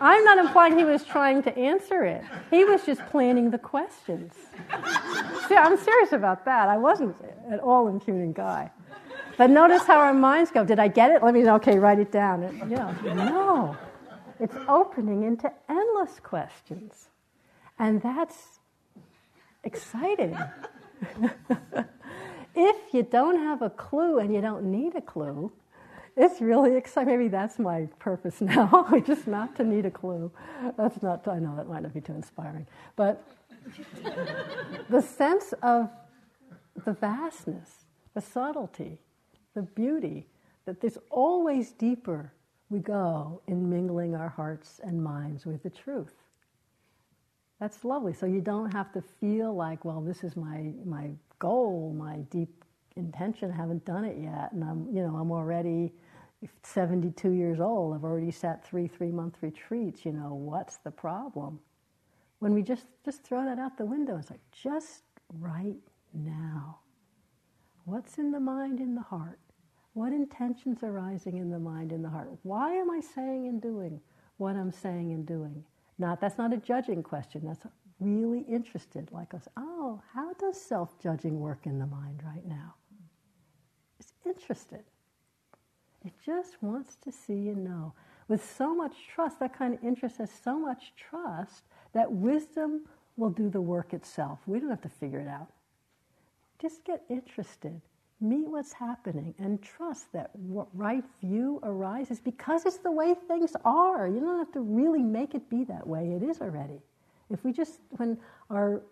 I'm 0.00 0.24
not 0.24 0.38
implying 0.38 0.78
he 0.78 0.84
was 0.84 1.04
trying 1.04 1.42
to 1.44 1.58
answer 1.58 2.04
it. 2.04 2.22
He 2.50 2.64
was 2.64 2.84
just 2.84 3.04
planning 3.06 3.50
the 3.50 3.58
questions. 3.58 4.34
See, 5.48 5.56
I'm 5.56 5.76
serious 5.76 6.12
about 6.12 6.44
that. 6.44 6.68
I 6.68 6.76
wasn't 6.76 7.16
at 7.50 7.60
all 7.60 7.88
impugning 7.88 8.32
Guy. 8.32 8.70
But 9.36 9.50
notice 9.50 9.82
how 9.84 9.98
our 9.98 10.14
minds 10.14 10.50
go. 10.50 10.64
Did 10.64 10.78
I 10.78 10.88
get 10.88 11.10
it? 11.10 11.22
Let 11.22 11.34
me. 11.34 11.48
Okay, 11.48 11.78
write 11.78 11.98
it 11.98 12.10
down. 12.10 12.42
yeah. 12.70 12.94
No. 13.14 13.76
It's 14.38 14.56
opening 14.68 15.22
into 15.24 15.50
endless 15.68 16.20
questions. 16.22 17.08
And 17.78 18.00
that's 18.00 18.55
exciting. 19.66 20.38
if 22.54 22.94
you 22.94 23.02
don't 23.02 23.38
have 23.38 23.60
a 23.62 23.70
clue 23.70 24.18
and 24.18 24.32
you 24.34 24.40
don't 24.40 24.64
need 24.64 24.94
a 24.94 25.02
clue, 25.02 25.52
it's 26.16 26.40
really 26.40 26.76
exciting. 26.76 27.12
Maybe 27.12 27.28
that's 27.28 27.58
my 27.58 27.88
purpose 27.98 28.40
now, 28.40 28.88
just 29.06 29.26
not 29.26 29.56
to 29.56 29.64
need 29.64 29.84
a 29.84 29.90
clue. 29.90 30.30
That's 30.78 31.02
not, 31.02 31.28
I 31.28 31.38
know 31.38 31.54
that 31.56 31.68
might 31.68 31.82
not 31.82 31.92
be 31.92 32.00
too 32.00 32.14
inspiring. 32.14 32.66
But 32.94 33.22
the 34.88 35.02
sense 35.02 35.52
of 35.62 35.90
the 36.84 36.92
vastness, 36.94 37.84
the 38.14 38.20
subtlety, 38.20 38.98
the 39.54 39.62
beauty, 39.62 40.26
that 40.64 40.80
there's 40.80 40.98
always 41.10 41.72
deeper 41.72 42.32
we 42.68 42.78
go 42.80 43.40
in 43.46 43.70
mingling 43.70 44.14
our 44.14 44.28
hearts 44.28 44.80
and 44.82 45.02
minds 45.02 45.46
with 45.46 45.62
the 45.62 45.70
truth. 45.70 46.14
That's 47.60 47.84
lovely. 47.84 48.12
So 48.12 48.26
you 48.26 48.40
don't 48.40 48.72
have 48.72 48.92
to 48.92 49.02
feel 49.02 49.54
like, 49.54 49.84
well, 49.84 50.00
this 50.00 50.22
is 50.24 50.36
my, 50.36 50.72
my 50.84 51.10
goal, 51.38 51.94
my 51.96 52.16
deep 52.30 52.64
intention. 52.96 53.50
I 53.50 53.56
haven't 53.56 53.84
done 53.84 54.04
it 54.04 54.18
yet. 54.20 54.52
And 54.52 54.62
I'm, 54.62 54.88
you 54.94 55.02
know, 55.02 55.16
I'm 55.16 55.30
already 55.30 55.92
72 56.62 57.30
years 57.30 57.60
old. 57.60 57.94
I've 57.94 58.04
already 58.04 58.30
sat 58.30 58.64
three 58.64 58.86
three 58.86 59.10
month 59.10 59.36
retreats. 59.40 60.04
You 60.04 60.12
know, 60.12 60.34
what's 60.34 60.76
the 60.78 60.90
problem? 60.90 61.58
When 62.40 62.52
we 62.52 62.62
just, 62.62 62.86
just 63.04 63.24
throw 63.24 63.44
that 63.46 63.58
out 63.58 63.78
the 63.78 63.86
window, 63.86 64.18
it's 64.18 64.30
like, 64.30 64.40
just 64.52 65.02
right 65.40 65.76
now. 66.12 66.78
What's 67.84 68.18
in 68.18 68.32
the 68.32 68.40
mind, 68.40 68.80
in 68.80 68.94
the 68.94 69.00
heart? 69.00 69.38
What 69.94 70.12
intentions 70.12 70.82
are 70.82 70.92
rising 70.92 71.38
in 71.38 71.50
the 71.50 71.58
mind, 71.58 71.92
in 71.92 72.02
the 72.02 72.10
heart? 72.10 72.28
Why 72.42 72.74
am 72.74 72.90
I 72.90 73.00
saying 73.00 73.48
and 73.48 73.62
doing 73.62 74.00
what 74.36 74.56
I'm 74.56 74.72
saying 74.72 75.12
and 75.12 75.24
doing? 75.26 75.64
Not 75.98 76.20
that's 76.20 76.38
not 76.38 76.52
a 76.52 76.58
judging 76.58 77.02
question. 77.02 77.42
That's 77.44 77.66
really 78.00 78.40
interested, 78.40 79.10
like 79.12 79.34
us. 79.34 79.48
Oh, 79.56 80.00
how 80.12 80.34
does 80.34 80.60
self-judging 80.60 81.40
work 81.40 81.60
in 81.64 81.78
the 81.78 81.86
mind 81.86 82.22
right 82.24 82.46
now? 82.46 82.74
It's 83.98 84.12
interested. 84.24 84.84
It 86.04 86.12
just 86.24 86.62
wants 86.62 86.96
to 86.96 87.10
see 87.10 87.48
and 87.48 87.64
know. 87.64 87.94
With 88.28 88.44
so 88.56 88.74
much 88.74 88.94
trust, 89.12 89.40
that 89.40 89.56
kind 89.56 89.74
of 89.74 89.82
interest 89.82 90.18
has 90.18 90.30
so 90.30 90.58
much 90.58 90.92
trust 90.96 91.64
that 91.92 92.10
wisdom 92.10 92.82
will 93.16 93.30
do 93.30 93.48
the 93.48 93.60
work 93.60 93.94
itself. 93.94 94.40
We 94.46 94.60
don't 94.60 94.70
have 94.70 94.82
to 94.82 94.88
figure 94.88 95.20
it 95.20 95.28
out. 95.28 95.48
Just 96.60 96.84
get 96.84 97.02
interested 97.08 97.80
meet 98.20 98.48
what's 98.48 98.72
happening 98.72 99.34
and 99.38 99.62
trust 99.62 100.12
that 100.12 100.30
right 100.74 101.04
view 101.20 101.60
arises 101.62 102.18
because 102.20 102.64
it's 102.64 102.78
the 102.78 102.90
way 102.90 103.14
things 103.28 103.54
are. 103.64 104.08
You 104.08 104.20
don't 104.20 104.38
have 104.38 104.52
to 104.52 104.60
really 104.60 105.02
make 105.02 105.34
it 105.34 105.48
be 105.50 105.64
that 105.64 105.86
way. 105.86 106.12
It 106.12 106.22
is 106.22 106.40
already. 106.40 106.80
If 107.30 107.44
we 107.44 107.52
just, 107.52 107.80
when 107.90 108.18
our, 108.50 108.82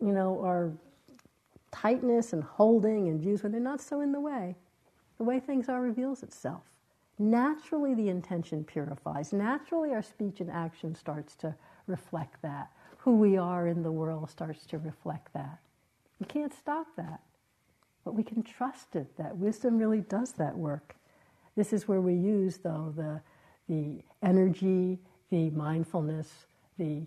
you 0.00 0.12
know, 0.12 0.40
our 0.44 0.72
tightness 1.70 2.32
and 2.32 2.42
holding 2.42 3.08
and 3.08 3.20
views, 3.20 3.42
when 3.42 3.52
they're 3.52 3.60
not 3.60 3.80
so 3.80 4.00
in 4.00 4.12
the 4.12 4.20
way, 4.20 4.56
the 5.18 5.24
way 5.24 5.38
things 5.38 5.68
are 5.68 5.80
reveals 5.80 6.22
itself. 6.22 6.62
Naturally, 7.18 7.94
the 7.94 8.08
intention 8.08 8.64
purifies. 8.64 9.32
Naturally, 9.32 9.92
our 9.92 10.02
speech 10.02 10.40
and 10.40 10.50
action 10.50 10.94
starts 10.94 11.36
to 11.36 11.54
reflect 11.86 12.40
that. 12.42 12.70
Who 12.98 13.16
we 13.16 13.36
are 13.36 13.68
in 13.68 13.82
the 13.82 13.92
world 13.92 14.30
starts 14.30 14.66
to 14.66 14.78
reflect 14.78 15.32
that. 15.34 15.58
You 16.18 16.26
can't 16.26 16.54
stop 16.54 16.86
that, 16.96 17.20
but 18.04 18.14
we 18.14 18.22
can 18.22 18.42
trust 18.42 18.96
it. 18.96 19.16
That 19.16 19.36
wisdom 19.36 19.78
really 19.78 20.00
does 20.00 20.32
that 20.32 20.56
work. 20.56 20.96
This 21.56 21.72
is 21.72 21.86
where 21.86 22.00
we 22.00 22.14
use, 22.14 22.58
though, 22.58 22.92
the, 22.96 23.20
the 23.68 24.02
energy, 24.22 24.98
the 25.30 25.50
mindfulness, 25.50 26.46
the 26.78 27.06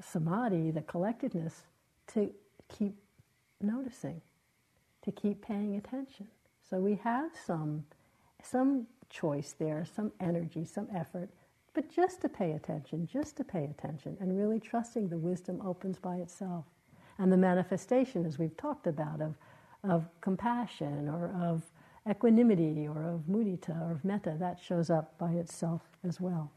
samadhi, 0.00 0.70
the 0.70 0.82
collectedness, 0.82 1.62
to 2.08 2.30
keep 2.68 2.96
noticing, 3.60 4.20
to 5.02 5.12
keep 5.12 5.42
paying 5.42 5.76
attention. 5.76 6.26
So 6.68 6.78
we 6.78 6.96
have 7.04 7.30
some, 7.46 7.84
some 8.42 8.86
choice 9.08 9.54
there, 9.58 9.84
some 9.84 10.12
energy, 10.20 10.64
some 10.64 10.88
effort, 10.94 11.30
but 11.74 11.90
just 11.90 12.22
to 12.22 12.28
pay 12.28 12.52
attention, 12.52 13.06
just 13.06 13.36
to 13.36 13.44
pay 13.44 13.64
attention, 13.64 14.16
and 14.20 14.36
really 14.36 14.58
trusting 14.58 15.08
the 15.08 15.18
wisdom 15.18 15.60
opens 15.64 15.98
by 15.98 16.16
itself. 16.16 16.64
And 17.18 17.30
the 17.30 17.36
manifestation, 17.36 18.26
as 18.26 18.38
we've 18.38 18.56
talked 18.56 18.86
about, 18.86 19.20
of, 19.20 19.34
of 19.88 20.08
compassion 20.20 21.08
or 21.08 21.34
of 21.42 21.62
equanimity 22.08 22.86
or 22.86 23.02
of 23.02 23.22
mudita 23.22 23.80
or 23.80 23.92
of 23.92 24.04
metta, 24.04 24.36
that 24.38 24.60
shows 24.60 24.90
up 24.90 25.16
by 25.18 25.32
itself 25.32 25.82
as 26.06 26.20
well. 26.20 26.50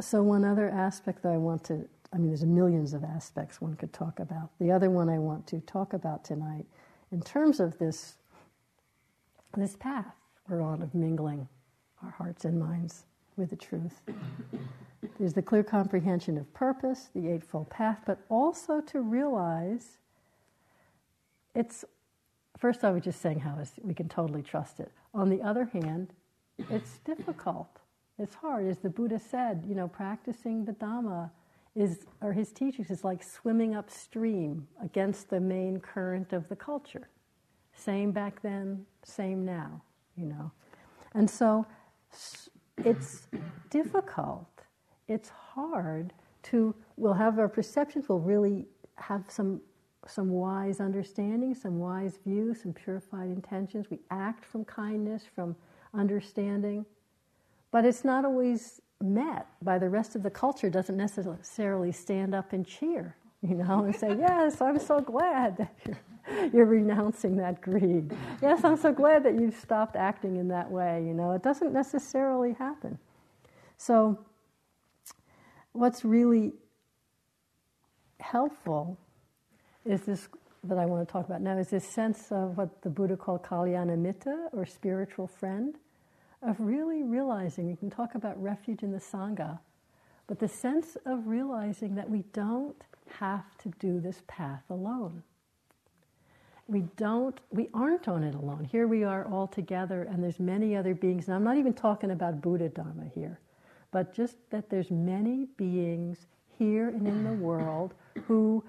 So, 0.00 0.22
one 0.22 0.44
other 0.44 0.70
aspect 0.70 1.22
that 1.22 1.32
I 1.32 1.36
want 1.36 1.64
to, 1.64 1.88
I 2.12 2.18
mean, 2.18 2.28
there's 2.28 2.44
millions 2.44 2.94
of 2.94 3.04
aspects 3.04 3.60
one 3.60 3.74
could 3.74 3.92
talk 3.92 4.20
about. 4.20 4.50
The 4.60 4.70
other 4.70 4.88
one 4.88 5.08
I 5.08 5.18
want 5.18 5.46
to 5.48 5.60
talk 5.60 5.92
about 5.92 6.24
tonight, 6.24 6.66
in 7.10 7.20
terms 7.20 7.58
of 7.60 7.78
this, 7.78 8.14
this 9.56 9.76
path 9.76 10.14
we're 10.48 10.62
on 10.62 10.82
of 10.82 10.94
mingling 10.94 11.48
our 12.02 12.10
hearts 12.10 12.44
and 12.44 12.58
minds 12.58 13.04
with 13.40 13.50
the 13.50 13.56
truth. 13.56 14.02
There's 15.18 15.34
the 15.34 15.42
clear 15.42 15.62
comprehension 15.62 16.38
of 16.38 16.52
purpose, 16.54 17.08
the 17.14 17.28
Eightfold 17.28 17.68
Path, 17.70 18.02
but 18.06 18.18
also 18.28 18.80
to 18.82 19.00
realize 19.00 19.98
it's, 21.54 21.84
first 22.56 22.84
I 22.84 22.90
was 22.90 23.02
just 23.02 23.20
saying 23.20 23.40
how 23.40 23.58
we 23.82 23.94
can 23.94 24.08
totally 24.08 24.42
trust 24.42 24.78
it. 24.78 24.92
On 25.12 25.28
the 25.28 25.42
other 25.42 25.64
hand, 25.64 26.12
it's 26.70 26.98
difficult 26.98 27.80
it's 28.20 28.34
hard. 28.34 28.66
As 28.66 28.78
the 28.78 28.90
Buddha 28.90 29.18
said, 29.18 29.64
you 29.66 29.74
know, 29.74 29.88
practicing 29.88 30.64
the 30.64 30.72
Dhamma 30.72 31.30
is, 31.74 32.00
or 32.20 32.34
his 32.34 32.52
teachings 32.52 32.90
is 32.90 33.02
like 33.02 33.22
swimming 33.22 33.74
upstream 33.74 34.68
against 34.82 35.30
the 35.30 35.40
main 35.40 35.80
current 35.80 36.34
of 36.34 36.48
the 36.48 36.56
culture. 36.56 37.08
Same 37.74 38.12
back 38.12 38.42
then, 38.42 38.84
same 39.04 39.44
now, 39.44 39.80
you 40.16 40.26
know. 40.26 40.50
And 41.14 41.30
so 41.30 41.66
it's 42.84 43.28
difficult. 43.70 44.46
It's 45.08 45.28
hard 45.28 46.12
to, 46.44 46.74
we'll 46.96 47.14
have 47.14 47.38
our 47.38 47.48
perceptions, 47.48 48.08
we'll 48.08 48.18
really 48.18 48.66
have 48.96 49.24
some, 49.28 49.60
some 50.06 50.30
wise 50.30 50.80
understanding, 50.80 51.54
some 51.54 51.78
wise 51.78 52.18
view, 52.24 52.54
some 52.54 52.72
purified 52.72 53.28
intentions. 53.30 53.90
We 53.90 54.00
act 54.10 54.44
from 54.44 54.64
kindness, 54.64 55.24
from 55.34 55.56
understanding. 55.94 56.86
But 57.70 57.84
it's 57.84 58.04
not 58.04 58.24
always 58.24 58.80
met 59.02 59.46
by 59.62 59.78
the 59.78 59.88
rest 59.88 60.16
of 60.16 60.22
the 60.22 60.30
culture, 60.30 60.70
doesn't 60.70 60.96
necessarily 60.96 61.92
stand 61.92 62.34
up 62.34 62.52
and 62.52 62.66
cheer, 62.66 63.16
you 63.42 63.54
know, 63.54 63.84
and 63.84 63.96
say, 63.96 64.16
Yes, 64.18 64.60
I'm 64.60 64.78
so 64.78 65.00
glad 65.00 65.56
that 65.58 65.74
you're, 65.86 66.46
you're 66.52 66.66
renouncing 66.66 67.36
that 67.36 67.60
greed. 67.60 68.12
Yes, 68.42 68.64
I'm 68.64 68.76
so 68.76 68.92
glad 68.92 69.24
that 69.24 69.34
you've 69.34 69.56
stopped 69.56 69.96
acting 69.96 70.36
in 70.36 70.48
that 70.48 70.70
way, 70.70 71.04
you 71.06 71.14
know. 71.14 71.32
It 71.32 71.42
doesn't 71.42 71.72
necessarily 71.72 72.54
happen. 72.54 72.98
So, 73.76 74.18
what's 75.72 76.04
really 76.04 76.52
helpful 78.20 78.98
is 79.84 80.02
this 80.02 80.28
that 80.64 80.76
I 80.76 80.84
want 80.84 81.06
to 81.06 81.10
talk 81.10 81.24
about 81.24 81.40
now 81.40 81.56
is 81.56 81.68
this 81.68 81.88
sense 81.88 82.30
of 82.30 82.58
what 82.58 82.82
the 82.82 82.90
Buddha 82.90 83.16
called 83.16 83.42
kalyana 83.42 83.96
mitta 83.96 84.48
or 84.52 84.66
spiritual 84.66 85.26
friend 85.26 85.76
of 86.42 86.60
really 86.60 87.02
realizing, 87.02 87.66
we 87.66 87.76
can 87.76 87.90
talk 87.90 88.14
about 88.14 88.40
refuge 88.42 88.82
in 88.82 88.92
the 88.92 88.98
Sangha, 88.98 89.58
but 90.26 90.38
the 90.38 90.48
sense 90.48 90.96
of 91.04 91.26
realizing 91.26 91.94
that 91.96 92.08
we 92.08 92.24
don't 92.32 92.82
have 93.18 93.56
to 93.58 93.70
do 93.78 94.00
this 94.00 94.22
path 94.26 94.62
alone. 94.70 95.22
We 96.68 96.82
don't, 96.96 97.38
we 97.50 97.68
aren't 97.74 98.06
on 98.06 98.22
it 98.22 98.34
alone. 98.34 98.64
Here 98.64 98.86
we 98.86 99.02
are 99.02 99.24
all 99.26 99.48
together, 99.48 100.04
and 100.04 100.22
there's 100.22 100.38
many 100.38 100.76
other 100.76 100.94
beings. 100.94 101.26
And 101.26 101.34
I'm 101.34 101.42
not 101.42 101.56
even 101.56 101.74
talking 101.74 102.12
about 102.12 102.40
Buddha 102.40 102.68
Dharma 102.68 103.06
here, 103.12 103.40
but 103.90 104.14
just 104.14 104.36
that 104.50 104.70
there's 104.70 104.90
many 104.90 105.46
beings 105.56 106.26
here 106.58 106.88
and 106.88 107.08
in 107.08 107.24
the 107.24 107.32
world 107.32 107.94
who 108.26 108.62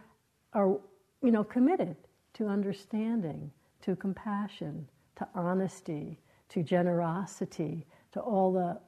are, 0.53 0.79
you 1.21 1.31
know, 1.31 1.43
committed 1.43 1.95
to 2.33 2.47
understanding, 2.47 3.51
to 3.81 3.95
compassion, 3.95 4.87
to 5.17 5.27
honesty, 5.35 6.17
to 6.49 6.63
generosity, 6.63 7.85
to 8.13 8.19
all 8.19 8.51
the, 8.51 8.79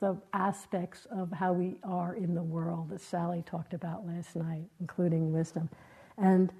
the 0.00 0.16
aspects 0.32 1.06
of 1.10 1.32
how 1.32 1.52
we 1.52 1.76
are 1.84 2.14
in 2.14 2.34
the 2.34 2.42
world 2.42 2.90
that 2.90 3.00
Sally 3.00 3.42
talked 3.46 3.74
about 3.74 4.06
last 4.06 4.36
night, 4.36 4.64
including 4.80 5.32
wisdom. 5.32 5.68
And 6.18 6.52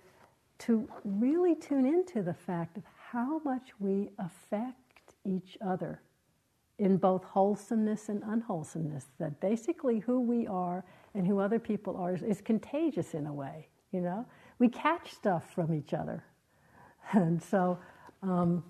to 0.60 0.88
really 1.04 1.54
tune 1.54 1.86
into 1.86 2.22
the 2.22 2.34
fact 2.34 2.76
of 2.76 2.84
how 3.10 3.40
much 3.44 3.70
we 3.78 4.10
affect 4.18 5.14
each 5.24 5.58
other 5.64 6.00
in 6.78 6.96
both 6.96 7.24
wholesomeness 7.24 8.08
and 8.08 8.22
unwholesomeness. 8.24 9.06
That 9.18 9.40
basically 9.40 10.00
who 10.00 10.20
we 10.20 10.46
are 10.46 10.84
and 11.14 11.26
who 11.26 11.38
other 11.38 11.58
people 11.58 11.96
are 11.96 12.14
is, 12.14 12.22
is 12.22 12.40
contagious 12.40 13.14
in 13.14 13.26
a 13.26 13.32
way, 13.32 13.68
you 13.92 14.00
know? 14.00 14.26
We 14.58 14.68
catch 14.68 15.12
stuff 15.12 15.52
from 15.54 15.74
each 15.74 15.94
other. 15.94 16.24
And 17.12 17.42
so, 17.42 17.78
um, 18.22 18.64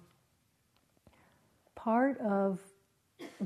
part 1.76 2.18
of 2.20 2.58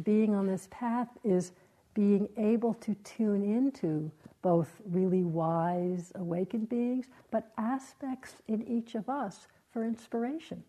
being 0.03 0.35
on 0.35 0.47
this 0.47 0.69
path 0.71 1.09
is 1.25 1.53
being 1.95 2.29
able 2.37 2.75
to 2.75 2.95
tune 2.97 3.43
into 3.43 4.11
both 4.43 4.81
really 4.85 5.25
wise, 5.25 6.13
awakened 6.15 6.69
beings, 6.69 7.07
but 7.31 7.53
aspects 7.59 8.37
in 8.47 8.67
each 8.69 8.95
of 8.95 9.09
us 9.09 9.49
for 9.73 9.85
inspiration. 9.85 10.63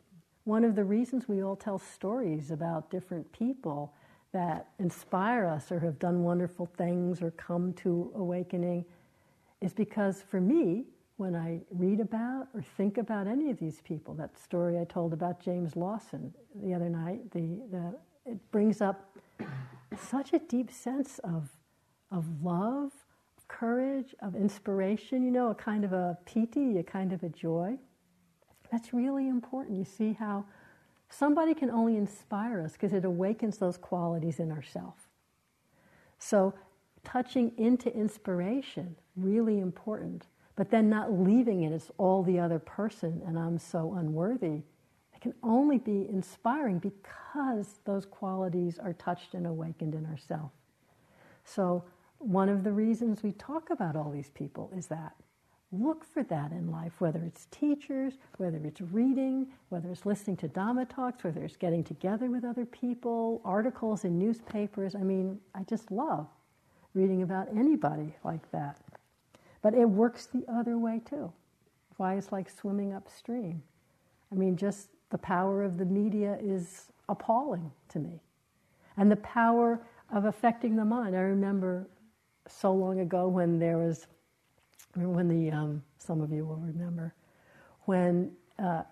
One 0.45 0.63
of 0.63 0.75
the 0.75 0.83
reasons 0.83 1.27
we 1.27 1.43
all 1.43 1.55
tell 1.55 1.77
stories 1.77 2.49
about 2.49 2.89
different 2.89 3.31
people 3.31 3.93
that 4.31 4.69
inspire 4.79 5.45
us 5.45 5.71
or 5.71 5.79
have 5.79 5.99
done 5.99 6.23
wonderful 6.23 6.65
things 6.77 7.21
or 7.21 7.31
come 7.31 7.73
to 7.73 8.11
awakening 8.15 8.85
is 9.61 9.73
because 9.73 10.23
for 10.23 10.41
me, 10.41 10.85
when 11.19 11.35
I 11.35 11.59
read 11.71 11.99
about 11.99 12.47
or 12.55 12.61
think 12.61 12.97
about 12.97 13.27
any 13.27 13.49
of 13.51 13.59
these 13.59 13.81
people. 13.81 14.13
That 14.13 14.39
story 14.39 14.79
I 14.79 14.85
told 14.85 15.11
about 15.11 15.41
James 15.41 15.75
Lawson 15.75 16.33
the 16.63 16.73
other 16.73 16.87
night, 16.87 17.29
the, 17.31 17.59
the, 17.69 17.93
it 18.29 18.51
brings 18.51 18.81
up 18.81 19.17
such 19.97 20.33
a 20.33 20.39
deep 20.39 20.71
sense 20.71 21.19
of, 21.19 21.49
of 22.11 22.43
love, 22.43 22.91
of 23.37 23.47
courage, 23.47 24.15
of 24.21 24.35
inspiration, 24.35 25.23
you 25.23 25.31
know, 25.31 25.49
a 25.49 25.55
kind 25.55 25.83
of 25.83 25.93
a 25.93 26.17
piti, 26.25 26.77
a 26.77 26.83
kind 26.83 27.11
of 27.11 27.23
a 27.23 27.29
joy. 27.29 27.77
That's 28.71 28.93
really 28.93 29.27
important. 29.27 29.77
You 29.77 29.85
see 29.85 30.13
how 30.13 30.45
somebody 31.09 31.53
can 31.53 31.69
only 31.71 31.97
inspire 31.97 32.61
us 32.61 32.73
because 32.73 32.93
it 32.93 33.03
awakens 33.05 33.57
those 33.57 33.77
qualities 33.77 34.39
in 34.39 34.51
ourselves. 34.51 35.03
So, 36.19 36.53
touching 37.03 37.53
into 37.57 37.93
inspiration, 37.95 38.95
really 39.15 39.59
important 39.59 40.25
but 40.59 40.69
then 40.69 40.89
not 40.89 41.13
leaving 41.13 41.63
it 41.63 41.71
as 41.71 41.89
all 41.97 42.21
the 42.21 42.37
other 42.37 42.59
person 42.59 43.21
and 43.25 43.39
I'm 43.39 43.57
so 43.57 43.93
unworthy. 43.93 44.63
It 45.19 45.23
can 45.23 45.33
only 45.43 45.79
be 45.79 46.07
inspiring 46.09 46.79
because 46.79 47.79
those 47.83 48.05
qualities 48.05 48.79
are 48.79 48.93
touched 48.93 49.33
and 49.33 49.45
awakened 49.45 49.93
in 49.93 50.05
ourselves. 50.05 50.53
So, 51.43 51.83
one 52.19 52.47
of 52.47 52.63
the 52.63 52.71
reasons 52.71 53.21
we 53.21 53.33
talk 53.33 53.69
about 53.69 53.97
all 53.97 54.11
these 54.11 54.29
people 54.29 54.71
is 54.73 54.87
that. 54.87 55.13
Look 55.73 56.05
for 56.05 56.23
that 56.23 56.51
in 56.51 56.71
life, 56.71 56.93
whether 56.99 57.19
it's 57.25 57.47
teachers, 57.51 58.13
whether 58.37 58.59
it's 58.63 58.79
reading, 58.79 59.47
whether 59.67 59.89
it's 59.91 60.05
listening 60.05 60.37
to 60.37 60.47
Dhamma 60.47 60.89
talks, 60.89 61.23
whether 61.23 61.43
it's 61.43 61.57
getting 61.57 61.83
together 61.83 62.29
with 62.29 62.45
other 62.45 62.65
people, 62.65 63.41
articles 63.43 64.05
in 64.05 64.17
newspapers. 64.17 64.95
I 64.95 64.99
mean, 64.99 65.37
I 65.53 65.63
just 65.63 65.91
love 65.91 66.27
reading 66.93 67.23
about 67.23 67.49
anybody 67.55 68.15
like 68.23 68.49
that. 68.51 68.79
But 69.61 69.73
it 69.73 69.85
works 69.85 70.27
the 70.27 70.45
other 70.47 70.77
way 70.77 71.01
too. 71.07 71.31
Why 71.97 72.15
it's 72.15 72.31
like 72.31 72.49
swimming 72.49 72.93
upstream. 72.93 73.61
I 74.31 74.35
mean, 74.35 74.55
just 74.55 74.87
the 75.09 75.17
power 75.17 75.63
of 75.63 75.77
the 75.77 75.85
media 75.85 76.37
is 76.41 76.91
appalling 77.07 77.71
to 77.89 77.99
me. 77.99 78.21
And 78.97 79.11
the 79.11 79.17
power 79.17 79.79
of 80.11 80.25
affecting 80.25 80.75
the 80.75 80.85
mind. 80.85 81.15
I 81.15 81.19
remember 81.19 81.87
so 82.47 82.73
long 82.73 82.99
ago 82.99 83.27
when 83.27 83.59
there 83.59 83.77
was, 83.77 84.07
when 84.95 85.27
the, 85.27 85.51
um, 85.51 85.83
some 85.99 86.21
of 86.21 86.31
you 86.31 86.45
will 86.45 86.57
remember, 86.57 87.13
when 87.85 88.31
uh, 88.57 88.83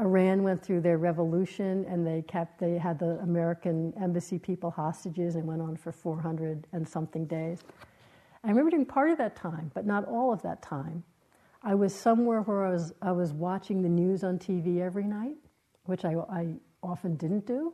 Iran 0.00 0.42
went 0.42 0.62
through 0.62 0.82
their 0.82 0.98
revolution 0.98 1.84
and 1.88 2.06
they 2.06 2.22
kept, 2.22 2.60
they 2.60 2.78
had 2.78 2.98
the 2.98 3.18
American 3.20 3.92
embassy 4.00 4.38
people 4.38 4.70
hostages 4.70 5.34
and 5.34 5.44
went 5.44 5.60
on 5.60 5.76
for 5.76 5.90
400 5.90 6.66
and 6.72 6.86
something 6.86 7.26
days. 7.26 7.60
I 8.44 8.48
remember 8.48 8.70
doing 8.70 8.86
part 8.86 9.10
of 9.10 9.18
that 9.18 9.34
time, 9.34 9.70
but 9.74 9.86
not 9.86 10.04
all 10.04 10.32
of 10.32 10.42
that 10.42 10.62
time. 10.62 11.02
I 11.62 11.74
was 11.74 11.94
somewhere 11.94 12.42
where 12.42 12.66
I 12.66 12.70
was, 12.70 12.92
I 13.02 13.12
was 13.12 13.32
watching 13.32 13.82
the 13.82 13.88
news 13.88 14.22
on 14.22 14.38
TV 14.38 14.80
every 14.80 15.04
night, 15.04 15.36
which 15.88 16.04
I, 16.04 16.14
I 16.30 16.48
often 16.82 17.16
didn't 17.16 17.46
do. 17.46 17.72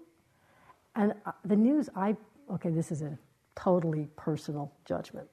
And 0.95 1.15
uh, 1.27 1.33
the 1.45 1.57
news, 1.57 1.89
I, 1.97 2.17
okay, 2.53 2.71
this 2.71 2.93
is 2.93 3.03
a 3.03 3.19
totally 3.57 4.07
personal 4.17 4.73
judgment, 4.85 5.27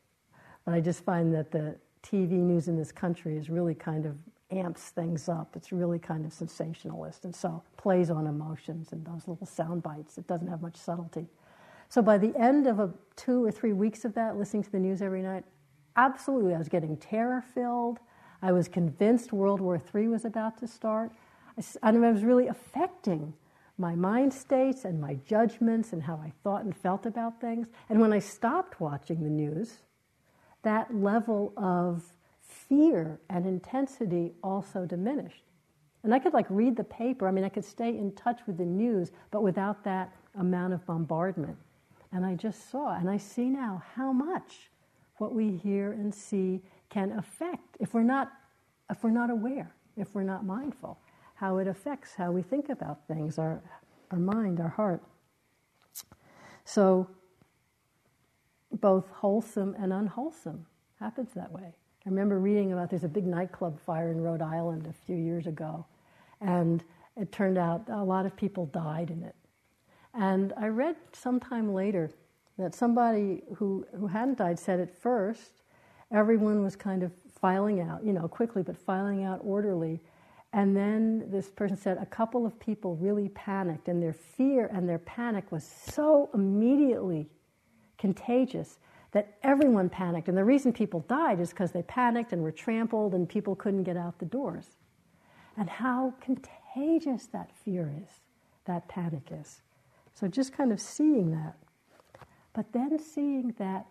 but 0.65 0.73
I 0.73 0.81
just 0.81 1.03
find 1.03 1.33
that 1.35 1.51
the 1.51 1.75
TV 2.03 2.31
news 2.31 2.67
in 2.67 2.75
this 2.75 2.91
country 2.91 3.37
is 3.37 3.49
really 3.49 3.75
kind 3.75 4.05
of 4.07 4.15
amps 4.49 4.89
things 4.89 5.29
up. 5.29 5.55
It's 5.55 5.71
really 5.71 5.99
kind 5.99 6.25
of 6.25 6.33
sensationalist 6.33 7.23
and 7.23 7.35
so 7.35 7.61
plays 7.77 8.09
on 8.09 8.25
emotions 8.25 8.91
and 8.91 9.05
those 9.05 9.27
little 9.27 9.45
sound 9.45 9.83
bites. 9.83 10.17
It 10.17 10.27
doesn't 10.27 10.47
have 10.47 10.61
much 10.61 10.75
subtlety. 10.75 11.27
So 11.87 12.01
by 12.01 12.17
the 12.17 12.35
end 12.37 12.67
of 12.67 12.79
a, 12.79 12.89
two 13.15 13.45
or 13.45 13.51
three 13.51 13.73
weeks 13.73 14.05
of 14.05 14.13
that, 14.15 14.37
listening 14.37 14.63
to 14.63 14.71
the 14.71 14.79
news 14.79 15.01
every 15.01 15.21
night, 15.21 15.43
absolutely, 15.95 16.55
I 16.55 16.57
was 16.57 16.69
getting 16.69 16.97
terror 16.97 17.43
filled. 17.53 17.99
I 18.41 18.51
was 18.51 18.67
convinced 18.67 19.31
World 19.31 19.61
War 19.61 19.79
III 19.93 20.07
was 20.07 20.25
about 20.25 20.57
to 20.57 20.67
start. 20.67 21.11
I, 21.57 21.63
and 21.83 21.97
it 21.97 22.11
was 22.11 22.23
really 22.23 22.47
affecting 22.47 23.33
my 23.77 23.95
mind 23.95 24.33
states 24.33 24.85
and 24.85 25.01
my 25.01 25.15
judgments 25.25 25.93
and 25.93 26.03
how 26.03 26.15
I 26.15 26.31
thought 26.43 26.63
and 26.63 26.75
felt 26.75 27.05
about 27.05 27.41
things. 27.41 27.67
And 27.89 27.99
when 27.99 28.13
I 28.13 28.19
stopped 28.19 28.79
watching 28.79 29.23
the 29.23 29.29
news, 29.29 29.79
that 30.63 30.93
level 30.93 31.53
of 31.57 32.03
fear 32.41 33.19
and 33.29 33.45
intensity 33.45 34.33
also 34.43 34.85
diminished. 34.85 35.43
And 36.03 36.13
I 36.13 36.19
could 36.19 36.33
like 36.33 36.47
read 36.49 36.75
the 36.75 36.83
paper, 36.83 37.27
I 37.27 37.31
mean, 37.31 37.43
I 37.43 37.49
could 37.49 37.65
stay 37.65 37.89
in 37.89 38.11
touch 38.13 38.41
with 38.47 38.57
the 38.57 38.65
news, 38.65 39.11
but 39.29 39.43
without 39.43 39.83
that 39.83 40.13
amount 40.35 40.73
of 40.73 40.85
bombardment. 40.85 41.57
And 42.11 42.25
I 42.25 42.35
just 42.35 42.69
saw, 42.71 42.95
and 42.95 43.09
I 43.09 43.17
see 43.17 43.45
now 43.45 43.83
how 43.95 44.11
much 44.11 44.69
what 45.17 45.33
we 45.33 45.51
hear 45.51 45.91
and 45.91 46.13
see 46.13 46.61
can 46.89 47.11
affect 47.13 47.77
if 47.79 47.93
we're 47.93 48.03
not 48.03 48.31
if 48.89 49.03
we're 49.03 49.09
not 49.09 49.29
aware, 49.29 49.73
if 49.95 50.13
we're 50.13 50.23
not 50.23 50.43
mindful, 50.43 50.97
how 51.41 51.57
it 51.57 51.67
affects 51.67 52.13
how 52.15 52.31
we 52.31 52.41
think 52.41 52.69
about 52.69 53.05
things, 53.07 53.37
our 53.37 53.61
our 54.11 54.19
mind, 54.19 54.59
our 54.59 54.69
heart. 54.69 55.01
So 56.65 57.09
both 58.79 59.09
wholesome 59.09 59.75
and 59.79 59.91
unwholesome 59.91 60.65
happens 60.99 61.29
that 61.33 61.51
way. 61.51 61.73
I 62.05 62.09
remember 62.09 62.39
reading 62.39 62.73
about 62.73 62.89
there's 62.89 63.03
a 63.03 63.09
big 63.09 63.25
nightclub 63.25 63.79
fire 63.79 64.11
in 64.11 64.21
Rhode 64.21 64.41
Island 64.41 64.87
a 64.87 64.93
few 65.05 65.15
years 65.15 65.47
ago, 65.47 65.85
and 66.39 66.83
it 67.17 67.31
turned 67.31 67.57
out 67.57 67.83
a 67.89 68.03
lot 68.03 68.25
of 68.25 68.35
people 68.35 68.67
died 68.67 69.09
in 69.09 69.23
it. 69.23 69.35
And 70.13 70.53
I 70.57 70.67
read 70.67 70.95
sometime 71.13 71.73
later 71.73 72.11
that 72.57 72.75
somebody 72.75 73.43
who, 73.55 73.85
who 73.97 74.07
hadn't 74.07 74.37
died 74.37 74.59
said 74.59 74.79
at 74.79 74.95
first 74.95 75.51
everyone 76.11 76.63
was 76.63 76.75
kind 76.75 77.03
of 77.03 77.11
filing 77.39 77.81
out, 77.81 78.03
you 78.03 78.13
know, 78.13 78.27
quickly, 78.27 78.61
but 78.61 78.77
filing 78.77 79.23
out 79.23 79.39
orderly. 79.43 79.99
And 80.53 80.75
then 80.75 81.29
this 81.31 81.49
person 81.49 81.77
said 81.77 81.97
a 81.97 82.05
couple 82.05 82.45
of 82.45 82.59
people 82.59 82.95
really 82.97 83.29
panicked, 83.29 83.87
and 83.87 84.03
their 84.03 84.13
fear 84.13 84.69
and 84.73 84.87
their 84.87 84.99
panic 84.99 85.51
was 85.51 85.63
so 85.63 86.29
immediately 86.33 87.29
contagious 87.97 88.79
that 89.11 89.37
everyone 89.43 89.89
panicked. 89.89 90.27
And 90.27 90.37
the 90.37 90.43
reason 90.43 90.73
people 90.73 91.01
died 91.07 91.39
is 91.39 91.49
because 91.49 91.71
they 91.71 91.83
panicked 91.83 92.33
and 92.33 92.41
were 92.41 92.51
trampled, 92.51 93.13
and 93.13 93.29
people 93.29 93.55
couldn't 93.55 93.83
get 93.83 93.95
out 93.95 94.19
the 94.19 94.25
doors. 94.25 94.75
And 95.55 95.69
how 95.69 96.13
contagious 96.21 97.27
that 97.27 97.51
fear 97.63 97.91
is, 98.03 98.09
that 98.65 98.87
panic 98.87 99.29
is. 99.31 99.61
So 100.13 100.27
just 100.27 100.53
kind 100.53 100.71
of 100.71 100.81
seeing 100.81 101.31
that. 101.31 101.55
But 102.53 102.73
then 102.73 102.99
seeing 102.99 103.53
that 103.57 103.85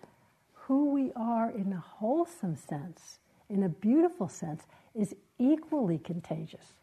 who 0.52 0.90
we 0.90 1.12
are 1.16 1.50
in 1.50 1.72
a 1.72 1.80
wholesome 1.80 2.56
sense, 2.56 3.18
in 3.48 3.62
a 3.62 3.68
beautiful 3.68 4.28
sense, 4.28 4.64
is 4.94 5.14
equally 5.40 5.98
contagious. 5.98 6.74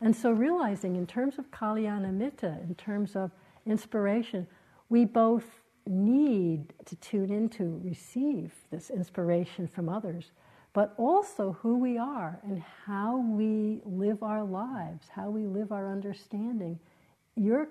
And 0.00 0.14
so 0.14 0.30
realizing 0.30 0.94
in 0.96 1.06
terms 1.06 1.38
of 1.38 1.50
Kalyanamitta, 1.50 2.62
in 2.62 2.74
terms 2.74 3.16
of 3.16 3.32
inspiration, 3.66 4.46
we 4.88 5.04
both 5.04 5.46
need 5.86 6.72
to 6.84 6.96
tune 6.96 7.32
in 7.32 7.48
to 7.50 7.80
receive 7.82 8.52
this 8.70 8.90
inspiration 8.90 9.66
from 9.66 9.88
others, 9.88 10.30
but 10.72 10.94
also 10.98 11.56
who 11.60 11.78
we 11.78 11.96
are 11.98 12.38
and 12.42 12.62
how 12.86 13.16
we 13.18 13.80
live 13.84 14.22
our 14.22 14.44
lives, 14.44 15.08
how 15.08 15.30
we 15.30 15.46
live 15.46 15.72
our 15.72 15.90
understanding 15.90 16.78
you're. 17.36 17.66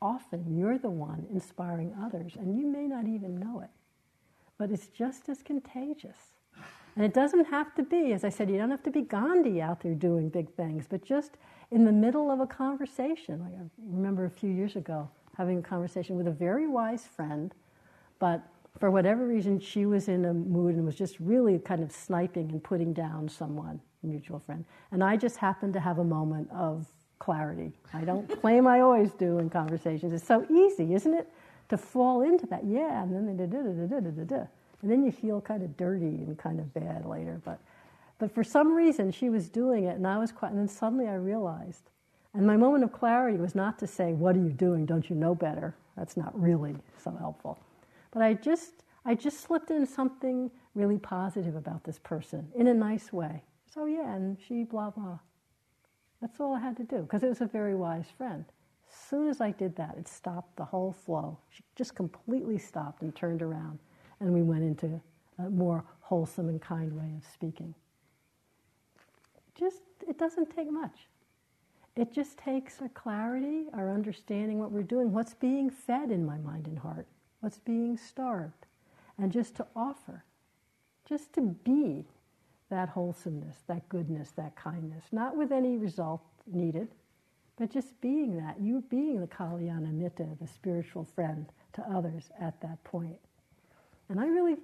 Often 0.00 0.56
you're 0.56 0.78
the 0.78 0.90
one 0.90 1.26
inspiring 1.32 1.94
others, 2.02 2.36
and 2.36 2.58
you 2.58 2.66
may 2.66 2.86
not 2.86 3.06
even 3.06 3.38
know 3.38 3.60
it. 3.60 3.70
But 4.58 4.70
it's 4.70 4.88
just 4.88 5.28
as 5.28 5.42
contagious. 5.42 6.16
And 6.94 7.04
it 7.04 7.14
doesn't 7.14 7.46
have 7.46 7.74
to 7.76 7.82
be, 7.82 8.12
as 8.12 8.24
I 8.24 8.28
said, 8.28 8.50
you 8.50 8.58
don't 8.58 8.70
have 8.70 8.82
to 8.82 8.90
be 8.90 9.02
Gandhi 9.02 9.62
out 9.62 9.80
there 9.80 9.94
doing 9.94 10.28
big 10.28 10.52
things, 10.54 10.86
but 10.88 11.02
just 11.02 11.32
in 11.70 11.84
the 11.84 11.92
middle 11.92 12.30
of 12.30 12.40
a 12.40 12.46
conversation. 12.46 13.40
Like 13.40 13.54
I 13.54 13.64
remember 13.90 14.26
a 14.26 14.30
few 14.30 14.50
years 14.50 14.76
ago 14.76 15.08
having 15.36 15.58
a 15.58 15.62
conversation 15.62 16.16
with 16.16 16.26
a 16.26 16.32
very 16.32 16.68
wise 16.68 17.06
friend, 17.06 17.54
but 18.18 18.42
for 18.78 18.90
whatever 18.90 19.26
reason, 19.26 19.58
she 19.58 19.86
was 19.86 20.08
in 20.08 20.24
a 20.26 20.34
mood 20.34 20.74
and 20.74 20.84
was 20.84 20.94
just 20.94 21.18
really 21.20 21.58
kind 21.58 21.82
of 21.82 21.92
sniping 21.92 22.50
and 22.50 22.62
putting 22.62 22.92
down 22.92 23.28
someone, 23.28 23.80
a 24.02 24.06
mutual 24.06 24.38
friend. 24.38 24.64
And 24.90 25.02
I 25.02 25.16
just 25.16 25.36
happened 25.36 25.72
to 25.74 25.80
have 25.80 25.98
a 25.98 26.04
moment 26.04 26.50
of 26.50 26.86
clarity. 27.18 27.72
I 27.94 28.02
don't 28.02 28.28
claim 28.40 28.66
I 28.66 28.80
always 28.80 29.12
do 29.12 29.38
in 29.38 29.48
conversations. 29.48 30.12
It's 30.12 30.26
so 30.26 30.46
easy, 30.50 30.94
isn't 30.94 31.14
it, 31.14 31.28
to 31.68 31.78
fall 31.78 32.22
into 32.22 32.46
that? 32.46 32.64
Yeah, 32.66 33.02
and 33.02 33.14
then 33.14 33.36
da 33.36 33.46
da 33.46 33.62
da 33.62 33.86
da 33.86 34.00
da 34.00 34.10
da 34.10 34.24
da, 34.24 34.46
and 34.82 34.90
then 34.90 35.04
you 35.04 35.12
feel 35.12 35.40
kind 35.40 35.62
of 35.62 35.76
dirty 35.76 36.06
and 36.06 36.36
kind 36.36 36.60
of 36.60 36.74
bad 36.74 37.06
later. 37.06 37.40
But, 37.44 37.60
but 38.18 38.34
for 38.34 38.44
some 38.44 38.74
reason, 38.74 39.10
she 39.12 39.30
was 39.30 39.48
doing 39.48 39.84
it, 39.84 39.96
and 39.96 40.06
I 40.06 40.18
was 40.18 40.32
quiet. 40.32 40.52
And 40.52 40.60
then 40.60 40.68
suddenly 40.68 41.08
I 41.08 41.14
realized, 41.14 41.90
and 42.34 42.46
my 42.46 42.56
moment 42.56 42.84
of 42.84 42.92
clarity 42.92 43.38
was 43.38 43.54
not 43.54 43.78
to 43.80 43.86
say, 43.86 44.12
"What 44.12 44.36
are 44.36 44.40
you 44.40 44.52
doing? 44.52 44.86
Don't 44.86 45.08
you 45.08 45.16
know 45.16 45.34
better?" 45.34 45.74
That's 45.96 46.16
not 46.16 46.38
really 46.40 46.76
so 47.02 47.10
helpful. 47.12 47.58
But 48.10 48.22
I 48.22 48.34
just, 48.34 48.84
I 49.04 49.14
just 49.14 49.40
slipped 49.40 49.70
in 49.70 49.86
something 49.86 50.50
really 50.74 50.98
positive 50.98 51.54
about 51.56 51.84
this 51.84 51.98
person 51.98 52.48
in 52.54 52.66
a 52.66 52.74
nice 52.74 53.12
way. 53.12 53.42
So 53.72 53.86
yeah, 53.86 54.14
and 54.14 54.38
she 54.46 54.64
blah 54.64 54.90
blah. 54.90 55.18
That's 56.20 56.40
all 56.40 56.54
I 56.54 56.60
had 56.60 56.76
to 56.76 56.84
do 56.84 57.02
because 57.02 57.22
it 57.22 57.28
was 57.28 57.40
a 57.40 57.46
very 57.46 57.74
wise 57.74 58.06
friend. 58.16 58.44
As 58.88 59.08
soon 59.08 59.28
as 59.28 59.40
I 59.40 59.50
did 59.50 59.74
that, 59.76 59.96
it 59.98 60.06
stopped 60.06 60.56
the 60.56 60.64
whole 60.64 60.92
flow. 60.92 61.38
She 61.50 61.62
just 61.74 61.94
completely 61.94 62.58
stopped 62.58 63.02
and 63.02 63.14
turned 63.14 63.42
around, 63.42 63.78
and 64.22 64.32
we 64.32 64.42
went 64.42 64.62
into 64.62 65.00
a 65.38 65.50
more 65.50 65.84
wholesome 66.00 66.48
and 66.48 66.60
kind 66.60 66.92
way 66.92 67.12
of 67.16 67.24
speaking. 67.32 67.74
Just, 69.58 69.82
it 70.08 70.18
doesn't 70.18 70.54
take 70.54 70.70
much. 70.70 71.08
It 71.96 72.12
just 72.12 72.38
takes 72.38 72.80
our 72.80 72.88
clarity, 72.88 73.66
our 73.74 73.90
understanding 73.90 74.58
what 74.58 74.70
we're 74.70 74.82
doing, 74.82 75.12
what's 75.12 75.34
being 75.34 75.68
fed 75.68 76.10
in 76.10 76.24
my 76.24 76.38
mind 76.38 76.66
and 76.66 76.78
heart, 76.78 77.06
what's 77.40 77.58
being 77.58 77.98
starved, 77.98 78.66
and 79.18 79.30
just 79.30 79.56
to 79.56 79.66
offer, 79.76 80.24
just 81.06 81.32
to 81.34 81.42
be 81.42 82.04
that 82.70 82.88
wholesomeness, 82.88 83.58
that 83.66 83.86
goodness, 83.90 84.30
that 84.36 84.56
kindness, 84.56 85.04
not 85.12 85.36
with 85.36 85.52
any 85.52 85.76
result 85.76 86.22
needed, 86.46 86.88
but 87.58 87.70
just 87.70 88.00
being 88.00 88.38
that, 88.38 88.58
you 88.58 88.82
being 88.88 89.20
the 89.20 89.26
Kalyanamitta, 89.26 90.38
the 90.38 90.46
spiritual 90.46 91.04
friend 91.04 91.46
to 91.74 91.82
others 91.82 92.30
at 92.40 92.58
that 92.62 92.82
point. 92.84 93.18
And 94.12 94.20
I 94.20 94.26
really 94.26 94.56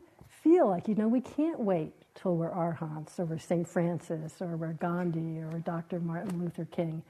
feel 0.42 0.68
like, 0.68 0.88
you 0.88 0.94
know, 0.94 1.08
we 1.08 1.22
can't 1.22 1.58
wait 1.58 1.94
till 2.14 2.36
we're 2.36 2.50
arhants 2.50 3.18
or 3.18 3.24
we're 3.24 3.38
St. 3.38 3.66
Francis 3.66 4.42
or 4.42 4.58
we're 4.58 4.74
Gandhi 4.74 5.40
or 5.40 5.58
Dr. 5.60 6.00
Martin 6.00 6.38
Luther 6.38 6.66
King. 6.66 7.02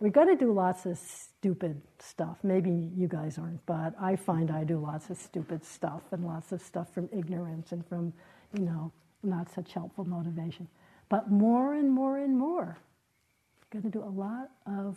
We've 0.00 0.12
got 0.12 0.24
to 0.24 0.34
do 0.34 0.52
lots 0.52 0.86
of 0.86 0.98
stupid 0.98 1.80
stuff. 2.00 2.38
Maybe 2.42 2.90
you 2.96 3.06
guys 3.06 3.38
aren't, 3.38 3.64
but 3.64 3.94
I 4.00 4.16
find 4.16 4.50
I 4.50 4.64
do 4.64 4.76
lots 4.76 5.08
of 5.08 5.16
stupid 5.16 5.64
stuff 5.64 6.02
and 6.10 6.26
lots 6.26 6.50
of 6.50 6.60
stuff 6.60 6.92
from 6.92 7.08
ignorance 7.12 7.70
and 7.70 7.86
from, 7.86 8.12
you 8.58 8.64
know, 8.64 8.90
not 9.22 9.48
such 9.52 9.72
helpful 9.72 10.04
motivation. 10.04 10.66
But 11.08 11.30
more 11.30 11.74
and 11.74 11.88
more 11.88 12.18
and 12.18 12.36
more, 12.36 12.76
going 13.70 13.84
to 13.84 13.88
do 13.88 14.02
a 14.02 14.10
lot 14.10 14.50
of 14.66 14.96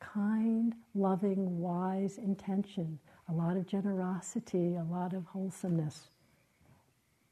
kind, 0.00 0.74
loving, 0.94 1.60
wise 1.60 2.16
intention, 2.16 2.98
a 3.28 3.34
lot 3.34 3.58
of 3.58 3.66
generosity, 3.66 4.76
a 4.76 4.84
lot 4.90 5.12
of 5.12 5.26
wholesomeness. 5.26 6.08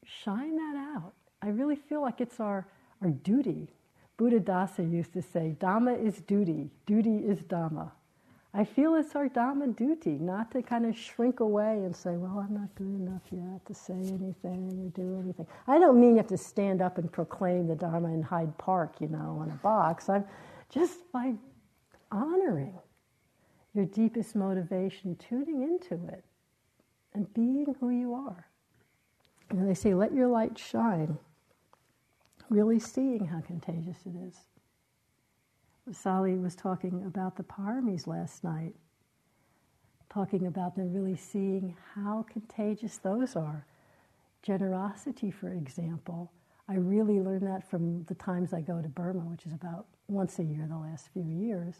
Shine 0.07 0.55
that 0.55 0.93
out. 0.95 1.13
I 1.41 1.49
really 1.49 1.75
feel 1.75 2.01
like 2.01 2.21
it's 2.21 2.39
our, 2.39 2.65
our 3.01 3.09
duty. 3.09 3.67
Buddhadasa 4.17 4.89
used 4.89 5.13
to 5.13 5.21
say, 5.21 5.55
Dhamma 5.59 6.03
is 6.03 6.21
duty, 6.21 6.71
duty 6.85 7.17
is 7.17 7.39
Dhamma. 7.41 7.91
I 8.53 8.63
feel 8.63 8.95
it's 8.95 9.15
our 9.15 9.27
Dhamma 9.27 9.75
duty 9.75 10.17
not 10.17 10.51
to 10.51 10.63
kind 10.63 10.85
of 10.85 10.97
shrink 10.97 11.41
away 11.41 11.83
and 11.83 11.95
say, 11.95 12.11
well, 12.11 12.39
I'm 12.39 12.53
not 12.53 12.73
good 12.75 12.87
enough 12.87 13.21
yet 13.31 13.65
to 13.67 13.75
say 13.75 13.93
anything 13.93 14.79
or 14.81 14.89
do 14.95 15.19
anything. 15.19 15.45
I 15.67 15.77
don't 15.77 15.99
mean 15.99 16.11
you 16.11 16.17
have 16.17 16.27
to 16.27 16.37
stand 16.37 16.81
up 16.81 16.97
and 16.97 17.11
proclaim 17.11 17.67
the 17.67 17.75
Dharma 17.75 18.07
in 18.13 18.23
Hyde 18.23 18.57
Park, 18.57 18.95
you 18.99 19.09
know, 19.09 19.37
on 19.41 19.51
a 19.51 19.55
box. 19.55 20.09
I'm 20.09 20.25
just 20.69 21.11
by 21.11 21.35
honoring 22.11 22.79
your 23.73 23.85
deepest 23.85 24.35
motivation, 24.35 25.15
tuning 25.17 25.61
into 25.61 26.07
it, 26.07 26.23
and 27.13 27.31
being 27.33 27.75
who 27.79 27.89
you 27.89 28.15
are. 28.15 28.46
And 29.49 29.67
they 29.67 29.73
say, 29.73 29.93
let 29.93 30.13
your 30.13 30.27
light 30.27 30.57
shine, 30.57 31.17
really 32.49 32.79
seeing 32.79 33.25
how 33.25 33.41
contagious 33.41 33.97
it 34.05 34.13
is. 34.27 34.35
Sally 35.95 36.35
was 36.37 36.55
talking 36.55 37.03
about 37.05 37.37
the 37.37 37.43
paramis 37.43 38.07
last 38.07 38.43
night, 38.43 38.75
talking 40.09 40.47
about 40.47 40.75
them 40.75 40.93
really 40.93 41.15
seeing 41.15 41.75
how 41.95 42.25
contagious 42.29 42.97
those 42.97 43.35
are. 43.35 43.65
Generosity, 44.43 45.31
for 45.31 45.53
example, 45.53 46.31
I 46.69 46.75
really 46.75 47.21
learned 47.21 47.47
that 47.47 47.69
from 47.69 48.03
the 48.03 48.15
times 48.15 48.53
I 48.53 48.59
go 48.59 48.81
to 48.81 48.89
Burma, 48.89 49.21
which 49.21 49.45
is 49.45 49.53
about 49.53 49.85
once 50.09 50.39
a 50.39 50.43
year 50.43 50.67
the 50.69 50.77
last 50.77 51.07
few 51.13 51.23
years. 51.23 51.75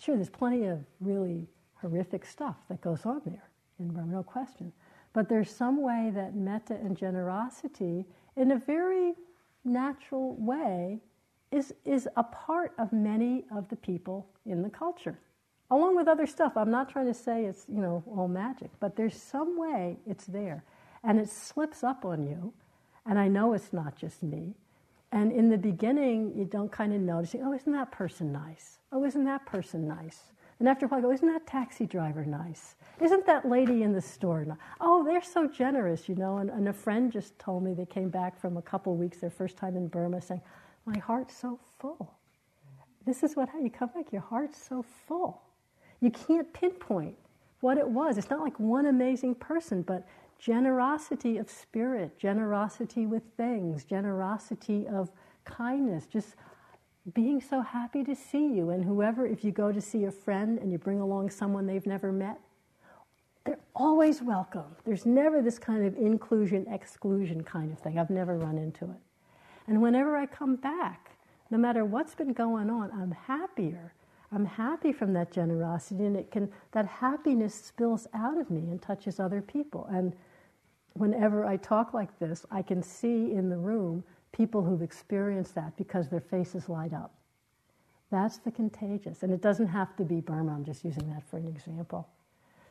Sure, 0.00 0.14
there's 0.14 0.30
plenty 0.30 0.66
of 0.66 0.84
really 1.00 1.48
horrific 1.80 2.24
stuff 2.24 2.56
that 2.68 2.80
goes 2.80 3.04
on 3.04 3.22
there 3.26 3.48
in 3.80 3.88
Burma, 3.88 4.12
no 4.12 4.22
question. 4.22 4.72
But 5.12 5.28
there's 5.28 5.50
some 5.50 5.82
way 5.82 6.10
that 6.14 6.34
metta 6.34 6.74
and 6.74 6.96
generosity, 6.96 8.06
in 8.36 8.50
a 8.50 8.58
very 8.58 9.14
natural 9.64 10.34
way, 10.36 11.00
is, 11.50 11.74
is 11.84 12.08
a 12.16 12.22
part 12.22 12.72
of 12.78 12.92
many 12.92 13.44
of 13.54 13.68
the 13.68 13.76
people 13.76 14.26
in 14.46 14.62
the 14.62 14.70
culture, 14.70 15.18
along 15.70 15.96
with 15.96 16.08
other 16.08 16.26
stuff. 16.26 16.56
I'm 16.56 16.70
not 16.70 16.88
trying 16.88 17.06
to 17.06 17.14
say 17.14 17.44
it's, 17.44 17.66
you 17.68 17.80
know, 17.80 18.02
all 18.06 18.26
magic, 18.26 18.70
but 18.80 18.96
there's 18.96 19.20
some 19.20 19.58
way 19.58 19.98
it's 20.06 20.24
there. 20.24 20.64
And 21.04 21.18
it 21.18 21.28
slips 21.28 21.84
up 21.84 22.04
on 22.04 22.22
you. 22.22 22.54
And 23.04 23.18
I 23.18 23.28
know 23.28 23.52
it's 23.52 23.72
not 23.72 23.96
just 23.96 24.22
me. 24.22 24.54
And 25.10 25.30
in 25.32 25.50
the 25.50 25.58
beginning, 25.58 26.32
you 26.36 26.44
don't 26.44 26.72
kind 26.72 26.94
of 26.94 27.00
notice, 27.00 27.34
oh, 27.38 27.52
isn't 27.52 27.72
that 27.72 27.92
person 27.92 28.32
nice? 28.32 28.78
Oh, 28.92 29.04
isn't 29.04 29.24
that 29.24 29.44
person 29.44 29.86
nice? 29.86 30.32
And 30.58 30.68
after 30.68 30.86
a 30.86 30.88
while, 30.88 31.00
I 31.00 31.02
go, 31.02 31.12
isn't 31.12 31.26
that 31.26 31.46
taxi 31.46 31.86
driver 31.86 32.24
nice? 32.24 32.76
Isn't 33.00 33.26
that 33.26 33.48
lady 33.48 33.82
in 33.82 33.92
the 33.92 34.00
store 34.00 34.44
nice? 34.44 34.58
Oh, 34.80 35.04
they're 35.04 35.22
so 35.22 35.48
generous, 35.48 36.08
you 36.08 36.14
know. 36.14 36.38
And, 36.38 36.50
and 36.50 36.68
a 36.68 36.72
friend 36.72 37.10
just 37.10 37.38
told 37.38 37.64
me 37.64 37.74
they 37.74 37.86
came 37.86 38.10
back 38.10 38.38
from 38.38 38.56
a 38.56 38.62
couple 38.62 38.92
of 38.92 38.98
weeks, 38.98 39.18
their 39.18 39.30
first 39.30 39.56
time 39.56 39.76
in 39.76 39.88
Burma, 39.88 40.20
saying, 40.20 40.42
my 40.84 40.98
heart's 40.98 41.36
so 41.36 41.58
full. 41.78 42.14
This 43.04 43.22
is 43.22 43.34
what 43.34 43.48
you 43.60 43.70
come 43.70 43.90
back, 43.94 44.12
your 44.12 44.22
heart's 44.22 44.62
so 44.62 44.84
full. 45.06 45.42
You 46.00 46.10
can't 46.10 46.52
pinpoint 46.52 47.16
what 47.60 47.78
it 47.78 47.88
was. 47.88 48.18
It's 48.18 48.30
not 48.30 48.40
like 48.40 48.58
one 48.58 48.86
amazing 48.86 49.36
person, 49.36 49.82
but 49.82 50.06
generosity 50.38 51.38
of 51.38 51.48
spirit, 51.48 52.18
generosity 52.18 53.06
with 53.06 53.22
things, 53.36 53.84
generosity 53.84 54.86
of 54.88 55.10
kindness, 55.44 56.06
just 56.06 56.34
being 57.14 57.40
so 57.40 57.60
happy 57.60 58.04
to 58.04 58.14
see 58.14 58.46
you. 58.46 58.70
And 58.70 58.84
whoever, 58.84 59.26
if 59.26 59.44
you 59.44 59.50
go 59.50 59.72
to 59.72 59.80
see 59.80 60.04
a 60.04 60.10
friend 60.10 60.58
and 60.58 60.70
you 60.70 60.78
bring 60.78 61.00
along 61.00 61.30
someone 61.30 61.66
they've 61.66 61.86
never 61.86 62.12
met, 62.12 62.38
they're 63.44 63.58
always 63.74 64.22
welcome. 64.22 64.76
There's 64.84 65.04
never 65.04 65.42
this 65.42 65.58
kind 65.58 65.84
of 65.84 65.96
inclusion, 65.96 66.66
exclusion 66.70 67.42
kind 67.42 67.72
of 67.72 67.78
thing. 67.80 67.98
I've 67.98 68.10
never 68.10 68.38
run 68.38 68.56
into 68.56 68.84
it. 68.84 69.00
And 69.66 69.82
whenever 69.82 70.16
I 70.16 70.26
come 70.26 70.56
back, 70.56 71.16
no 71.50 71.58
matter 71.58 71.84
what's 71.84 72.14
been 72.14 72.32
going 72.32 72.70
on, 72.70 72.90
I'm 72.92 73.10
happier. 73.10 73.94
I'm 74.30 74.46
happy 74.46 74.92
from 74.92 75.12
that 75.12 75.30
generosity, 75.30 76.06
and 76.06 76.16
it 76.16 76.30
can 76.30 76.50
that 76.72 76.86
happiness 76.86 77.54
spills 77.54 78.06
out 78.14 78.38
of 78.38 78.50
me 78.50 78.60
and 78.60 78.80
touches 78.80 79.20
other 79.20 79.42
people. 79.42 79.86
And 79.90 80.14
whenever 80.94 81.44
I 81.44 81.58
talk 81.58 81.92
like 81.92 82.18
this, 82.18 82.46
I 82.50 82.62
can 82.62 82.82
see 82.82 83.32
in 83.32 83.50
the 83.50 83.58
room 83.58 84.04
people 84.32 84.62
who've 84.62 84.82
experienced 84.82 85.54
that 85.54 85.76
because 85.76 86.08
their 86.08 86.20
faces 86.20 86.68
light 86.68 86.92
up. 86.92 87.14
That's 88.10 88.38
the 88.38 88.50
contagious. 88.50 89.22
And 89.22 89.32
it 89.32 89.40
doesn't 89.40 89.68
have 89.68 89.96
to 89.96 90.04
be 90.04 90.20
Burma, 90.20 90.52
I'm 90.52 90.64
just 90.64 90.84
using 90.84 91.08
that 91.12 91.22
for 91.28 91.38
an 91.38 91.46
example. 91.46 92.08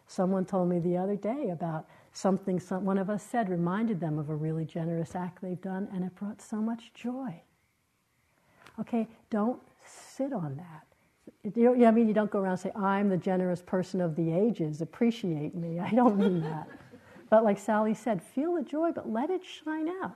Someone 0.08 0.46
told 0.46 0.70
me 0.70 0.80
the 0.80 0.98
other 0.98 1.16
day 1.16 1.50
about 1.50 1.88
something 2.12 2.60
some, 2.60 2.84
one 2.84 2.98
of 2.98 3.10
us 3.10 3.24
said 3.24 3.50
reminded 3.50 4.00
them 4.00 4.20
of 4.20 4.30
a 4.30 4.36
really 4.36 4.66
generous 4.66 5.16
act 5.16 5.42
they've 5.42 5.62
done, 5.62 5.88
and 5.94 6.04
it 6.04 6.14
brought 6.16 6.42
so 6.42 6.58
much 6.58 6.94
joy. 6.94 7.42
Okay, 8.80 9.08
don't 9.30 9.62
sit 9.86 10.34
on 10.34 10.58
that. 10.58 11.56
You 11.56 11.76
know, 11.76 11.88
I 11.88 11.92
mean, 11.92 12.08
you 12.08 12.14
don't 12.14 12.30
go 12.30 12.40
around 12.40 12.52
and 12.52 12.60
say, 12.60 12.72
I'm 12.76 13.10
the 13.10 13.18
generous 13.18 13.62
person 13.62 14.02
of 14.02 14.16
the 14.16 14.32
ages, 14.32 14.82
appreciate 14.82 15.56
me. 15.56 15.80
I 15.80 15.92
don't 15.92 16.18
mean 16.18 16.42
that. 16.42 16.68
but 17.30 17.44
like 17.44 17.58
Sally 17.58 17.94
said, 17.94 18.22
feel 18.22 18.56
the 18.56 18.64
joy, 18.64 18.92
but 18.92 19.10
let 19.10 19.30
it 19.30 19.42
shine 19.44 19.90
out. 20.04 20.16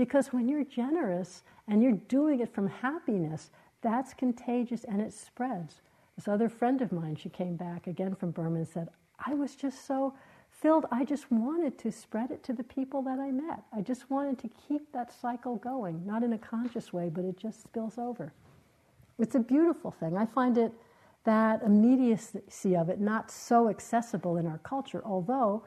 Because 0.00 0.32
when 0.32 0.48
you're 0.48 0.64
generous 0.64 1.42
and 1.68 1.82
you're 1.82 1.92
doing 1.92 2.40
it 2.40 2.54
from 2.54 2.68
happiness, 2.68 3.50
that's 3.82 4.14
contagious 4.14 4.82
and 4.84 4.98
it 4.98 5.12
spreads. 5.12 5.82
This 6.16 6.26
other 6.26 6.48
friend 6.48 6.80
of 6.80 6.90
mine, 6.90 7.16
she 7.16 7.28
came 7.28 7.54
back 7.54 7.86
again 7.86 8.14
from 8.14 8.30
Burma 8.30 8.60
and 8.60 8.66
said, 8.66 8.88
I 9.26 9.34
was 9.34 9.54
just 9.54 9.86
so 9.86 10.14
filled. 10.48 10.86
I 10.90 11.04
just 11.04 11.30
wanted 11.30 11.76
to 11.80 11.92
spread 11.92 12.30
it 12.30 12.42
to 12.44 12.54
the 12.54 12.64
people 12.64 13.02
that 13.02 13.18
I 13.18 13.30
met. 13.30 13.60
I 13.76 13.82
just 13.82 14.10
wanted 14.10 14.38
to 14.38 14.48
keep 14.66 14.90
that 14.92 15.12
cycle 15.12 15.56
going, 15.56 16.06
not 16.06 16.22
in 16.22 16.32
a 16.32 16.38
conscious 16.38 16.94
way, 16.94 17.10
but 17.10 17.26
it 17.26 17.36
just 17.36 17.62
spills 17.62 17.98
over. 17.98 18.32
It's 19.18 19.34
a 19.34 19.38
beautiful 19.38 19.90
thing. 19.90 20.16
I 20.16 20.24
find 20.24 20.56
it 20.56 20.72
that 21.24 21.62
immediacy 21.62 22.74
of 22.74 22.88
it 22.88 23.00
not 23.00 23.30
so 23.30 23.68
accessible 23.68 24.38
in 24.38 24.46
our 24.46 24.60
culture, 24.62 25.02
although 25.04 25.62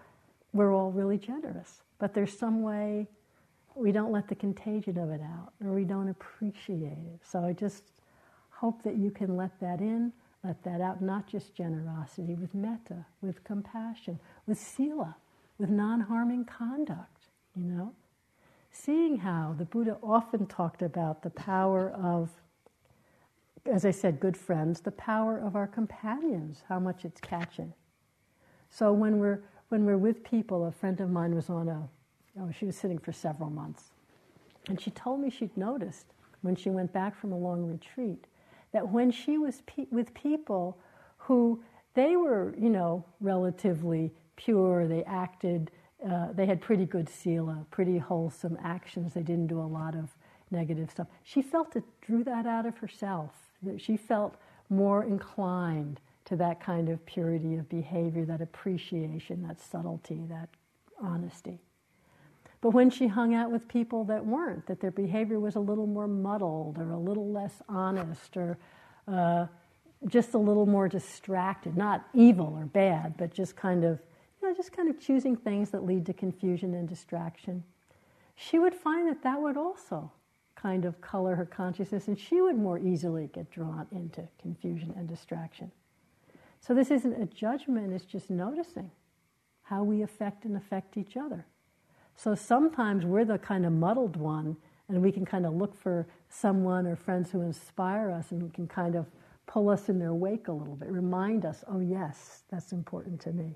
we're 0.53 0.73
all 0.73 0.89
really 0.89 1.19
generous. 1.19 1.83
But 1.99 2.15
there's 2.15 2.35
some 2.35 2.63
way 2.63 3.07
we 3.75 3.91
don't 3.91 4.11
let 4.11 4.27
the 4.27 4.35
contagion 4.35 4.97
of 4.97 5.09
it 5.09 5.21
out 5.21 5.53
or 5.63 5.73
we 5.73 5.83
don't 5.83 6.09
appreciate 6.09 6.83
it. 6.83 7.19
So 7.23 7.43
I 7.43 7.53
just 7.53 7.83
hope 8.49 8.83
that 8.83 8.97
you 8.97 9.11
can 9.11 9.35
let 9.35 9.59
that 9.59 9.81
in 9.81 10.13
let 10.43 10.61
that 10.63 10.81
out, 10.81 11.01
not 11.01 11.25
just 11.25 11.55
generosity, 11.55 12.35
with 12.35 12.53
metta, 12.53 13.05
with 13.21 13.43
compassion, 13.45 14.19
with 14.45 14.59
sila, 14.59 15.15
with 15.57 15.69
non 15.69 16.01
harming 16.01 16.45
conduct, 16.45 17.29
you 17.55 17.63
know? 17.63 17.93
Seeing 18.69 19.17
how 19.17 19.55
the 19.57 19.65
Buddha 19.65 19.97
often 20.03 20.45
talked 20.47 20.81
about 20.81 21.23
the 21.23 21.29
power 21.29 21.91
of, 21.91 22.29
as 23.65 23.85
I 23.85 23.91
said, 23.91 24.19
good 24.19 24.35
friends, 24.35 24.81
the 24.81 24.91
power 24.91 25.37
of 25.37 25.55
our 25.55 25.67
companions, 25.67 26.63
how 26.67 26.79
much 26.79 27.05
it's 27.05 27.21
catching. 27.21 27.73
So 28.69 28.91
when 28.91 29.19
we're, 29.19 29.43
when 29.69 29.85
we're 29.85 29.97
with 29.97 30.23
people, 30.25 30.65
a 30.65 30.71
friend 30.71 30.99
of 30.99 31.09
mine 31.09 31.35
was 31.35 31.49
on 31.49 31.69
a, 31.69 31.87
she 32.57 32.65
was 32.65 32.75
sitting 32.75 32.97
for 32.97 33.11
several 33.11 33.49
months. 33.49 33.91
And 34.67 34.79
she 34.79 34.91
told 34.91 35.19
me 35.19 35.29
she'd 35.29 35.55
noticed 35.57 36.07
when 36.41 36.55
she 36.55 36.69
went 36.69 36.93
back 36.93 37.15
from 37.15 37.31
a 37.31 37.37
long 37.37 37.65
retreat 37.65 38.25
that 38.71 38.89
when 38.89 39.11
she 39.11 39.37
was 39.37 39.61
pe- 39.65 39.87
with 39.91 40.13
people 40.13 40.77
who 41.17 41.61
they 41.93 42.15
were, 42.15 42.55
you 42.57 42.69
know, 42.69 43.05
relatively 43.21 44.11
pure, 44.35 44.87
they 44.87 45.03
acted, 45.03 45.71
uh, 46.09 46.33
they 46.33 46.45
had 46.45 46.59
pretty 46.59 46.85
good 46.85 47.07
sila, 47.07 47.65
pretty 47.71 47.97
wholesome 47.97 48.57
actions, 48.63 49.13
they 49.13 49.21
didn't 49.21 49.47
do 49.47 49.59
a 49.59 49.61
lot 49.61 49.95
of 49.95 50.09
negative 50.51 50.89
stuff. 50.89 51.07
She 51.23 51.41
felt 51.41 51.75
it 51.75 51.83
drew 52.01 52.23
that 52.23 52.45
out 52.45 52.65
of 52.65 52.77
herself. 52.77 53.31
That 53.61 53.79
she 53.79 53.95
felt 53.95 54.35
more 54.69 55.03
inclined 55.03 55.99
to 56.25 56.35
that 56.37 56.59
kind 56.59 56.89
of 56.89 57.05
purity 57.05 57.55
of 57.55 57.69
behavior, 57.69 58.25
that 58.25 58.41
appreciation, 58.41 59.43
that 59.47 59.61
subtlety, 59.61 60.21
that 60.29 60.49
honesty. 61.01 61.59
But 62.63 62.69
when 62.69 62.89
she 62.89 63.07
hung 63.07 63.35
out 63.35 63.51
with 63.51 63.67
people 63.67 64.05
that 64.05 64.25
weren't, 64.25 64.67
that 64.67 64.79
their 64.79 64.89
behavior 64.89 65.37
was 65.37 65.57
a 65.57 65.59
little 65.59 65.85
more 65.85 66.07
muddled 66.07 66.77
or 66.77 66.91
a 66.91 66.97
little 66.97 67.29
less 67.29 67.61
honest 67.67 68.37
or 68.37 68.57
uh, 69.05 69.47
just 70.07 70.33
a 70.33 70.37
little 70.37 70.65
more 70.65 70.87
distracted, 70.87 71.75
not 71.75 72.05
evil 72.13 72.55
or 72.57 72.65
bad, 72.65 73.17
but 73.17 73.33
just 73.33 73.57
kind 73.57 73.83
of, 73.83 73.99
you 74.41 74.47
know, 74.47 74.55
just 74.55 74.71
kind 74.71 74.89
of 74.89 74.97
choosing 74.97 75.35
things 75.35 75.71
that 75.71 75.83
lead 75.83 76.05
to 76.05 76.13
confusion 76.13 76.73
and 76.73 76.87
distraction, 76.87 77.65
she 78.35 78.59
would 78.59 78.73
find 78.73 79.09
that 79.09 79.21
that 79.23 79.41
would 79.41 79.57
also 79.57 80.09
kind 80.55 80.85
of 80.85 81.01
color 81.01 81.35
her 81.35 81.45
consciousness 81.45 82.07
and 82.07 82.17
she 82.17 82.39
would 82.39 82.55
more 82.55 82.79
easily 82.79 83.29
get 83.33 83.51
drawn 83.51 83.87
into 83.91 84.25
confusion 84.41 84.93
and 84.95 85.09
distraction. 85.09 85.69
So 86.61 86.73
this 86.73 86.91
isn't 86.91 87.21
a 87.21 87.25
judgment, 87.25 87.91
it's 87.91 88.05
just 88.05 88.29
noticing 88.29 88.89
how 89.63 89.83
we 89.83 90.01
affect 90.01 90.45
and 90.45 90.55
affect 90.55 90.95
each 90.95 91.17
other. 91.17 91.45
So 92.15 92.35
sometimes 92.35 93.05
we're 93.05 93.25
the 93.25 93.37
kind 93.37 93.65
of 93.65 93.73
muddled 93.73 94.15
one, 94.15 94.55
and 94.89 95.01
we 95.01 95.11
can 95.11 95.25
kind 95.25 95.45
of 95.45 95.53
look 95.53 95.75
for 95.75 96.07
someone 96.29 96.85
or 96.85 96.95
friends 96.95 97.31
who 97.31 97.41
inspire 97.41 98.11
us 98.11 98.31
and 98.31 98.53
can 98.53 98.67
kind 98.67 98.95
of 98.95 99.07
pull 99.45 99.69
us 99.69 99.89
in 99.89 99.99
their 99.99 100.13
wake 100.13 100.47
a 100.47 100.51
little 100.51 100.75
bit, 100.75 100.89
remind 100.89 101.45
us, 101.45 101.63
oh, 101.67 101.79
yes, 101.79 102.43
that's 102.49 102.71
important 102.71 103.19
to 103.21 103.31
me. 103.31 103.55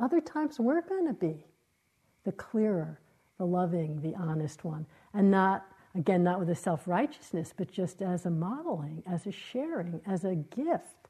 Other 0.00 0.20
times 0.20 0.58
we're 0.58 0.80
going 0.82 1.06
to 1.06 1.12
be 1.12 1.44
the 2.24 2.32
clearer, 2.32 2.98
the 3.38 3.44
loving, 3.46 4.00
the 4.00 4.14
honest 4.14 4.64
one, 4.64 4.86
and 5.12 5.30
not, 5.30 5.66
again, 5.94 6.22
not 6.22 6.38
with 6.38 6.48
a 6.48 6.54
self 6.54 6.88
righteousness, 6.88 7.52
but 7.56 7.70
just 7.70 8.00
as 8.00 8.24
a 8.24 8.30
modeling, 8.30 9.02
as 9.06 9.26
a 9.26 9.32
sharing, 9.32 10.00
as 10.06 10.24
a 10.24 10.34
gift 10.34 11.08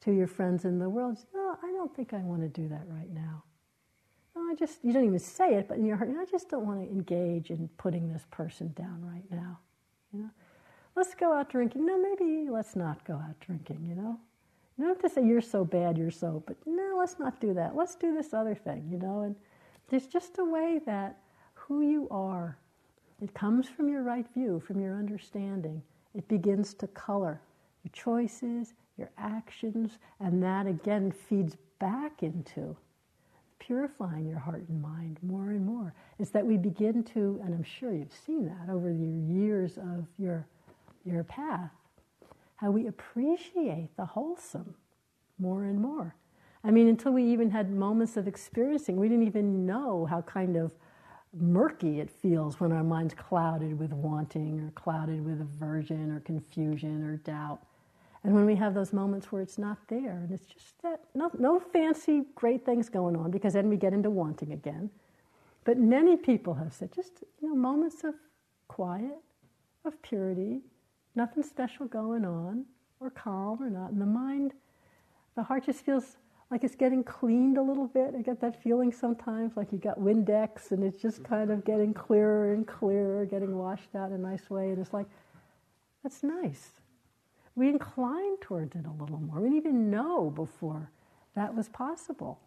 to 0.00 0.12
your 0.12 0.26
friends 0.26 0.64
in 0.64 0.78
the 0.78 0.88
world, 0.88 1.18
no, 1.32 1.56
I 1.62 1.70
don't 1.72 1.94
think 1.94 2.12
I 2.12 2.18
want 2.18 2.42
to 2.42 2.48
do 2.48 2.68
that 2.68 2.82
right 2.88 3.10
now. 3.12 3.44
I 4.54 4.56
just, 4.56 4.84
you 4.84 4.92
don't 4.92 5.04
even 5.04 5.18
say 5.18 5.54
it, 5.54 5.66
but 5.66 5.78
in 5.78 5.84
your 5.84 5.96
heart, 5.96 6.08
you 6.08 6.14
know, 6.14 6.22
I 6.22 6.26
just 6.26 6.48
don't 6.48 6.64
want 6.64 6.80
to 6.80 6.88
engage 6.88 7.50
in 7.50 7.68
putting 7.76 8.12
this 8.12 8.24
person 8.30 8.72
down 8.76 9.04
right 9.04 9.24
now. 9.28 9.58
You 10.12 10.20
know? 10.20 10.30
Let's 10.94 11.12
go 11.16 11.32
out 11.32 11.50
drinking. 11.50 11.84
No, 11.84 12.00
maybe 12.00 12.48
let's 12.48 12.76
not 12.76 13.04
go 13.04 13.14
out 13.14 13.40
drinking, 13.40 13.84
you 13.88 13.96
know? 13.96 14.16
You 14.78 14.84
don't 14.84 14.94
have 14.94 15.10
to 15.10 15.12
say 15.12 15.26
you're 15.26 15.40
so 15.40 15.64
bad, 15.64 15.98
you're 15.98 16.12
so, 16.12 16.44
but 16.46 16.56
no, 16.66 16.94
let's 16.96 17.18
not 17.18 17.40
do 17.40 17.52
that. 17.54 17.74
Let's 17.74 17.96
do 17.96 18.14
this 18.14 18.32
other 18.32 18.54
thing, 18.54 18.86
you 18.88 18.98
know? 18.98 19.22
And 19.22 19.34
there's 19.88 20.06
just 20.06 20.38
a 20.38 20.44
way 20.44 20.80
that 20.86 21.18
who 21.54 21.82
you 21.82 22.06
are, 22.12 22.56
it 23.20 23.34
comes 23.34 23.68
from 23.68 23.88
your 23.88 24.04
right 24.04 24.26
view, 24.34 24.62
from 24.64 24.80
your 24.80 24.96
understanding. 24.96 25.82
It 26.14 26.28
begins 26.28 26.74
to 26.74 26.86
color 26.88 27.40
your 27.82 27.92
choices, 27.92 28.74
your 28.98 29.10
actions, 29.18 29.98
and 30.20 30.40
that 30.44 30.68
again 30.68 31.10
feeds 31.10 31.56
back 31.80 32.22
into 32.22 32.76
purifying 33.66 34.26
your 34.26 34.38
heart 34.38 34.64
and 34.68 34.82
mind 34.82 35.18
more 35.22 35.50
and 35.50 35.64
more. 35.64 35.94
It's 36.18 36.30
that 36.30 36.44
we 36.44 36.56
begin 36.56 37.02
to, 37.14 37.40
and 37.44 37.54
I'm 37.54 37.62
sure 37.62 37.94
you've 37.94 38.12
seen 38.12 38.46
that 38.46 38.72
over 38.72 38.92
the 38.92 39.06
years 39.06 39.78
of 39.78 40.06
your, 40.18 40.46
your 41.04 41.24
path, 41.24 41.70
how 42.56 42.70
we 42.70 42.86
appreciate 42.86 43.90
the 43.96 44.04
wholesome 44.04 44.74
more 45.38 45.64
and 45.64 45.80
more. 45.80 46.14
I 46.62 46.70
mean, 46.70 46.88
until 46.88 47.12
we 47.12 47.24
even 47.24 47.50
had 47.50 47.70
moments 47.70 48.16
of 48.16 48.26
experiencing, 48.26 48.96
we 48.96 49.08
didn't 49.08 49.26
even 49.26 49.66
know 49.66 50.06
how 50.06 50.22
kind 50.22 50.56
of 50.56 50.74
murky 51.38 52.00
it 52.00 52.10
feels 52.10 52.60
when 52.60 52.72
our 52.72 52.84
mind's 52.84 53.14
clouded 53.14 53.78
with 53.78 53.92
wanting 53.92 54.60
or 54.60 54.70
clouded 54.70 55.24
with 55.24 55.40
aversion 55.40 56.12
or 56.12 56.20
confusion 56.20 57.02
or 57.04 57.16
doubt. 57.18 57.60
And 58.24 58.34
when 58.34 58.46
we 58.46 58.56
have 58.56 58.72
those 58.72 58.94
moments 58.94 59.30
where 59.30 59.42
it's 59.42 59.58
not 59.58 59.76
there, 59.88 60.22
and 60.22 60.32
it's 60.32 60.46
just 60.46 60.80
that, 60.82 61.00
no, 61.14 61.30
no 61.38 61.60
fancy 61.60 62.22
great 62.34 62.64
things 62.64 62.88
going 62.88 63.16
on, 63.16 63.30
because 63.30 63.52
then 63.52 63.68
we 63.68 63.76
get 63.76 63.92
into 63.92 64.08
wanting 64.08 64.52
again. 64.52 64.90
But 65.64 65.78
many 65.78 66.16
people 66.16 66.54
have 66.54 66.72
said 66.72 66.90
just 66.92 67.22
you 67.40 67.48
know 67.48 67.54
moments 67.54 68.02
of 68.02 68.14
quiet, 68.66 69.18
of 69.84 70.00
purity, 70.00 70.62
nothing 71.14 71.42
special 71.42 71.86
going 71.86 72.24
on, 72.24 72.64
or 72.98 73.10
calm 73.10 73.62
or 73.62 73.68
not. 73.68 73.90
And 73.90 74.00
the 74.00 74.06
mind, 74.06 74.54
the 75.36 75.42
heart 75.42 75.66
just 75.66 75.84
feels 75.84 76.16
like 76.50 76.64
it's 76.64 76.74
getting 76.74 77.04
cleaned 77.04 77.58
a 77.58 77.62
little 77.62 77.88
bit. 77.88 78.14
I 78.16 78.22
get 78.22 78.40
that 78.40 78.62
feeling 78.62 78.90
sometimes, 78.90 79.56
like 79.56 79.70
you 79.70 79.78
got 79.78 79.98
Windex 79.98 80.70
and 80.70 80.82
it's 80.82 81.00
just 81.00 81.22
mm-hmm. 81.22 81.34
kind 81.34 81.50
of 81.50 81.64
getting 81.64 81.92
clearer 81.92 82.54
and 82.54 82.66
clearer, 82.66 83.26
getting 83.26 83.56
washed 83.56 83.94
out 83.94 84.08
in 84.08 84.14
a 84.14 84.18
nice 84.18 84.48
way. 84.48 84.70
And 84.70 84.78
it's 84.78 84.92
like, 84.92 85.06
that's 86.02 86.22
nice 86.22 86.80
we 87.56 87.68
incline 87.68 88.36
towards 88.38 88.74
it 88.74 88.86
a 88.86 89.02
little 89.02 89.20
more. 89.20 89.40
We 89.40 89.48
didn't 89.48 89.58
even 89.58 89.90
know 89.90 90.30
before 90.30 90.90
that 91.34 91.54
was 91.54 91.68
possible. 91.68 92.40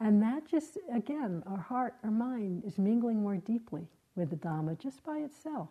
And 0.00 0.22
that 0.22 0.46
just, 0.46 0.78
again, 0.92 1.42
our 1.46 1.58
heart, 1.58 1.94
our 2.02 2.10
mind 2.10 2.64
is 2.66 2.78
mingling 2.78 3.22
more 3.22 3.36
deeply 3.36 3.86
with 4.16 4.30
the 4.30 4.36
Dhamma 4.36 4.78
just 4.78 5.04
by 5.04 5.18
itself. 5.18 5.68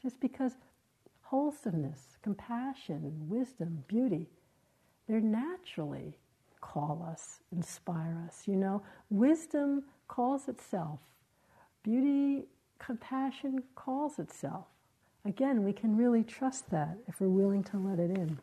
Just 0.00 0.20
because 0.20 0.56
wholesomeness, 1.22 2.16
compassion, 2.22 3.12
wisdom, 3.28 3.84
beauty, 3.88 4.28
they're 5.08 5.20
naturally 5.20 6.16
call 6.60 7.06
us, 7.10 7.40
inspire 7.52 8.22
us. 8.26 8.42
You 8.46 8.56
know, 8.56 8.82
wisdom 9.10 9.84
calls 10.06 10.48
itself, 10.48 11.00
beauty, 11.82 12.46
compassion 12.78 13.62
calls 13.74 14.18
itself. 14.18 14.66
Again, 15.28 15.62
we 15.62 15.74
can 15.74 15.94
really 15.94 16.24
trust 16.24 16.70
that 16.70 16.96
if 17.06 17.20
we're 17.20 17.28
willing 17.28 17.62
to 17.64 17.76
let 17.76 17.98
it 17.98 18.10
in. 18.10 18.38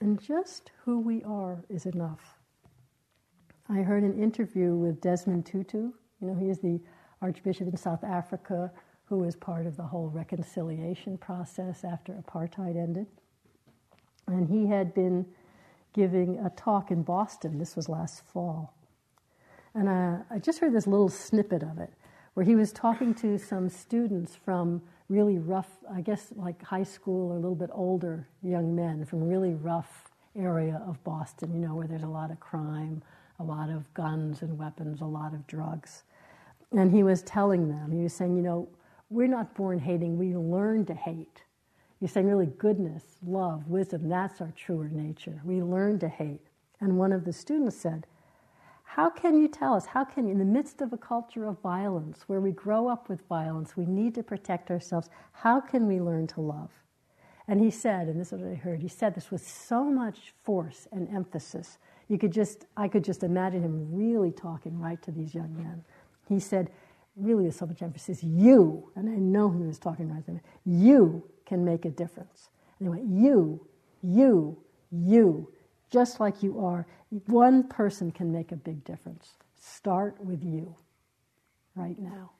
And 0.00 0.20
just 0.20 0.72
who 0.84 0.98
we 0.98 1.22
are 1.22 1.64
is 1.68 1.86
enough. 1.86 2.40
I 3.68 3.76
heard 3.82 4.02
an 4.02 4.20
interview 4.20 4.74
with 4.74 5.00
Desmond 5.00 5.46
Tutu. 5.46 5.92
You 6.20 6.26
know, 6.26 6.34
he 6.34 6.50
is 6.50 6.58
the 6.58 6.80
Archbishop 7.22 7.68
in 7.68 7.76
South 7.76 8.02
Africa 8.02 8.72
who 9.04 9.18
was 9.18 9.36
part 9.36 9.66
of 9.66 9.76
the 9.76 9.84
whole 9.84 10.08
reconciliation 10.08 11.16
process 11.16 11.84
after 11.84 12.12
apartheid 12.14 12.76
ended. 12.76 13.06
And 14.26 14.48
he 14.48 14.66
had 14.66 14.94
been 14.94 15.26
giving 15.92 16.40
a 16.40 16.50
talk 16.50 16.90
in 16.90 17.02
Boston. 17.02 17.58
This 17.58 17.76
was 17.76 17.88
last 17.88 18.24
fall. 18.24 18.74
And 19.74 19.88
I, 19.88 20.22
I 20.28 20.38
just 20.40 20.58
heard 20.58 20.74
this 20.74 20.88
little 20.88 21.08
snippet 21.08 21.62
of 21.62 21.78
it 21.78 21.92
where 22.34 22.44
he 22.44 22.54
was 22.54 22.72
talking 22.72 23.14
to 23.14 23.38
some 23.38 23.68
students 23.68 24.34
from 24.36 24.82
really 25.08 25.38
rough, 25.38 25.70
I 25.92 26.00
guess 26.00 26.32
like 26.36 26.62
high 26.62 26.82
school 26.82 27.30
or 27.30 27.36
a 27.36 27.38
little 27.38 27.54
bit 27.54 27.70
older 27.72 28.28
young 28.42 28.74
men 28.74 29.04
from 29.04 29.28
really 29.28 29.54
rough 29.54 30.10
area 30.36 30.82
of 30.86 31.02
Boston, 31.04 31.52
you 31.54 31.60
know, 31.60 31.74
where 31.74 31.86
there's 31.86 32.02
a 32.02 32.08
lot 32.08 32.30
of 32.30 32.40
crime, 32.40 33.02
a 33.38 33.44
lot 33.44 33.70
of 33.70 33.92
guns 33.94 34.42
and 34.42 34.58
weapons, 34.58 35.00
a 35.00 35.04
lot 35.04 35.32
of 35.32 35.46
drugs. 35.46 36.02
And 36.72 36.90
he 36.90 37.02
was 37.02 37.22
telling 37.22 37.68
them, 37.68 37.92
he 37.92 38.02
was 38.02 38.12
saying, 38.12 38.36
you 38.36 38.42
know, 38.42 38.68
we're 39.10 39.28
not 39.28 39.54
born 39.54 39.78
hating, 39.78 40.18
we 40.18 40.34
learn 40.34 40.84
to 40.86 40.94
hate. 40.94 41.42
He's 42.00 42.12
saying, 42.12 42.26
really, 42.26 42.46
goodness, 42.58 43.04
love, 43.24 43.68
wisdom, 43.68 44.08
that's 44.08 44.40
our 44.40 44.52
truer 44.56 44.88
nature. 44.88 45.40
We 45.44 45.62
learn 45.62 46.00
to 46.00 46.08
hate. 46.08 46.40
And 46.80 46.98
one 46.98 47.12
of 47.12 47.24
the 47.24 47.32
students 47.32 47.76
said, 47.76 48.06
how 48.94 49.10
can 49.10 49.36
you 49.36 49.48
tell 49.48 49.74
us? 49.74 49.86
How 49.86 50.04
can 50.04 50.26
you, 50.26 50.30
in 50.30 50.38
the 50.38 50.44
midst 50.44 50.80
of 50.80 50.92
a 50.92 50.96
culture 50.96 51.46
of 51.46 51.58
violence, 51.58 52.28
where 52.28 52.40
we 52.40 52.52
grow 52.52 52.86
up 52.86 53.08
with 53.08 53.26
violence, 53.28 53.76
we 53.76 53.86
need 53.86 54.14
to 54.14 54.22
protect 54.22 54.70
ourselves, 54.70 55.08
how 55.32 55.60
can 55.60 55.88
we 55.88 56.00
learn 56.00 56.28
to 56.28 56.40
love? 56.40 56.70
And 57.48 57.60
he 57.60 57.72
said, 57.72 58.06
and 58.06 58.20
this 58.20 58.32
is 58.32 58.40
what 58.40 58.52
I 58.52 58.54
heard, 58.54 58.78
he 58.78 58.86
said 58.86 59.16
this 59.16 59.32
with 59.32 59.44
so 59.44 59.82
much 59.82 60.32
force 60.44 60.86
and 60.92 61.08
emphasis. 61.12 61.78
You 62.06 62.18
could 62.18 62.30
just, 62.30 62.66
I 62.76 62.86
could 62.86 63.02
just 63.02 63.24
imagine 63.24 63.64
him 63.64 63.92
really 63.92 64.30
talking 64.30 64.78
right 64.78 65.02
to 65.02 65.10
these 65.10 65.34
young 65.34 65.56
men. 65.56 65.82
He 66.28 66.38
said, 66.38 66.70
really 67.16 67.46
with 67.46 67.56
so 67.56 67.66
much 67.66 67.82
emphasis, 67.82 68.22
you, 68.22 68.92
and 68.94 69.10
I 69.10 69.16
know 69.16 69.50
he 69.50 69.64
was 69.64 69.80
talking 69.80 70.08
right 70.08 70.24
to 70.26 70.30
them, 70.34 70.40
you 70.64 71.28
can 71.46 71.64
make 71.64 71.84
a 71.84 71.90
difference. 71.90 72.50
And 72.78 72.86
he 72.86 72.90
went, 72.90 73.08
you, 73.08 73.66
you, 74.04 74.56
you 74.92 75.48
just 75.94 76.18
like 76.18 76.42
you 76.42 76.58
are. 76.64 76.86
One 77.26 77.64
person 77.68 78.10
can 78.10 78.32
make 78.32 78.52
a 78.52 78.56
big 78.56 78.84
difference. 78.84 79.34
Start 79.60 80.16
with 80.24 80.42
you 80.42 80.74
right 81.76 81.98
now. 81.98 82.32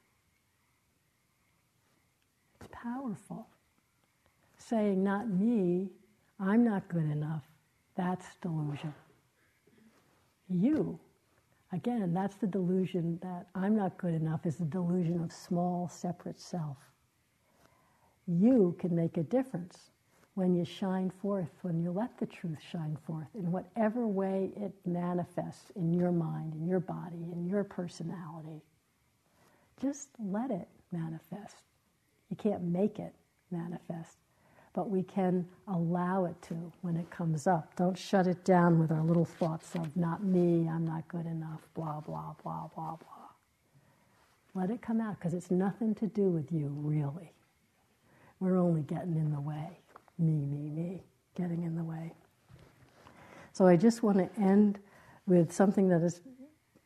It's 2.61 2.70
powerful. 2.72 3.49
Saying, 4.59 5.05
not 5.05 5.29
me, 5.29 5.91
I'm 6.41 6.64
not 6.64 6.89
good 6.89 7.05
enough, 7.11 7.45
that's 7.97 8.27
delusion. 8.43 8.95
You, 10.49 10.99
again, 11.72 12.14
that's 12.14 12.37
the 12.37 12.47
delusion 12.47 13.18
that 13.22 13.47
I'm 13.55 13.77
not 13.77 13.99
good 13.99 14.14
enough, 14.14 14.47
is 14.47 14.57
the 14.57 14.64
delusion 14.64 15.22
of 15.22 15.33
small, 15.33 15.89
separate 15.89 16.41
self. 16.41 16.79
You 18.27 18.77
can 18.81 18.97
make 18.97 19.18
a 19.18 19.22
difference 19.22 19.91
when 20.35 20.55
you 20.55 20.64
shine 20.64 21.11
forth, 21.22 21.51
when 21.62 21.80
you 21.80 21.93
let 21.93 22.18
the 22.18 22.26
truth 22.26 22.59
shine 22.70 22.97
forth, 23.07 23.28
in 23.35 23.53
whatever 23.53 24.07
way 24.07 24.51
it 24.57 24.72
manifests 24.85 25.70
in 25.76 25.93
your 25.95 26.12
mind, 26.12 26.55
in 26.55 26.66
your 26.66 26.80
body, 26.80 27.24
in 27.32 27.47
your 27.49 27.64
personality. 27.64 28.61
Just 29.80 30.09
let 30.18 30.51
it 30.51 30.68
manifest. 30.93 31.57
You 32.30 32.37
can't 32.37 32.62
make 32.62 32.99
it 32.99 33.14
manifest, 33.53 34.16
but 34.72 34.91
we 34.91 35.05
can 35.05 35.47
allow 35.68 36.24
it 36.24 36.41
to 36.43 36.72
when 36.82 36.97
it 36.97 37.09
comes 37.11 37.47
up. 37.47 37.76
Don't 37.76 37.97
shut 37.97 38.26
it 38.26 38.45
down 38.45 38.80
with 38.80 38.91
our 38.91 39.03
little 39.03 39.24
thoughts 39.24 39.74
of 39.76 39.97
not 39.97 40.24
me, 40.24 40.68
I'm 40.68 40.85
not 40.85 41.07
good 41.07 41.26
enough, 41.26 41.61
blah, 41.74 42.01
blah, 42.01 42.35
blah, 42.43 42.68
blah, 42.74 42.97
blah. 42.97 43.09
Let 44.55 44.70
it 44.70 44.82
come 44.82 45.01
out 45.01 45.18
because 45.18 45.35
it's 45.35 45.51
nothing 45.51 45.95
to 45.97 46.07
do 46.09 46.24
with 46.24 46.51
you, 46.51 46.68
really. 46.76 47.32
We're 48.41 48.59
only 48.59 48.82
getting 48.82 49.16
in 49.16 49.32
the 49.32 49.41
way 49.41 49.78
me, 50.19 50.45
me, 50.47 50.71
me 50.71 51.03
getting 51.35 51.65
in 51.65 51.75
the 51.75 51.85
way. 51.85 52.12
So 53.53 53.67
I 53.67 53.77
just 53.77 54.03
want 54.03 54.19
to 54.19 54.41
end 54.41 54.79
with 55.27 55.53
something 55.53 55.89
that 55.89 56.03
has 56.03 56.21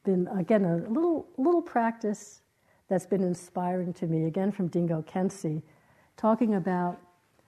been, 0.04 0.28
again, 0.28 0.64
a 0.64 0.76
little, 0.76 1.26
little 1.36 1.62
practice 1.62 2.42
that's 2.88 3.06
been 3.06 3.22
inspiring 3.22 3.92
to 3.94 4.06
me, 4.06 4.24
again 4.24 4.52
from 4.52 4.68
Dilgo 4.70 5.04
Khyentse, 5.04 5.62
talking 6.16 6.54
about, 6.54 6.98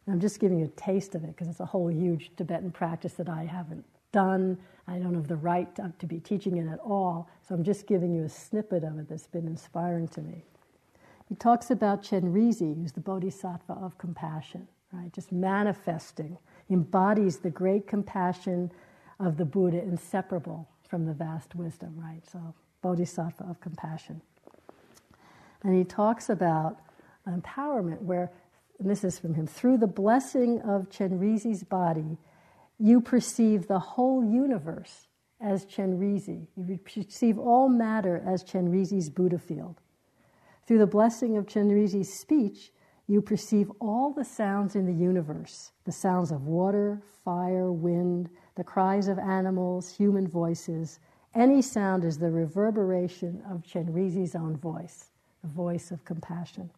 I'm 0.08 0.20
just 0.20 0.40
giving 0.40 0.58
you 0.58 0.66
a 0.66 0.80
taste 0.80 1.14
of 1.14 1.24
it 1.24 1.28
because 1.28 1.48
it's 1.48 1.60
a 1.60 1.66
whole 1.66 1.90
huge 1.90 2.30
Tibetan 2.36 2.70
practice 2.70 3.14
that 3.14 3.28
I 3.28 3.44
haven't 3.44 3.84
done. 4.12 4.58
I 4.88 4.98
don't 4.98 5.14
have 5.14 5.28
the 5.28 5.36
right 5.36 5.74
to, 5.76 5.92
to 5.98 6.06
be 6.06 6.18
teaching 6.18 6.56
it 6.56 6.66
at 6.66 6.80
all, 6.80 7.28
so 7.46 7.54
I'm 7.54 7.64
just 7.64 7.86
giving 7.86 8.14
you 8.14 8.24
a 8.24 8.28
snippet 8.28 8.84
of 8.84 8.98
it 8.98 9.08
that's 9.08 9.26
been 9.26 9.46
inspiring 9.46 10.08
to 10.08 10.20
me. 10.20 10.44
He 11.28 11.36
talks 11.36 11.70
about 11.70 12.02
Chenrezig, 12.02 12.82
who's 12.82 12.92
the 12.92 13.00
bodhisattva 13.00 13.74
of 13.74 13.96
compassion 13.98 14.66
right? 14.92 15.12
Just 15.12 15.32
manifesting, 15.32 16.38
embodies 16.68 17.38
the 17.38 17.50
great 17.50 17.86
compassion 17.86 18.70
of 19.18 19.36
the 19.36 19.44
Buddha, 19.44 19.82
inseparable 19.82 20.68
from 20.88 21.06
the 21.06 21.12
vast 21.12 21.54
wisdom, 21.54 21.94
right? 21.96 22.22
So, 22.30 22.54
bodhisattva 22.82 23.44
of 23.44 23.60
compassion. 23.60 24.22
And 25.62 25.76
he 25.76 25.84
talks 25.84 26.30
about 26.30 26.80
empowerment, 27.28 28.00
where, 28.02 28.30
and 28.78 28.90
this 28.90 29.04
is 29.04 29.18
from 29.18 29.34
him, 29.34 29.46
through 29.46 29.78
the 29.78 29.86
blessing 29.86 30.60
of 30.62 30.88
Chenrezig's 30.90 31.64
body, 31.64 32.16
you 32.78 33.00
perceive 33.00 33.68
the 33.68 33.78
whole 33.78 34.24
universe 34.24 35.08
as 35.40 35.66
Chenrezi. 35.66 36.46
You 36.56 36.78
perceive 36.78 37.38
all 37.38 37.68
matter 37.68 38.22
as 38.26 38.42
Chenrezi's 38.42 39.10
Buddha 39.10 39.38
field. 39.38 39.80
Through 40.66 40.78
the 40.78 40.86
blessing 40.86 41.36
of 41.36 41.46
Chenrezi's 41.46 42.12
speech, 42.20 42.70
you 43.10 43.20
perceive 43.20 43.72
all 43.80 44.12
the 44.12 44.24
sounds 44.24 44.76
in 44.76 44.86
the 44.86 44.92
universe 44.92 45.72
the 45.84 45.90
sounds 45.90 46.30
of 46.30 46.46
water, 46.46 47.02
fire, 47.24 47.72
wind, 47.72 48.30
the 48.54 48.62
cries 48.62 49.08
of 49.08 49.18
animals, 49.18 49.92
human 49.92 50.28
voices. 50.28 51.00
Any 51.34 51.60
sound 51.60 52.04
is 52.04 52.18
the 52.18 52.30
reverberation 52.30 53.42
of 53.50 53.64
Chenrezi's 53.64 54.36
own 54.36 54.56
voice, 54.56 55.10
the 55.42 55.48
voice 55.48 55.90
of 55.90 56.04
compassion. 56.04 56.70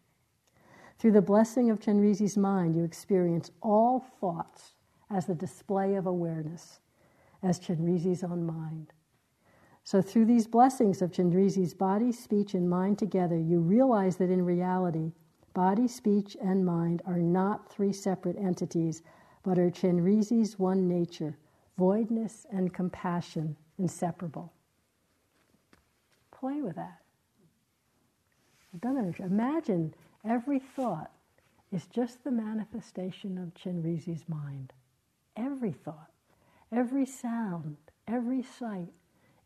Through 0.98 1.12
the 1.12 1.20
blessing 1.20 1.68
of 1.68 1.80
Chenrezi's 1.80 2.38
mind, 2.38 2.76
you 2.76 2.84
experience 2.84 3.50
all 3.60 4.00
thoughts 4.00 4.72
as 5.10 5.26
the 5.26 5.34
display 5.34 5.96
of 5.96 6.06
awareness, 6.06 6.80
as 7.42 7.58
Chenrezi's 7.58 8.24
own 8.24 8.46
mind. 8.46 8.94
So, 9.84 10.00
through 10.00 10.26
these 10.26 10.46
blessings 10.46 11.02
of 11.02 11.12
Chenrezi's 11.12 11.74
body, 11.74 12.10
speech, 12.10 12.54
and 12.54 12.70
mind 12.70 12.98
together, 12.98 13.36
you 13.36 13.60
realize 13.60 14.16
that 14.16 14.30
in 14.30 14.42
reality, 14.46 15.12
body, 15.54 15.88
speech, 15.88 16.36
and 16.42 16.64
mind 16.64 17.02
are 17.06 17.18
not 17.18 17.70
three 17.70 17.92
separate 17.92 18.36
entities, 18.36 19.02
but 19.42 19.58
are 19.58 19.70
Chenrezi's 19.70 20.58
one 20.58 20.88
nature, 20.88 21.36
voidness 21.78 22.46
and 22.50 22.72
compassion 22.72 23.56
inseparable. 23.78 24.52
Play 26.30 26.60
with 26.62 26.76
that. 26.76 26.98
Imagine 29.18 29.94
every 30.24 30.58
thought 30.58 31.10
is 31.70 31.86
just 31.86 32.24
the 32.24 32.30
manifestation 32.30 33.38
of 33.38 33.54
Chenrezi's 33.54 34.24
mind. 34.28 34.72
Every 35.36 35.72
thought, 35.72 36.10
every 36.70 37.06
sound, 37.06 37.76
every 38.06 38.42
sight 38.42 38.92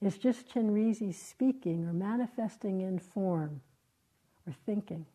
is 0.01 0.19
just 0.19 0.49
Chenrezi 0.49 1.15
speaking 1.15 1.87
or 1.87 1.93
manifesting 1.93 2.81
in 2.81 2.99
form 2.99 3.61
or 4.47 4.55
thinking, 4.65 5.07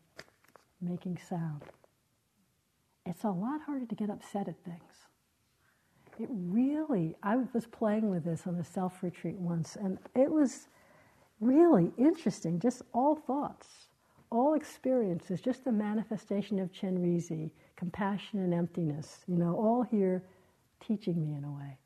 making 0.82 1.18
sound. 1.28 1.62
It's 3.06 3.24
a 3.24 3.30
lot 3.30 3.62
harder 3.62 3.86
to 3.86 3.94
get 3.94 4.10
upset 4.10 4.48
at 4.48 4.62
things. 4.64 5.06
It 6.18 6.28
really, 6.30 7.16
I 7.22 7.36
was 7.36 7.66
playing 7.66 8.10
with 8.10 8.24
this 8.24 8.46
on 8.46 8.56
a 8.56 8.64
self 8.64 9.02
retreat 9.02 9.38
once, 9.38 9.76
and 9.76 9.98
it 10.14 10.30
was 10.30 10.68
really 11.40 11.90
interesting. 11.96 12.60
Just 12.60 12.82
all 12.92 13.16
thoughts, 13.16 13.68
all 14.30 14.54
experiences, 14.54 15.40
just 15.40 15.64
the 15.64 15.72
manifestation 15.72 16.58
of 16.58 16.70
Chenrezi, 16.72 17.50
compassion 17.76 18.40
and 18.40 18.52
emptiness, 18.54 19.20
you 19.26 19.36
know, 19.36 19.54
all 19.56 19.82
here 19.82 20.22
teaching 20.86 21.20
me 21.20 21.34
in 21.34 21.44
a 21.44 21.50
way. 21.50 21.78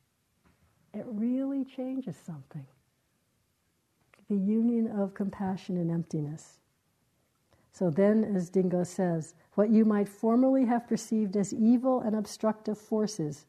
It 0.95 1.05
really 1.09 1.65
changes 1.65 2.17
something 2.17 2.67
the 4.29 4.37
union 4.37 4.89
of 4.89 5.15
compassion 5.15 5.77
and 5.77 5.91
emptiness. 5.91 6.59
So 7.77 7.91
then, 7.91 8.25
as 8.25 8.51
Dilgo 8.51 8.87
says, 8.87 9.35
what 9.53 9.69
you 9.69 9.85
might 9.85 10.09
formerly 10.09 10.65
have 10.65 10.89
perceived 10.89 11.37
as 11.37 11.53
evil 11.53 12.01
and 12.01 12.17
obstructive 12.17 12.79
forces, 12.79 13.45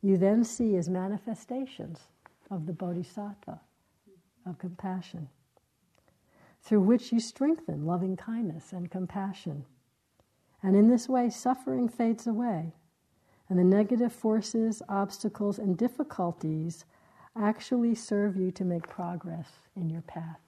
you 0.00 0.16
then 0.16 0.42
see 0.42 0.74
as 0.76 0.88
manifestations 0.88 2.08
of 2.50 2.64
the 2.64 2.72
bodhisattva, 2.72 3.60
of 4.46 4.58
compassion, 4.58 5.28
through 6.62 6.80
which 6.80 7.12
you 7.12 7.20
strengthen 7.20 7.84
loving 7.84 8.16
kindness 8.16 8.72
and 8.72 8.90
compassion. 8.90 9.66
And 10.62 10.74
in 10.74 10.88
this 10.88 11.06
way, 11.06 11.28
suffering 11.28 11.90
fades 11.90 12.26
away, 12.26 12.72
and 13.50 13.58
the 13.58 13.64
negative 13.64 14.14
forces, 14.14 14.80
obstacles, 14.88 15.58
and 15.58 15.76
difficulties 15.76 16.86
actually 17.38 17.96
serve 17.96 18.34
you 18.34 18.50
to 18.52 18.64
make 18.64 18.88
progress 18.88 19.50
in 19.76 19.90
your 19.90 20.00
path. 20.00 20.40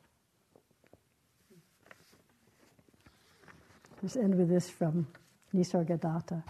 Let's 4.04 4.16
end 4.16 4.34
with 4.34 4.50
this 4.50 4.68
from 4.68 5.06
Nisargadatta. 5.54 6.42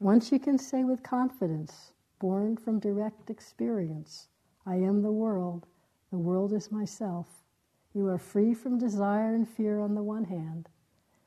Once 0.00 0.32
you 0.32 0.40
can 0.40 0.58
say 0.58 0.82
with 0.82 1.04
confidence, 1.04 1.92
born 2.18 2.56
from 2.56 2.80
direct 2.80 3.30
experience, 3.30 4.26
I 4.66 4.74
am 4.74 5.02
the 5.02 5.12
world, 5.12 5.68
the 6.10 6.18
world 6.18 6.52
is 6.52 6.72
myself, 6.72 7.28
you 7.94 8.08
are 8.08 8.18
free 8.18 8.54
from 8.54 8.76
desire 8.76 9.36
and 9.36 9.48
fear 9.48 9.78
on 9.78 9.94
the 9.94 10.02
one 10.02 10.24
hand, 10.24 10.68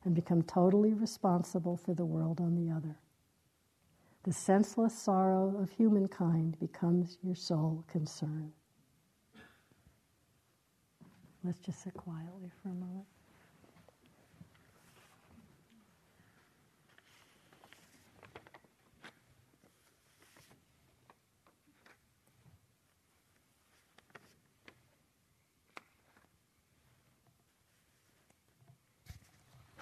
and 0.03 0.13
become 0.13 0.43
totally 0.43 0.91
responsible 0.91 1.77
for 1.77 1.93
the 1.93 2.03
world 2.03 2.41
on 2.41 2.55
the 2.55 2.69
other. 2.69 2.97
The 4.23 4.33
senseless 4.33 4.99
sorrow 4.99 5.55
of 5.61 5.69
humankind 5.69 6.59
becomes 6.59 7.17
your 7.23 7.35
sole 7.35 7.85
concern. 7.87 8.51
Let's 11.41 11.59
just 11.59 11.81
sit 11.81 11.93
quietly 11.93 12.51
for 12.61 12.67
a 12.67 12.73
moment. 12.73 13.05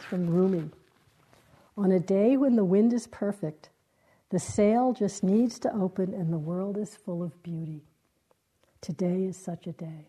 From 0.08 0.30
Rumi. 0.30 0.70
On 1.76 1.92
a 1.92 2.00
day 2.00 2.38
when 2.38 2.56
the 2.56 2.64
wind 2.64 2.94
is 2.94 3.08
perfect, 3.08 3.70
the 4.30 4.40
sail 4.40 4.94
just 4.94 5.22
needs 5.22 5.60
to 5.60 5.74
open 5.74 6.14
and 6.14 6.32
the 6.32 6.38
world 6.38 6.78
is 6.78 6.96
full 6.96 7.22
of 7.22 7.44
beauty. 7.44 7.84
Today 8.80 9.26
is 9.26 9.36
such 9.36 9.68
a 9.68 9.74
day. 9.74 10.08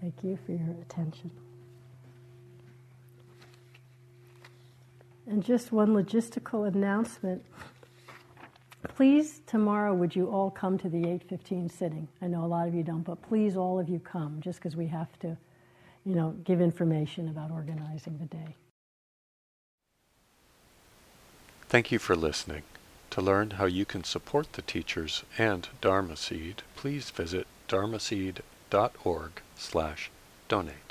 Thank 0.00 0.22
you 0.22 0.38
for 0.44 0.52
your 0.52 0.76
attention. 0.82 1.30
And 5.28 5.44
just 5.44 5.72
one 5.72 5.88
logistical 5.88 6.66
announcement. 6.66 7.44
Please, 8.94 9.42
tomorrow, 9.46 9.92
would 9.94 10.16
you 10.16 10.30
all 10.30 10.50
come 10.50 10.78
to 10.78 10.88
the 10.88 11.04
8:15 11.06 11.68
sitting? 11.68 12.08
I 12.22 12.28
know 12.28 12.44
a 12.44 12.46
lot 12.46 12.66
of 12.66 12.74
you 12.74 12.82
don't, 12.82 13.02
but 13.02 13.20
please, 13.20 13.54
all 13.54 13.78
of 13.78 13.90
you 13.90 13.98
come, 13.98 14.40
just 14.40 14.58
because 14.58 14.74
we 14.74 14.86
have 14.86 15.18
to, 15.18 15.36
you 16.04 16.14
know, 16.14 16.30
give 16.44 16.62
information 16.62 17.28
about 17.28 17.50
organizing 17.50 18.16
the 18.16 18.24
day. 18.24 18.56
Thank 21.68 21.92
you 21.92 21.98
for 21.98 22.16
listening. 22.16 22.62
To 23.10 23.20
learn 23.20 23.50
how 23.52 23.66
you 23.66 23.84
can 23.84 24.04
support 24.04 24.54
the 24.54 24.62
teachers 24.62 25.24
and 25.36 25.68
Dharma 25.82 26.16
Seed, 26.16 26.62
please 26.74 27.10
visit 27.10 27.46
dharmaseed.org 27.68 29.42
slash 29.56 30.10
donate. 30.48 30.87